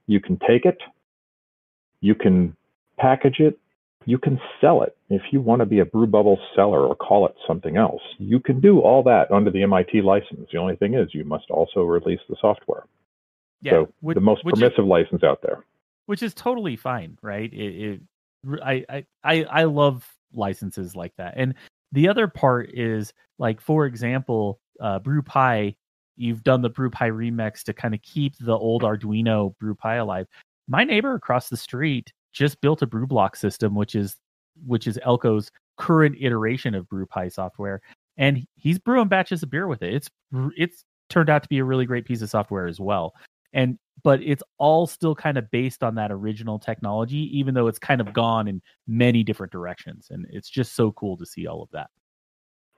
You 0.07 0.21
can 0.21 0.39
take 0.47 0.65
it, 0.65 0.79
you 2.01 2.15
can 2.15 2.57
package 2.99 3.37
it, 3.39 3.59
you 4.05 4.19
can 4.19 4.41
sell 4.61 4.83
it. 4.83 4.97
If 5.11 5.23
you 5.33 5.41
want 5.41 5.61
to 5.61 5.67
be 5.67 5.81
a 5.81 5.85
Brew 5.85 6.07
Bubbles 6.07 6.41
seller 6.55 6.87
or 6.87 6.95
call 6.95 7.27
it 7.27 7.35
something 7.47 7.77
else, 7.77 8.03
you 8.19 8.41
can 8.41 8.61
do 8.61 8.81
all 8.81 9.03
that 9.05 9.31
under 9.31 9.51
the 9.51 9.63
MIT 9.63 10.03
license. 10.03 10.49
The 10.53 10.59
only 10.59 10.77
thing 10.77 10.95
is, 10.95 11.15
you 11.15 11.25
must 11.25 11.51
also 11.51 11.83
release 11.83 12.21
the 12.29 12.37
software. 12.41 12.85
Yeah, 13.61 13.73
so 13.73 13.93
which, 14.01 14.15
the 14.15 14.21
most 14.21 14.45
permissive 14.45 14.85
is, 14.85 14.87
license 14.87 15.25
out 15.25 15.43
there, 15.43 15.65
which 16.07 16.23
is 16.23 16.35
totally 16.35 16.77
fine, 16.77 17.19
right? 17.23 17.53
It, 17.53 18.01
it, 18.47 18.61
I, 18.63 19.05
I, 19.25 19.45
I 19.45 19.65
love 19.65 20.09
licenses 20.33 20.95
like 20.95 21.13
that. 21.17 21.35
And 21.37 21.55
the 21.93 22.09
other 22.09 22.29
part 22.29 22.71
is 22.73 23.13
like, 23.39 23.61
for 23.61 23.87
example, 23.87 24.61
uh, 24.81 25.01
BrewPi. 25.01 25.77
You've 26.17 26.43
done 26.43 26.63
the 26.63 26.71
BrewPi 26.71 27.13
remix 27.13 27.63
to 27.65 27.73
kind 27.73 27.95
of 27.95 28.03
keep 28.03 28.35
the 28.41 28.57
old 28.57 28.83
Arduino 28.83 29.55
BrewPi 29.63 30.01
alive. 30.01 30.27
My 30.67 30.85
neighbor 30.85 31.15
across 31.15 31.49
the 31.49 31.57
street 31.57 32.13
just 32.33 32.61
built 32.61 32.83
a 32.83 32.87
Brewblox 32.87 33.37
system, 33.37 33.75
which 33.75 33.95
is 33.95 34.17
which 34.67 34.87
is 34.87 34.99
Elco's 35.07 35.51
current 35.77 36.17
iteration 36.21 36.75
of 36.75 36.89
BrewPi 36.89 37.33
software, 37.33 37.81
and 38.17 38.47
he's 38.57 38.79
brewing 38.79 39.09
batches 39.09 39.43
of 39.43 39.51
beer 39.51 39.69
with 39.69 39.83
it. 39.83 39.95
It's 39.95 40.11
it's 40.57 40.85
turned 41.09 41.31
out 41.31 41.43
to 41.43 41.49
be 41.49 41.59
a 41.59 41.65
really 41.65 41.87
great 41.87 42.05
piece 42.05 42.21
of 42.21 42.31
software 42.31 42.67
as 42.67 42.81
well 42.81 43.15
and 43.53 43.79
but 44.03 44.23
it's 44.23 44.43
all 44.59 44.87
still 44.87 45.15
kind 45.15 45.37
of 45.37 45.51
based 45.51 45.83
on 45.83 45.95
that 45.97 46.11
original 46.13 46.59
technology 46.59 47.31
even 47.37 47.55
though 47.55 47.67
it's 47.67 47.79
kind 47.79 48.01
of 48.01 48.13
gone 48.13 48.49
in 48.49 48.63
many 48.87 49.23
different 49.23 49.53
directions 49.53 50.09
and 50.11 50.27
it's 50.31 50.49
just 50.49 50.75
so 50.75 50.93
cool 50.93 51.17
to 51.17 51.27
see 51.27 51.47
all 51.47 51.63
of 51.63 51.69
that. 51.73 51.89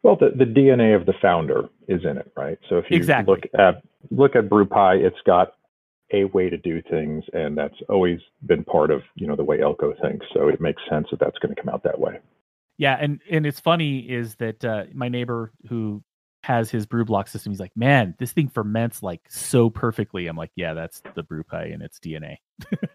Well 0.02 0.16
the, 0.16 0.30
the 0.36 0.44
dna 0.44 0.96
of 0.96 1.06
the 1.06 1.14
founder 1.20 1.68
is 1.88 2.04
in 2.04 2.18
it 2.18 2.32
right? 2.36 2.58
So 2.68 2.78
if 2.78 2.86
you 2.90 2.96
exactly. 2.96 3.34
look 3.34 3.44
at 3.58 3.82
look 4.10 4.36
at 4.36 4.48
brewpi 4.48 5.04
it's 5.04 5.20
got 5.26 5.54
a 6.12 6.24
way 6.24 6.50
to 6.50 6.56
do 6.56 6.82
things 6.90 7.22
and 7.32 7.56
that's 7.56 7.76
always 7.88 8.18
been 8.46 8.64
part 8.64 8.90
of 8.90 9.02
you 9.14 9.26
know 9.26 9.36
the 9.36 9.44
way 9.44 9.58
elco 9.58 9.92
thinks 10.00 10.26
so 10.34 10.48
it 10.48 10.60
makes 10.60 10.82
sense 10.90 11.06
that 11.10 11.20
that's 11.20 11.38
going 11.38 11.54
to 11.54 11.60
come 11.60 11.72
out 11.72 11.82
that 11.84 11.98
way. 11.98 12.18
Yeah 12.78 12.96
and 13.00 13.20
and 13.30 13.46
it's 13.46 13.60
funny 13.60 14.00
is 14.00 14.36
that 14.36 14.64
uh, 14.64 14.84
my 14.92 15.08
neighbor 15.08 15.52
who 15.68 16.02
has 16.42 16.70
his 16.70 16.86
brew 16.86 17.04
block 17.04 17.28
system. 17.28 17.52
He's 17.52 17.60
like, 17.60 17.76
man, 17.76 18.14
this 18.18 18.32
thing 18.32 18.48
ferments 18.48 19.02
like 19.02 19.20
so 19.28 19.68
perfectly. 19.68 20.26
I'm 20.26 20.36
like, 20.36 20.50
yeah, 20.56 20.74
that's 20.74 21.02
the 21.14 21.22
BrewPi 21.22 21.72
and 21.72 21.82
its 21.82 21.98
DNA. 21.98 22.36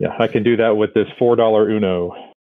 yeah, 0.00 0.16
I 0.18 0.26
can 0.26 0.42
do 0.42 0.56
that 0.56 0.76
with 0.76 0.94
this 0.94 1.08
four 1.18 1.36
dollar 1.36 1.70
Uno. 1.70 2.14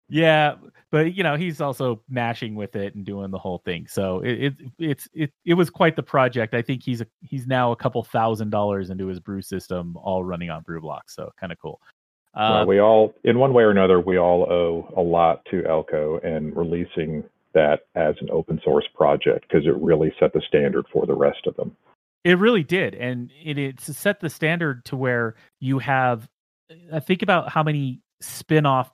Yeah, 0.07 0.55
but 0.91 1.13
you 1.13 1.23
know, 1.23 1.35
he's 1.35 1.61
also 1.61 2.01
mashing 2.09 2.55
with 2.55 2.75
it 2.75 2.95
and 2.95 3.05
doing 3.05 3.31
the 3.31 3.39
whole 3.39 3.59
thing. 3.59 3.87
So 3.87 4.19
it, 4.19 4.43
it 4.43 4.53
it's 4.77 5.07
it 5.13 5.33
it 5.45 5.53
was 5.55 5.69
quite 5.69 5.95
the 5.95 6.03
project. 6.03 6.53
I 6.53 6.61
think 6.61 6.83
he's 6.83 7.01
a, 7.01 7.07
he's 7.21 7.47
now 7.47 7.71
a 7.71 7.75
couple 7.75 8.03
thousand 8.03 8.49
dollars 8.49 8.89
into 8.89 9.07
his 9.07 9.19
brew 9.19 9.41
system, 9.41 9.95
all 9.97 10.23
running 10.23 10.49
on 10.49 10.63
Brewblox. 10.63 11.01
So 11.07 11.31
kind 11.39 11.51
of 11.51 11.59
cool. 11.59 11.79
well, 12.35 12.53
um, 12.53 12.67
we 12.67 12.79
all, 12.79 13.13
in 13.23 13.39
one 13.39 13.53
way 13.53 13.63
or 13.63 13.71
another, 13.71 13.99
we 13.99 14.17
all 14.17 14.43
owe 14.43 14.93
a 14.97 15.01
lot 15.01 15.43
to 15.51 15.61
Elco 15.61 16.23
and 16.25 16.55
releasing 16.55 17.23
that 17.55 17.87
as 17.95 18.15
an 18.21 18.29
open 18.31 18.61
source 18.63 18.85
project 18.93 19.45
because 19.47 19.65
it 19.65 19.75
really 19.77 20.13
set 20.19 20.33
the 20.33 20.41
standard 20.47 20.85
for 20.93 21.05
the 21.07 21.15
rest 21.15 21.47
of 21.47 21.55
them. 21.55 21.75
It 22.23 22.37
really 22.37 22.63
did, 22.63 22.95
and 22.95 23.31
it, 23.43 23.57
it's 23.57 23.97
set 23.97 24.19
the 24.19 24.29
standard 24.29 24.85
to 24.85 24.95
where 24.95 25.35
you 25.59 25.79
have. 25.79 26.29
I 26.91 26.97
uh, 26.97 26.99
think 26.99 27.21
about 27.21 27.49
how 27.49 27.63
many 27.63 28.01
spin-off 28.21 28.91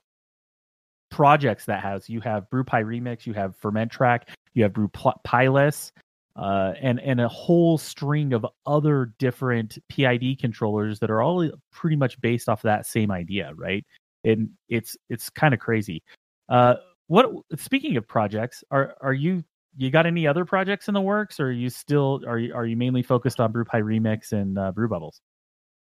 projects 1.09 1.65
that 1.65 1.81
has. 1.81 2.09
You 2.09 2.19
have 2.21 2.49
BrewPi 2.49 2.83
Remix, 2.83 3.25
you 3.25 3.33
have 3.33 3.59
Fermentrack, 3.59 4.23
you 4.53 4.63
have 4.63 4.73
BrewPiless, 4.73 5.91
uh, 6.35 6.73
and 6.81 6.99
and 6.99 7.21
a 7.21 7.27
whole 7.27 7.77
string 7.77 8.33
of 8.33 8.45
other 8.65 9.13
different 9.19 9.77
PID 9.89 10.39
controllers 10.39 10.99
that 10.99 11.11
are 11.11 11.21
all 11.21 11.49
pretty 11.71 11.95
much 11.95 12.19
based 12.21 12.49
off 12.49 12.59
of 12.59 12.63
that 12.63 12.85
same 12.85 13.11
idea, 13.11 13.53
right? 13.55 13.85
And 14.23 14.49
it's 14.69 14.97
it's 15.09 15.29
kind 15.29 15.53
of 15.53 15.59
crazy. 15.59 16.03
Uh, 16.49 16.75
what 17.11 17.29
speaking 17.57 17.97
of 17.97 18.07
projects, 18.07 18.63
are 18.71 18.95
are 19.01 19.11
you 19.11 19.43
you 19.75 19.91
got 19.91 20.05
any 20.05 20.25
other 20.25 20.45
projects 20.45 20.87
in 20.87 20.93
the 20.93 21.01
works, 21.01 21.41
or 21.41 21.47
are 21.47 21.51
you 21.51 21.69
still 21.69 22.21
are 22.25 22.39
you 22.39 22.53
are 22.55 22.65
you 22.65 22.77
mainly 22.77 23.03
focused 23.03 23.41
on 23.41 23.51
brew 23.51 23.65
BrewPi 23.65 23.83
Remix 23.83 24.31
and 24.31 24.57
uh, 24.57 24.71
Brew 24.71 24.87
Bubbles? 24.87 25.19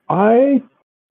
I 0.10 0.64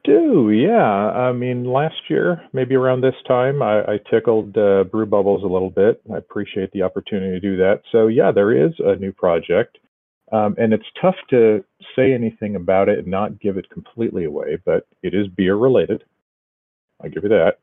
do, 0.03 0.51
yeah. 0.51 0.83
I 0.83 1.33
mean, 1.33 1.65
last 1.65 1.95
year, 2.09 2.43
maybe 2.53 2.75
around 2.75 3.03
this 3.03 3.15
time, 3.29 3.63
I, 3.63 3.83
I 3.83 3.99
tickled 4.11 4.59
uh, 4.59 4.83
Brew 4.83 5.07
Bubbles 5.07 5.45
a 5.45 5.47
little 5.47 5.71
bit. 5.71 6.03
I 6.13 6.17
appreciate 6.17 6.73
the 6.73 6.83
opportunity 6.83 7.31
to 7.31 7.41
do 7.41 7.57
that. 7.59 7.83
So 7.93 8.09
yeah, 8.09 8.33
there 8.33 8.67
is 8.67 8.73
a 8.81 8.97
new 8.97 9.13
project, 9.13 9.79
um, 10.33 10.57
and 10.59 10.73
it's 10.73 10.91
tough 11.01 11.17
to 11.31 11.65
say 11.95 12.13
anything 12.13 12.57
about 12.57 12.89
it 12.89 12.99
and 12.99 13.07
not 13.07 13.41
give 13.41 13.57
it 13.59 13.71
completely 13.71 14.25
away, 14.25 14.59
but 14.65 14.89
it 15.05 15.15
is 15.15 15.29
beer 15.29 15.55
related. 15.55 16.03
i'll 17.01 17.11
give 17.11 17.23
you 17.23 17.29
that. 17.29 17.59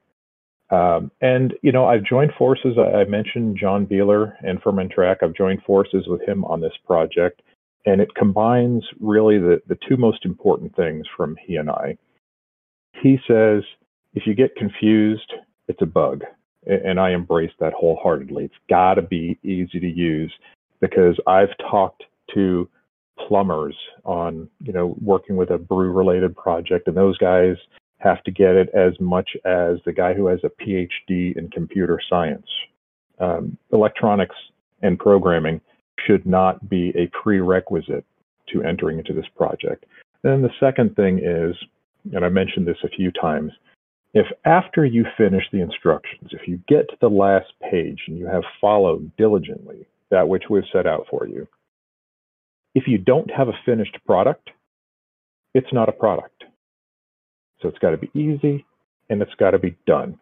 Um, 0.69 1.11
and 1.21 1.53
you 1.61 1.71
know, 1.71 1.85
I've 1.85 2.03
joined 2.03 2.31
forces. 2.37 2.77
I, 2.77 3.05
mentioned 3.05 3.57
John 3.59 3.85
Beeler 3.85 4.33
and 4.43 4.61
Fermentrack. 4.61 5.17
I've 5.21 5.33
joined 5.33 5.63
forces 5.63 6.07
with 6.07 6.21
him 6.27 6.43
on 6.45 6.59
this 6.59 6.73
project, 6.85 7.41
and 7.85 8.01
it 8.01 8.13
combines 8.15 8.83
really 8.99 9.37
the 9.37 9.61
the 9.67 9.77
two 9.87 9.95
most 9.95 10.25
important 10.25 10.75
things 10.75 11.05
from 11.15 11.37
he 11.45 11.55
and 11.55 11.69
I. 11.69 11.97
He 13.01 13.17
says, 13.27 13.63
if 14.13 14.25
you 14.25 14.33
get 14.33 14.55
confused, 14.55 15.31
it's 15.69 15.81
a 15.81 15.85
bug, 15.85 16.23
and 16.65 16.99
I 16.99 17.11
embrace 17.11 17.51
that 17.59 17.73
wholeheartedly. 17.73 18.45
It's 18.45 18.55
got 18.69 18.95
to 18.95 19.01
be 19.01 19.39
easy 19.43 19.79
to 19.79 19.87
use 19.87 20.33
because 20.81 21.17
I've 21.27 21.55
talked 21.71 22.03
to 22.33 22.69
plumbers 23.25 23.75
on 24.03 24.49
you 24.61 24.73
know 24.73 24.97
working 25.01 25.37
with 25.37 25.49
a 25.49 25.57
brew 25.57 25.93
related 25.93 26.35
project, 26.35 26.89
and 26.89 26.97
those 26.97 27.17
guys 27.17 27.55
have 27.99 28.23
to 28.23 28.31
get 28.31 28.55
it 28.55 28.69
as 28.73 28.93
much 28.99 29.29
as 29.45 29.77
the 29.85 29.93
guy 29.93 30.13
who 30.13 30.27
has 30.27 30.39
a 30.43 30.63
PhD 30.63 31.35
in 31.35 31.49
computer 31.51 31.99
science. 32.09 32.47
Um, 33.19 33.57
electronics 33.73 34.35
and 34.81 34.99
programming 34.99 35.61
should 36.05 36.25
not 36.25 36.69
be 36.69 36.93
a 36.95 37.07
prerequisite 37.07 38.05
to 38.53 38.63
entering 38.63 38.99
into 38.99 39.13
this 39.13 39.25
project. 39.35 39.85
Then 40.23 40.41
the 40.41 40.51
second 40.59 40.95
thing 40.95 41.19
is, 41.19 41.55
and 42.13 42.23
I 42.23 42.29
mentioned 42.29 42.67
this 42.67 42.77
a 42.83 42.89
few 42.89 43.11
times, 43.11 43.51
if 44.13 44.27
after 44.45 44.85
you 44.85 45.05
finish 45.17 45.43
the 45.51 45.61
instructions, 45.61 46.29
if 46.31 46.47
you 46.47 46.59
get 46.67 46.89
to 46.89 46.97
the 47.01 47.09
last 47.09 47.51
page 47.69 48.03
and 48.07 48.17
you 48.17 48.27
have 48.27 48.43
followed 48.61 49.11
diligently 49.17 49.85
that 50.11 50.27
which 50.27 50.43
we've 50.49 50.63
set 50.71 50.87
out 50.87 51.07
for 51.09 51.27
you, 51.27 51.47
if 52.73 52.87
you 52.87 52.97
don't 52.97 53.31
have 53.31 53.47
a 53.47 53.59
finished 53.65 53.97
product, 54.05 54.49
it's 55.53 55.73
not 55.73 55.89
a 55.89 55.91
product. 55.93 56.36
So 57.61 57.67
it's 57.67 57.79
got 57.79 57.91
to 57.91 57.97
be 57.97 58.11
easy 58.13 58.65
and 59.09 59.21
it's 59.21 59.33
got 59.39 59.51
to 59.51 59.59
be 59.59 59.77
done. 59.85 60.19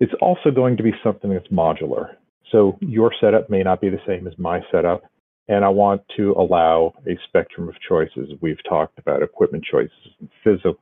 It's 0.00 0.12
also 0.20 0.50
going 0.50 0.76
to 0.76 0.82
be 0.82 0.92
something 1.02 1.30
that's 1.30 1.48
modular. 1.48 2.16
So 2.52 2.78
your 2.80 3.12
setup 3.20 3.50
may 3.50 3.62
not 3.62 3.80
be 3.80 3.88
the 3.88 4.00
same 4.06 4.26
as 4.26 4.34
my 4.38 4.60
setup. 4.70 5.02
And 5.48 5.64
I 5.64 5.68
want 5.68 6.02
to 6.16 6.32
allow 6.32 6.92
a 7.06 7.16
spectrum 7.28 7.68
of 7.68 7.76
choices. 7.88 8.30
We've 8.40 8.62
talked 8.68 8.98
about 8.98 9.22
equipment 9.22 9.64
choices, 9.64 9.92
and 10.18 10.28
physical, 10.42 10.76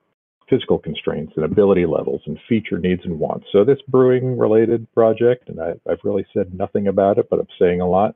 physical 0.48 0.78
constraints, 0.78 1.34
and 1.36 1.44
ability 1.44 1.84
levels, 1.84 2.22
and 2.24 2.38
feature 2.48 2.78
needs 2.78 3.02
and 3.04 3.18
wants. 3.18 3.46
So 3.52 3.62
this 3.62 3.80
brewing 3.88 4.38
related 4.38 4.90
project, 4.94 5.50
and 5.50 5.60
I, 5.60 5.74
have 5.86 5.98
really 6.02 6.24
said 6.32 6.54
nothing 6.54 6.88
about 6.88 7.18
it, 7.18 7.28
but 7.28 7.40
I'm 7.40 7.46
saying 7.58 7.82
a 7.82 7.88
lot. 7.88 8.14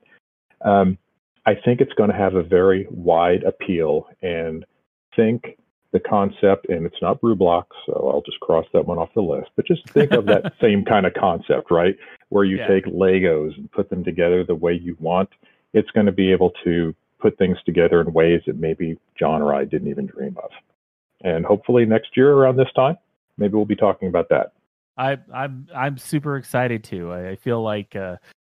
Um, 0.65 0.97
I 1.45 1.53
think 1.53 1.81
it's 1.81 1.93
going 1.93 2.09
to 2.09 2.17
have 2.17 2.33
a 2.33 2.43
very 2.43 2.87
wide 2.89 3.43
appeal 3.43 4.07
and 4.23 4.65
think 5.15 5.55
the 5.91 5.99
concept, 5.99 6.67
and 6.69 6.85
it's 6.85 7.01
not 7.01 7.19
Brewblox, 7.19 7.65
so 7.85 8.11
I'll 8.13 8.21
just 8.21 8.39
cross 8.41 8.65
that 8.73 8.85
one 8.85 8.99
off 8.99 9.09
the 9.15 9.21
list. 9.21 9.49
But 9.55 9.65
just 9.65 9.89
think 9.89 10.11
of 10.11 10.25
that 10.27 10.53
same 10.61 10.85
kind 10.85 11.05
of 11.05 11.13
concept, 11.13 11.71
right? 11.71 11.95
Where 12.29 12.43
you 12.43 12.57
Yeah. 12.57 12.67
take 12.67 12.85
Legos 12.85 13.57
and 13.57 13.71
put 13.71 13.89
them 13.89 14.03
together 14.03 14.43
the 14.43 14.55
way 14.55 14.73
you 14.73 14.95
want. 14.99 15.29
It's 15.73 15.89
going 15.91 16.05
to 16.05 16.11
be 16.11 16.31
able 16.31 16.51
to 16.63 16.93
put 17.19 17.37
things 17.37 17.57
together 17.65 18.01
in 18.01 18.13
ways 18.13 18.41
that 18.45 18.57
maybe 18.57 18.97
John 19.17 19.41
or 19.41 19.53
I 19.53 19.65
didn't 19.65 19.89
even 19.89 20.05
dream 20.05 20.37
of. 20.41 20.51
And 21.23 21.45
hopefully 21.45 21.85
next 21.85 22.15
year 22.15 22.33
around 22.33 22.57
this 22.57 22.71
time, 22.75 22.97
maybe 23.37 23.55
we'll 23.55 23.65
be 23.65 23.75
talking 23.75 24.07
about 24.07 24.29
that. 24.29 24.53
I, 24.97 25.17
I'm 25.33 25.67
I'm 25.73 25.97
super 25.97 26.35
excited 26.37 26.83
too. 26.83 27.11
I, 27.11 27.29
I 27.29 27.35
feel 27.37 27.61
like 27.61 27.95
uh, 27.95 28.17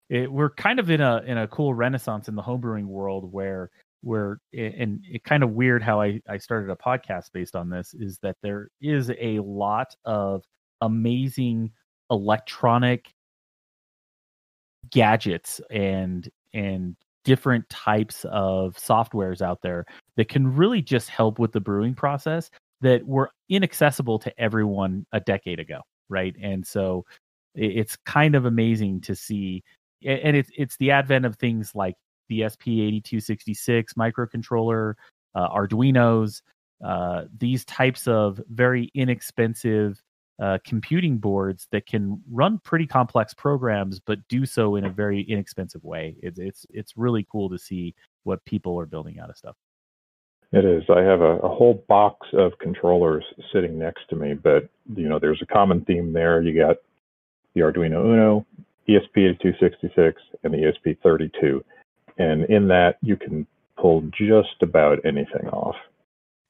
it, 0.09 0.31
we're 0.31 0.49
kind 0.49 0.79
of 0.79 0.89
in 0.89 1.01
a 1.01 1.21
in 1.25 1.37
a 1.37 1.47
cool 1.47 1.73
renaissance 1.73 2.27
in 2.27 2.35
the 2.35 2.41
homebrewing 2.41 2.85
world 2.85 3.31
where 3.31 3.69
where 4.01 4.39
and 4.53 5.03
it 5.09 5.23
kind 5.23 5.43
of 5.43 5.51
weird 5.51 5.83
how 5.83 6.01
I 6.01 6.21
I 6.27 6.37
started 6.37 6.69
a 6.69 6.75
podcast 6.75 7.31
based 7.33 7.55
on 7.55 7.69
this 7.69 7.93
is 7.93 8.19
that 8.19 8.37
there 8.41 8.69
is 8.81 9.11
a 9.19 9.39
lot 9.39 9.95
of 10.05 10.43
amazing 10.81 11.71
electronic 12.09 13.13
gadgets 14.89 15.59
and 15.69 16.29
and 16.53 16.95
different 17.25 17.67
types 17.69 18.25
of 18.31 18.75
softwares 18.77 19.41
out 19.41 19.61
there 19.61 19.85
that 20.15 20.29
can 20.29 20.55
really 20.55 20.81
just 20.81 21.09
help 21.09 21.37
with 21.37 21.51
the 21.51 21.59
brewing 21.59 21.93
process 21.93 22.49
that 22.81 23.05
were 23.05 23.29
inaccessible 23.49 24.17
to 24.17 24.39
everyone 24.39 25.05
a 25.11 25.19
decade 25.19 25.59
ago 25.59 25.81
right? 26.09 26.35
And 26.41 26.65
so 26.65 27.05
it's 27.55 27.95
kind 28.05 28.35
of 28.35 28.45
amazing 28.45 29.01
to 29.01 29.15
see 29.15 29.63
and 30.05 30.35
it's 30.35 30.49
it's 30.57 30.77
the 30.77 30.91
advent 30.91 31.25
of 31.25 31.35
things 31.35 31.73
like 31.75 31.95
the 32.29 32.41
ESP8266 32.41 33.93
microcontroller 33.97 34.93
uh, 35.35 35.49
arduinos 35.49 36.41
uh, 36.83 37.23
these 37.37 37.65
types 37.65 38.07
of 38.07 38.39
very 38.49 38.89
inexpensive 38.93 40.01
uh, 40.41 40.57
computing 40.65 41.17
boards 41.17 41.67
that 41.71 41.85
can 41.85 42.21
run 42.31 42.59
pretty 42.59 42.87
complex 42.87 43.33
programs, 43.33 43.99
but 43.99 44.19
do 44.29 44.45
so 44.45 44.77
in 44.77 44.85
a 44.85 44.89
very 44.89 45.21
inexpensive 45.23 45.83
way. 45.83 46.15
It's 46.21 46.39
it's 46.39 46.65
it's 46.69 46.93
really 46.95 47.27
cool 47.29 47.49
to 47.49 47.57
see 47.57 47.93
what 48.23 48.43
people 48.45 48.79
are 48.79 48.85
building 48.85 49.19
out 49.19 49.29
of 49.29 49.37
stuff. 49.37 49.57
It 50.51 50.65
is. 50.65 50.83
I 50.89 51.01
have 51.01 51.21
a, 51.21 51.37
a 51.39 51.49
whole 51.49 51.83
box 51.89 52.25
of 52.33 52.57
controllers 52.59 53.23
sitting 53.53 53.77
next 53.77 54.07
to 54.09 54.15
me, 54.15 54.33
but 54.33 54.69
you 54.95 55.09
know, 55.09 55.19
there's 55.19 55.41
a 55.41 55.53
common 55.53 55.83
theme 55.83 56.13
there. 56.13 56.41
You 56.41 56.57
got 56.57 56.77
the 57.53 57.61
Arduino 57.61 58.05
Uno, 58.05 58.45
E 58.87 58.97
ESP8266, 58.97 60.13
and 60.43 60.53
the 60.53 60.57
E 60.57 60.71
ESP32, 60.85 61.61
and 62.19 62.45
in 62.45 62.67
that 62.67 62.97
you 63.01 63.17
can 63.17 63.47
pull 63.77 64.01
just 64.11 64.61
about 64.61 64.99
anything 65.05 65.47
off. 65.51 65.75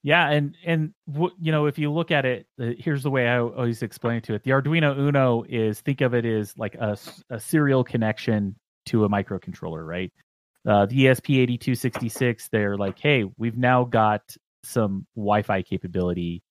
Yeah, 0.01 0.29
and 0.29 0.55
and 0.65 0.93
you 1.07 1.51
know 1.51 1.65
if 1.65 1.77
you 1.77 1.91
look 1.91 2.11
at 2.11 2.25
it, 2.25 2.47
here's 2.57 3.03
the 3.03 3.09
way 3.09 3.27
I 3.27 3.39
always 3.39 3.81
explain 3.83 4.17
it 4.17 4.23
to 4.25 4.33
it. 4.33 4.43
The 4.43 4.51
Arduino 4.51 4.97
Uno 4.97 5.43
is 5.47 5.81
think 5.81 6.01
of 6.01 6.13
it 6.13 6.25
as 6.25 6.57
like 6.57 6.75
a 6.75 6.97
serial 7.37 7.83
connection 7.83 8.55
to 8.87 9.05
a 9.05 9.09
microcontroller, 9.09 9.85
right? 9.85 10.11
Uh, 10.67 10.85
the 10.85 11.05
ESP8266, 11.05 12.49
they're 12.51 12.77
like, 12.77 12.99
hey, 12.99 13.25
we've 13.37 13.57
now 13.57 13.83
got 13.83 14.21
some 14.63 15.05
Wi-Fi 15.15 15.61
capability 15.61 16.43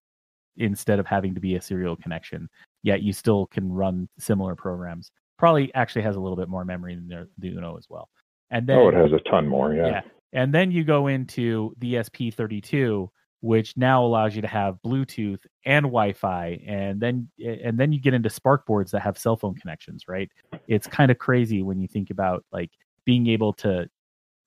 instead 0.56 0.98
of 0.98 1.06
having 1.06 1.34
to 1.34 1.40
be 1.40 1.56
a 1.56 1.60
serial 1.60 1.96
connection. 1.96 2.48
Yet 2.82 3.02
you 3.02 3.12
still 3.12 3.46
can 3.46 3.70
run 3.70 4.08
similar 4.18 4.54
programs. 4.56 5.10
Probably 5.38 5.72
actually 5.74 6.02
has 6.02 6.16
a 6.16 6.20
little 6.20 6.36
bit 6.36 6.48
more 6.48 6.64
memory 6.64 6.94
than 6.94 7.08
the, 7.08 7.28
the 7.38 7.48
Uno 7.56 7.76
as 7.76 7.86
well. 7.88 8.08
And 8.50 8.66
then 8.66 8.78
oh, 8.78 8.88
it 8.88 8.94
has 8.94 9.12
a 9.12 9.30
ton 9.30 9.46
more. 9.46 9.74
Yeah. 9.74 9.86
yeah. 9.86 10.00
And 10.32 10.54
then 10.54 10.70
you 10.70 10.84
go 10.84 11.06
into 11.06 11.74
the 11.78 11.94
ESP32, 11.94 13.08
which 13.40 13.76
now 13.76 14.04
allows 14.04 14.34
you 14.34 14.42
to 14.42 14.48
have 14.48 14.78
Bluetooth 14.84 15.40
and 15.64 15.84
Wi-Fi, 15.84 16.60
and 16.66 17.00
then 17.00 17.28
and 17.44 17.78
then 17.78 17.92
you 17.92 18.00
get 18.00 18.14
into 18.14 18.30
Spark 18.30 18.66
boards 18.66 18.90
that 18.92 19.00
have 19.00 19.16
cell 19.16 19.36
phone 19.36 19.54
connections, 19.54 20.04
right? 20.08 20.30
It's 20.66 20.86
kind 20.86 21.10
of 21.10 21.18
crazy 21.18 21.62
when 21.62 21.80
you 21.80 21.88
think 21.88 22.10
about 22.10 22.44
like 22.52 22.70
being 23.04 23.26
able 23.28 23.52
to, 23.54 23.88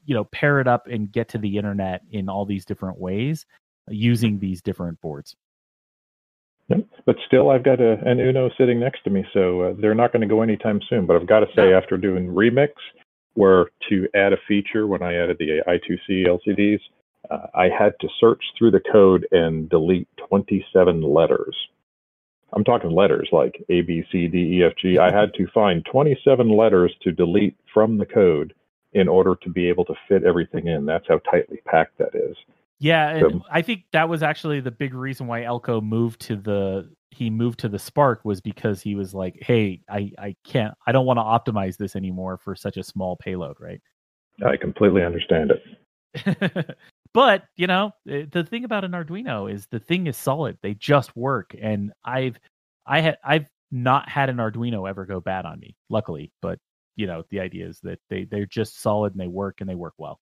you 0.06 0.14
know, 0.14 0.26
pair 0.26 0.60
it 0.60 0.68
up 0.68 0.88
and 0.88 1.12
get 1.12 1.30
to 1.30 1.38
the 1.38 1.58
internet 1.58 2.02
in 2.12 2.30
all 2.30 2.46
these 2.46 2.66
different 2.66 3.00
ways 3.00 3.46
using 3.90 4.40
these 4.40 4.62
different 4.62 5.00
boards. 5.02 5.36
Yep. 6.70 6.88
But 7.06 7.16
still, 7.26 7.50
I've 7.50 7.64
got 7.64 7.82
a, 7.82 7.94
an 8.06 8.20
Uno 8.20 8.50
sitting 8.58 8.80
next 8.80 9.04
to 9.04 9.10
me, 9.10 9.26
so 9.34 9.62
uh, 9.62 9.74
they're 9.80 9.96
not 9.96 10.14
going 10.14 10.22
to 10.22 10.28
go 10.28 10.42
anytime 10.42 10.80
soon. 10.90 11.06
But 11.06 11.16
I've 11.16 11.28
got 11.28 11.42
to 11.42 11.48
say, 11.56 11.70
No. 11.70 11.78
after 11.78 11.98
doing 11.98 12.28
Remix, 12.28 12.70
where 13.34 13.68
to 13.90 14.08
add 14.16 14.34
a 14.34 14.38
feature 14.48 14.88
when 14.88 15.02
I 15.02 15.16
added 15.16 15.38
the 15.40 15.62
I2C 15.68 16.28
LCDs, 16.28 16.80
uh, 17.30 17.48
I 17.54 17.70
had 17.70 17.94
to 18.02 18.10
search 18.20 18.44
through 18.58 18.72
the 18.72 18.84
code 18.92 19.28
and 19.32 19.70
delete 19.70 20.08
27 20.30 21.02
letters. 21.02 21.56
I'm 22.54 22.64
talking 22.64 22.92
letters 22.92 23.30
like 23.32 23.64
A, 23.70 23.82
B, 23.82 24.04
C, 24.12 24.28
D, 24.28 24.60
E, 24.60 24.64
F, 24.64 24.74
G. 24.82 24.98
I 24.98 25.12
had 25.12 25.34
to 25.36 25.48
find 25.54 25.86
27 25.86 26.50
letters 26.50 26.94
to 27.04 27.12
delete 27.12 27.56
from 27.74 27.98
the 27.98 28.06
code 28.06 28.54
in 28.94 29.08
order 29.08 29.36
to 29.42 29.50
be 29.50 29.70
able 29.70 29.86
to 29.86 29.94
fit 30.10 30.24
everything 30.24 30.68
in. 30.68 30.86
That's 30.86 31.08
how 31.08 31.20
tightly 31.20 31.62
packed 31.66 31.98
that 32.00 32.14
is. 32.14 32.36
Yeah, 32.82 33.10
and 33.10 33.20
So- 33.34 33.46
I 33.52 33.62
think 33.62 33.84
that 33.92 34.10
was 34.10 34.24
actually 34.24 34.60
the 34.60 34.72
big 34.72 34.96
reason 34.96 35.28
why 35.28 35.42
Elco 35.42 35.82
moved 35.84 36.20
to 36.22 36.36
the 36.36 36.92
he 37.12 37.30
moved 37.30 37.60
to 37.60 37.70
the 37.70 37.78
Spark 37.78 38.26
was 38.26 38.42
because 38.42 38.82
he 38.82 38.96
was 38.96 39.14
like, 39.14 39.38
"Hey, 39.42 39.82
I 39.88 40.12
I 40.18 40.36
can't 40.44 40.74
I 40.88 40.92
don't 40.92 41.06
want 41.06 41.18
to 41.20 41.24
optimize 41.24 41.78
this 41.78 41.96
anymore 41.96 42.38
for 42.38 42.56
such 42.56 42.78
a 42.78 42.84
small 42.84 43.16
payload, 43.18 43.58
right?" 43.60 43.80
I 44.46 44.58
completely 44.58 45.04
understand 45.04 45.52
it. 45.52 46.78
but, 47.14 47.44
you 47.56 47.68
know, 47.68 47.92
eh, 48.10 48.26
the 48.32 48.44
thing 48.44 48.64
about 48.66 48.84
an 48.84 48.92
Arduino 48.94 49.52
is 49.52 49.68
the 49.68 49.80
thing 49.80 50.08
is 50.08 50.18
solid. 50.18 50.58
They 50.64 50.74
just 50.74 51.16
work 51.16 51.56
and 51.62 51.94
I've 52.04 52.40
I 52.88 53.02
had 53.02 53.18
I've 53.24 53.46
not 53.72 54.10
had 54.10 54.30
an 54.30 54.38
Arduino 54.38 54.90
ever 54.90 55.06
go 55.06 55.20
bad 55.20 55.46
on 55.46 55.60
me, 55.60 55.76
luckily, 55.90 56.32
but 56.42 56.58
you 56.96 57.06
know, 57.08 57.24
the 57.30 57.40
idea 57.42 57.68
is 57.68 57.80
that 57.82 58.00
they 58.10 58.24
they're 58.26 58.46
just 58.48 58.82
solid 58.82 59.14
and 59.14 59.22
they 59.22 59.28
work 59.28 59.62
and 59.62 59.70
they 59.70 59.76
work 59.76 59.94
well. 60.00 60.20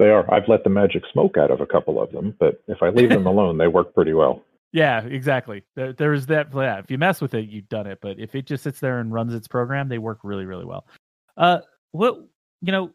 They 0.00 0.08
are. 0.08 0.32
I've 0.32 0.48
let 0.48 0.64
the 0.64 0.70
magic 0.70 1.02
smoke 1.12 1.36
out 1.36 1.50
of 1.50 1.60
a 1.60 1.66
couple 1.66 2.00
of 2.00 2.10
them, 2.10 2.34
but 2.40 2.62
if 2.68 2.82
I 2.82 2.88
leave 2.88 3.10
them 3.10 3.26
alone, 3.26 3.58
they 3.58 3.68
work 3.68 3.94
pretty 3.94 4.14
well. 4.14 4.42
Yeah, 4.72 5.04
exactly. 5.04 5.62
There, 5.76 5.92
there's 5.92 6.24
that. 6.26 6.48
Yeah, 6.54 6.78
if 6.78 6.90
you 6.90 6.96
mess 6.96 7.20
with 7.20 7.34
it, 7.34 7.50
you've 7.50 7.68
done 7.68 7.86
it. 7.86 7.98
But 8.00 8.18
if 8.18 8.34
it 8.34 8.46
just 8.46 8.64
sits 8.64 8.80
there 8.80 9.00
and 9.00 9.12
runs 9.12 9.34
its 9.34 9.46
program, 9.46 9.90
they 9.90 9.98
work 9.98 10.20
really, 10.22 10.46
really 10.46 10.64
well. 10.64 10.86
Uh, 11.36 11.58
what 11.92 12.16
you 12.62 12.72
know, 12.72 12.92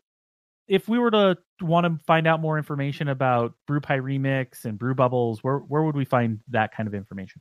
if 0.67 0.87
we 0.87 0.97
were 0.97 1.11
to 1.11 1.37
want 1.61 1.85
to 1.85 2.03
find 2.07 2.25
out 2.25 2.41
more 2.41 2.57
information 2.57 3.07
about 3.09 3.53
BrewPi 3.69 4.01
Remix 4.01 4.65
and 4.65 4.79
Brew 4.79 4.95
Bubbles, 4.95 5.43
where 5.43 5.59
where 5.59 5.83
would 5.83 5.95
we 5.95 6.05
find 6.05 6.39
that 6.49 6.75
kind 6.75 6.87
of 6.87 6.95
information? 6.95 7.39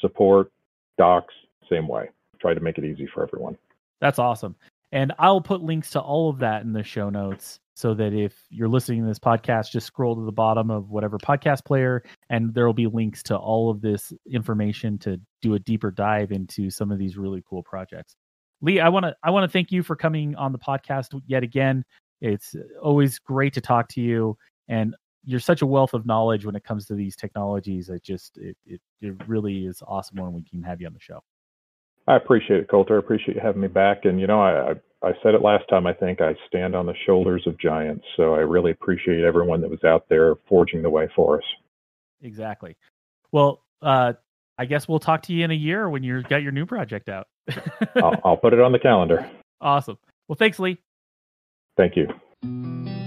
support, 0.00 0.52
docs, 0.98 1.34
same 1.68 1.86
way. 1.88 2.08
Try 2.40 2.54
to 2.54 2.60
make 2.60 2.78
it 2.78 2.84
easy 2.84 3.08
for 3.12 3.22
everyone. 3.22 3.58
That's 4.00 4.18
awesome. 4.18 4.56
And 4.92 5.12
I'll 5.18 5.40
put 5.40 5.62
links 5.62 5.90
to 5.90 6.00
all 6.00 6.30
of 6.30 6.40
that 6.40 6.62
in 6.62 6.72
the 6.72 6.82
show 6.82 7.10
notes 7.10 7.60
so 7.80 7.94
that 7.94 8.12
if 8.12 8.44
you're 8.50 8.68
listening 8.68 9.00
to 9.00 9.08
this 9.08 9.18
podcast, 9.18 9.70
just 9.70 9.86
scroll 9.86 10.14
to 10.14 10.24
the 10.24 10.32
bottom 10.32 10.70
of 10.70 10.90
whatever 10.90 11.16
podcast 11.16 11.64
player 11.64 12.02
and 12.28 12.52
there 12.52 12.66
will 12.66 12.74
be 12.74 12.86
links 12.86 13.22
to 13.22 13.36
all 13.36 13.70
of 13.70 13.80
this 13.80 14.12
information 14.30 14.98
to 14.98 15.18
do 15.40 15.54
a 15.54 15.58
deeper 15.58 15.90
dive 15.90 16.30
into 16.30 16.68
some 16.68 16.92
of 16.92 16.98
these 16.98 17.16
really 17.16 17.42
cool 17.48 17.62
projects. 17.62 18.16
Lee, 18.60 18.80
I 18.80 18.90
want 18.90 19.06
to 19.06 19.16
I 19.22 19.30
want 19.30 19.44
to 19.44 19.52
thank 19.52 19.72
you 19.72 19.82
for 19.82 19.96
coming 19.96 20.34
on 20.36 20.52
the 20.52 20.58
podcast 20.58 21.18
yet 21.26 21.42
again. 21.42 21.82
It's 22.20 22.54
always 22.82 23.18
great 23.18 23.54
to 23.54 23.62
talk 23.62 23.88
to 23.90 24.02
you 24.02 24.36
and 24.68 24.94
you're 25.24 25.40
such 25.40 25.62
a 25.62 25.66
wealth 25.66 25.94
of 25.94 26.04
knowledge 26.04 26.44
when 26.44 26.54
it 26.54 26.64
comes 26.64 26.84
to 26.86 26.94
these 26.94 27.16
technologies. 27.16 27.88
It 27.88 28.02
just 28.02 28.36
it, 28.36 28.56
it, 28.66 28.80
it 29.00 29.14
really 29.26 29.64
is 29.64 29.82
awesome 29.86 30.18
when 30.18 30.34
we 30.34 30.42
can 30.42 30.62
have 30.62 30.82
you 30.82 30.86
on 30.86 30.92
the 30.92 31.00
show. 31.00 31.20
I 32.06 32.16
appreciate 32.16 32.60
it, 32.60 32.68
Coulter. 32.68 32.96
I 32.96 32.98
appreciate 32.98 33.36
you 33.36 33.40
having 33.40 33.62
me 33.62 33.68
back. 33.68 34.04
And 34.04 34.20
you 34.20 34.26
know, 34.26 34.42
I, 34.42 34.74
I 35.02 35.12
said 35.22 35.34
it 35.34 35.42
last 35.42 35.64
time. 35.68 35.86
I 35.86 35.94
think 35.94 36.20
I 36.20 36.34
stand 36.46 36.74
on 36.74 36.86
the 36.86 36.94
shoulders 37.06 37.42
of 37.46 37.58
giants. 37.58 38.04
So 38.16 38.34
I 38.34 38.40
really 38.40 38.70
appreciate 38.70 39.24
everyone 39.24 39.60
that 39.62 39.70
was 39.70 39.82
out 39.84 40.06
there 40.08 40.34
forging 40.48 40.82
the 40.82 40.90
way 40.90 41.08
for 41.16 41.38
us. 41.38 41.44
Exactly. 42.22 42.76
Well, 43.32 43.62
uh, 43.80 44.14
I 44.58 44.66
guess 44.66 44.86
we'll 44.86 44.98
talk 44.98 45.22
to 45.22 45.32
you 45.32 45.44
in 45.44 45.50
a 45.50 45.54
year 45.54 45.88
when 45.88 46.02
you've 46.02 46.28
got 46.28 46.42
your 46.42 46.52
new 46.52 46.66
project 46.66 47.08
out. 47.08 47.28
I'll, 47.96 48.20
I'll 48.24 48.36
put 48.36 48.52
it 48.52 48.60
on 48.60 48.72
the 48.72 48.78
calendar. 48.78 49.28
awesome. 49.60 49.96
Well, 50.28 50.36
thanks, 50.36 50.58
Lee. 50.58 50.78
Thank 51.76 51.96
you. 51.96 52.99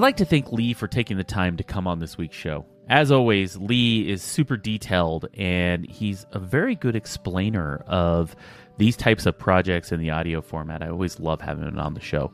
I'd 0.00 0.02
like 0.02 0.16
to 0.16 0.24
thank 0.24 0.50
Lee 0.50 0.72
for 0.72 0.88
taking 0.88 1.18
the 1.18 1.24
time 1.24 1.58
to 1.58 1.62
come 1.62 1.86
on 1.86 1.98
this 1.98 2.16
week's 2.16 2.34
show. 2.34 2.64
As 2.88 3.12
always, 3.12 3.58
Lee 3.58 4.08
is 4.08 4.22
super 4.22 4.56
detailed 4.56 5.28
and 5.34 5.84
he's 5.90 6.24
a 6.32 6.38
very 6.38 6.74
good 6.74 6.96
explainer 6.96 7.84
of 7.86 8.34
these 8.78 8.96
types 8.96 9.26
of 9.26 9.38
projects 9.38 9.92
in 9.92 10.00
the 10.00 10.08
audio 10.08 10.40
format. 10.40 10.82
I 10.82 10.88
always 10.88 11.20
love 11.20 11.42
having 11.42 11.68
him 11.68 11.78
on 11.78 11.92
the 11.92 12.00
show. 12.00 12.32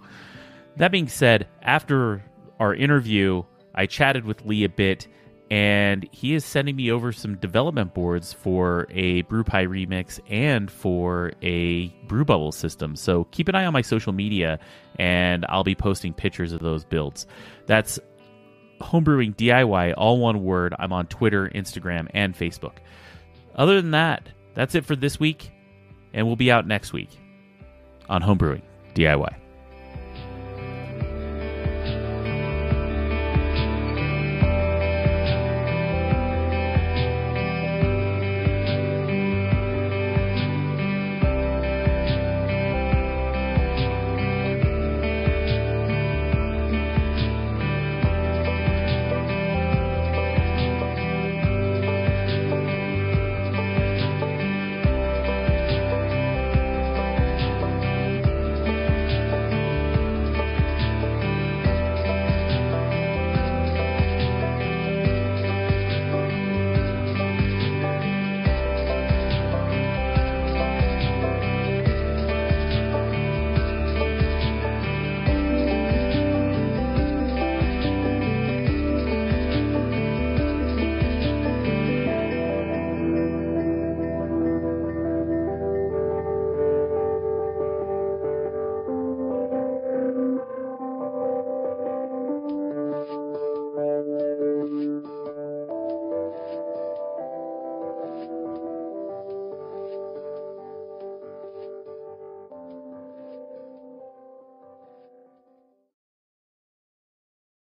That 0.77 0.93
being 0.93 1.09
said, 1.09 1.49
after 1.63 2.23
our 2.61 2.73
interview, 2.73 3.43
I 3.75 3.87
chatted 3.87 4.27
with 4.27 4.45
Lee 4.45 4.63
a 4.63 4.69
bit 4.69 5.09
and 5.51 6.09
he 6.11 6.35
is 6.35 6.45
sending 6.45 6.75
me 6.75 6.91
over 6.91 7.13
some 7.13 7.37
development 7.37 7.95
boards 7.95 8.33
for 8.33 8.87
a 8.91 9.23
BrewPi 9.25 9.69
remix 9.69 10.19
and 10.29 10.71
for 10.71 11.33
a 11.43 11.89
Brew 12.09 12.25
Bubble 12.25 12.53
system. 12.53 12.97
So 12.97 13.25
keep 13.31 13.49
an 13.49 13.55
eye 13.55 13.65
on 13.65 13.73
my 13.73 13.83
social 13.83 14.13
media, 14.13 14.59
and 14.99 15.47
I'll 15.49 15.65
be 15.65 15.77
posting 15.77 16.13
pictures 16.13 16.53
of 16.53 16.61
those 16.61 16.85
builds. 16.85 17.27
That's 17.67 18.01
homebrewing 18.81 19.37
DIY, 19.37 19.95
all 19.97 20.19
one 20.19 20.43
word. 20.43 20.75
I'm 20.79 20.93
on 20.93 21.07
Twitter, 21.07 21.49
Instagram, 21.49 22.09
and 22.13 22.35
Facebook. 22.35 22.79
Other 23.55 23.81
than 23.81 23.93
that, 23.93 24.29
that's 24.55 24.75
it 24.75 24.85
for 24.85 24.97
this 24.97 25.21
week, 25.21 25.51
and 26.13 26.27
we'll 26.27 26.37
be 26.37 26.51
out 26.51 26.67
next 26.67 26.93
week 26.93 27.11
on 28.09 28.21
homebrewing 28.23 28.63
DIY. 28.95 29.46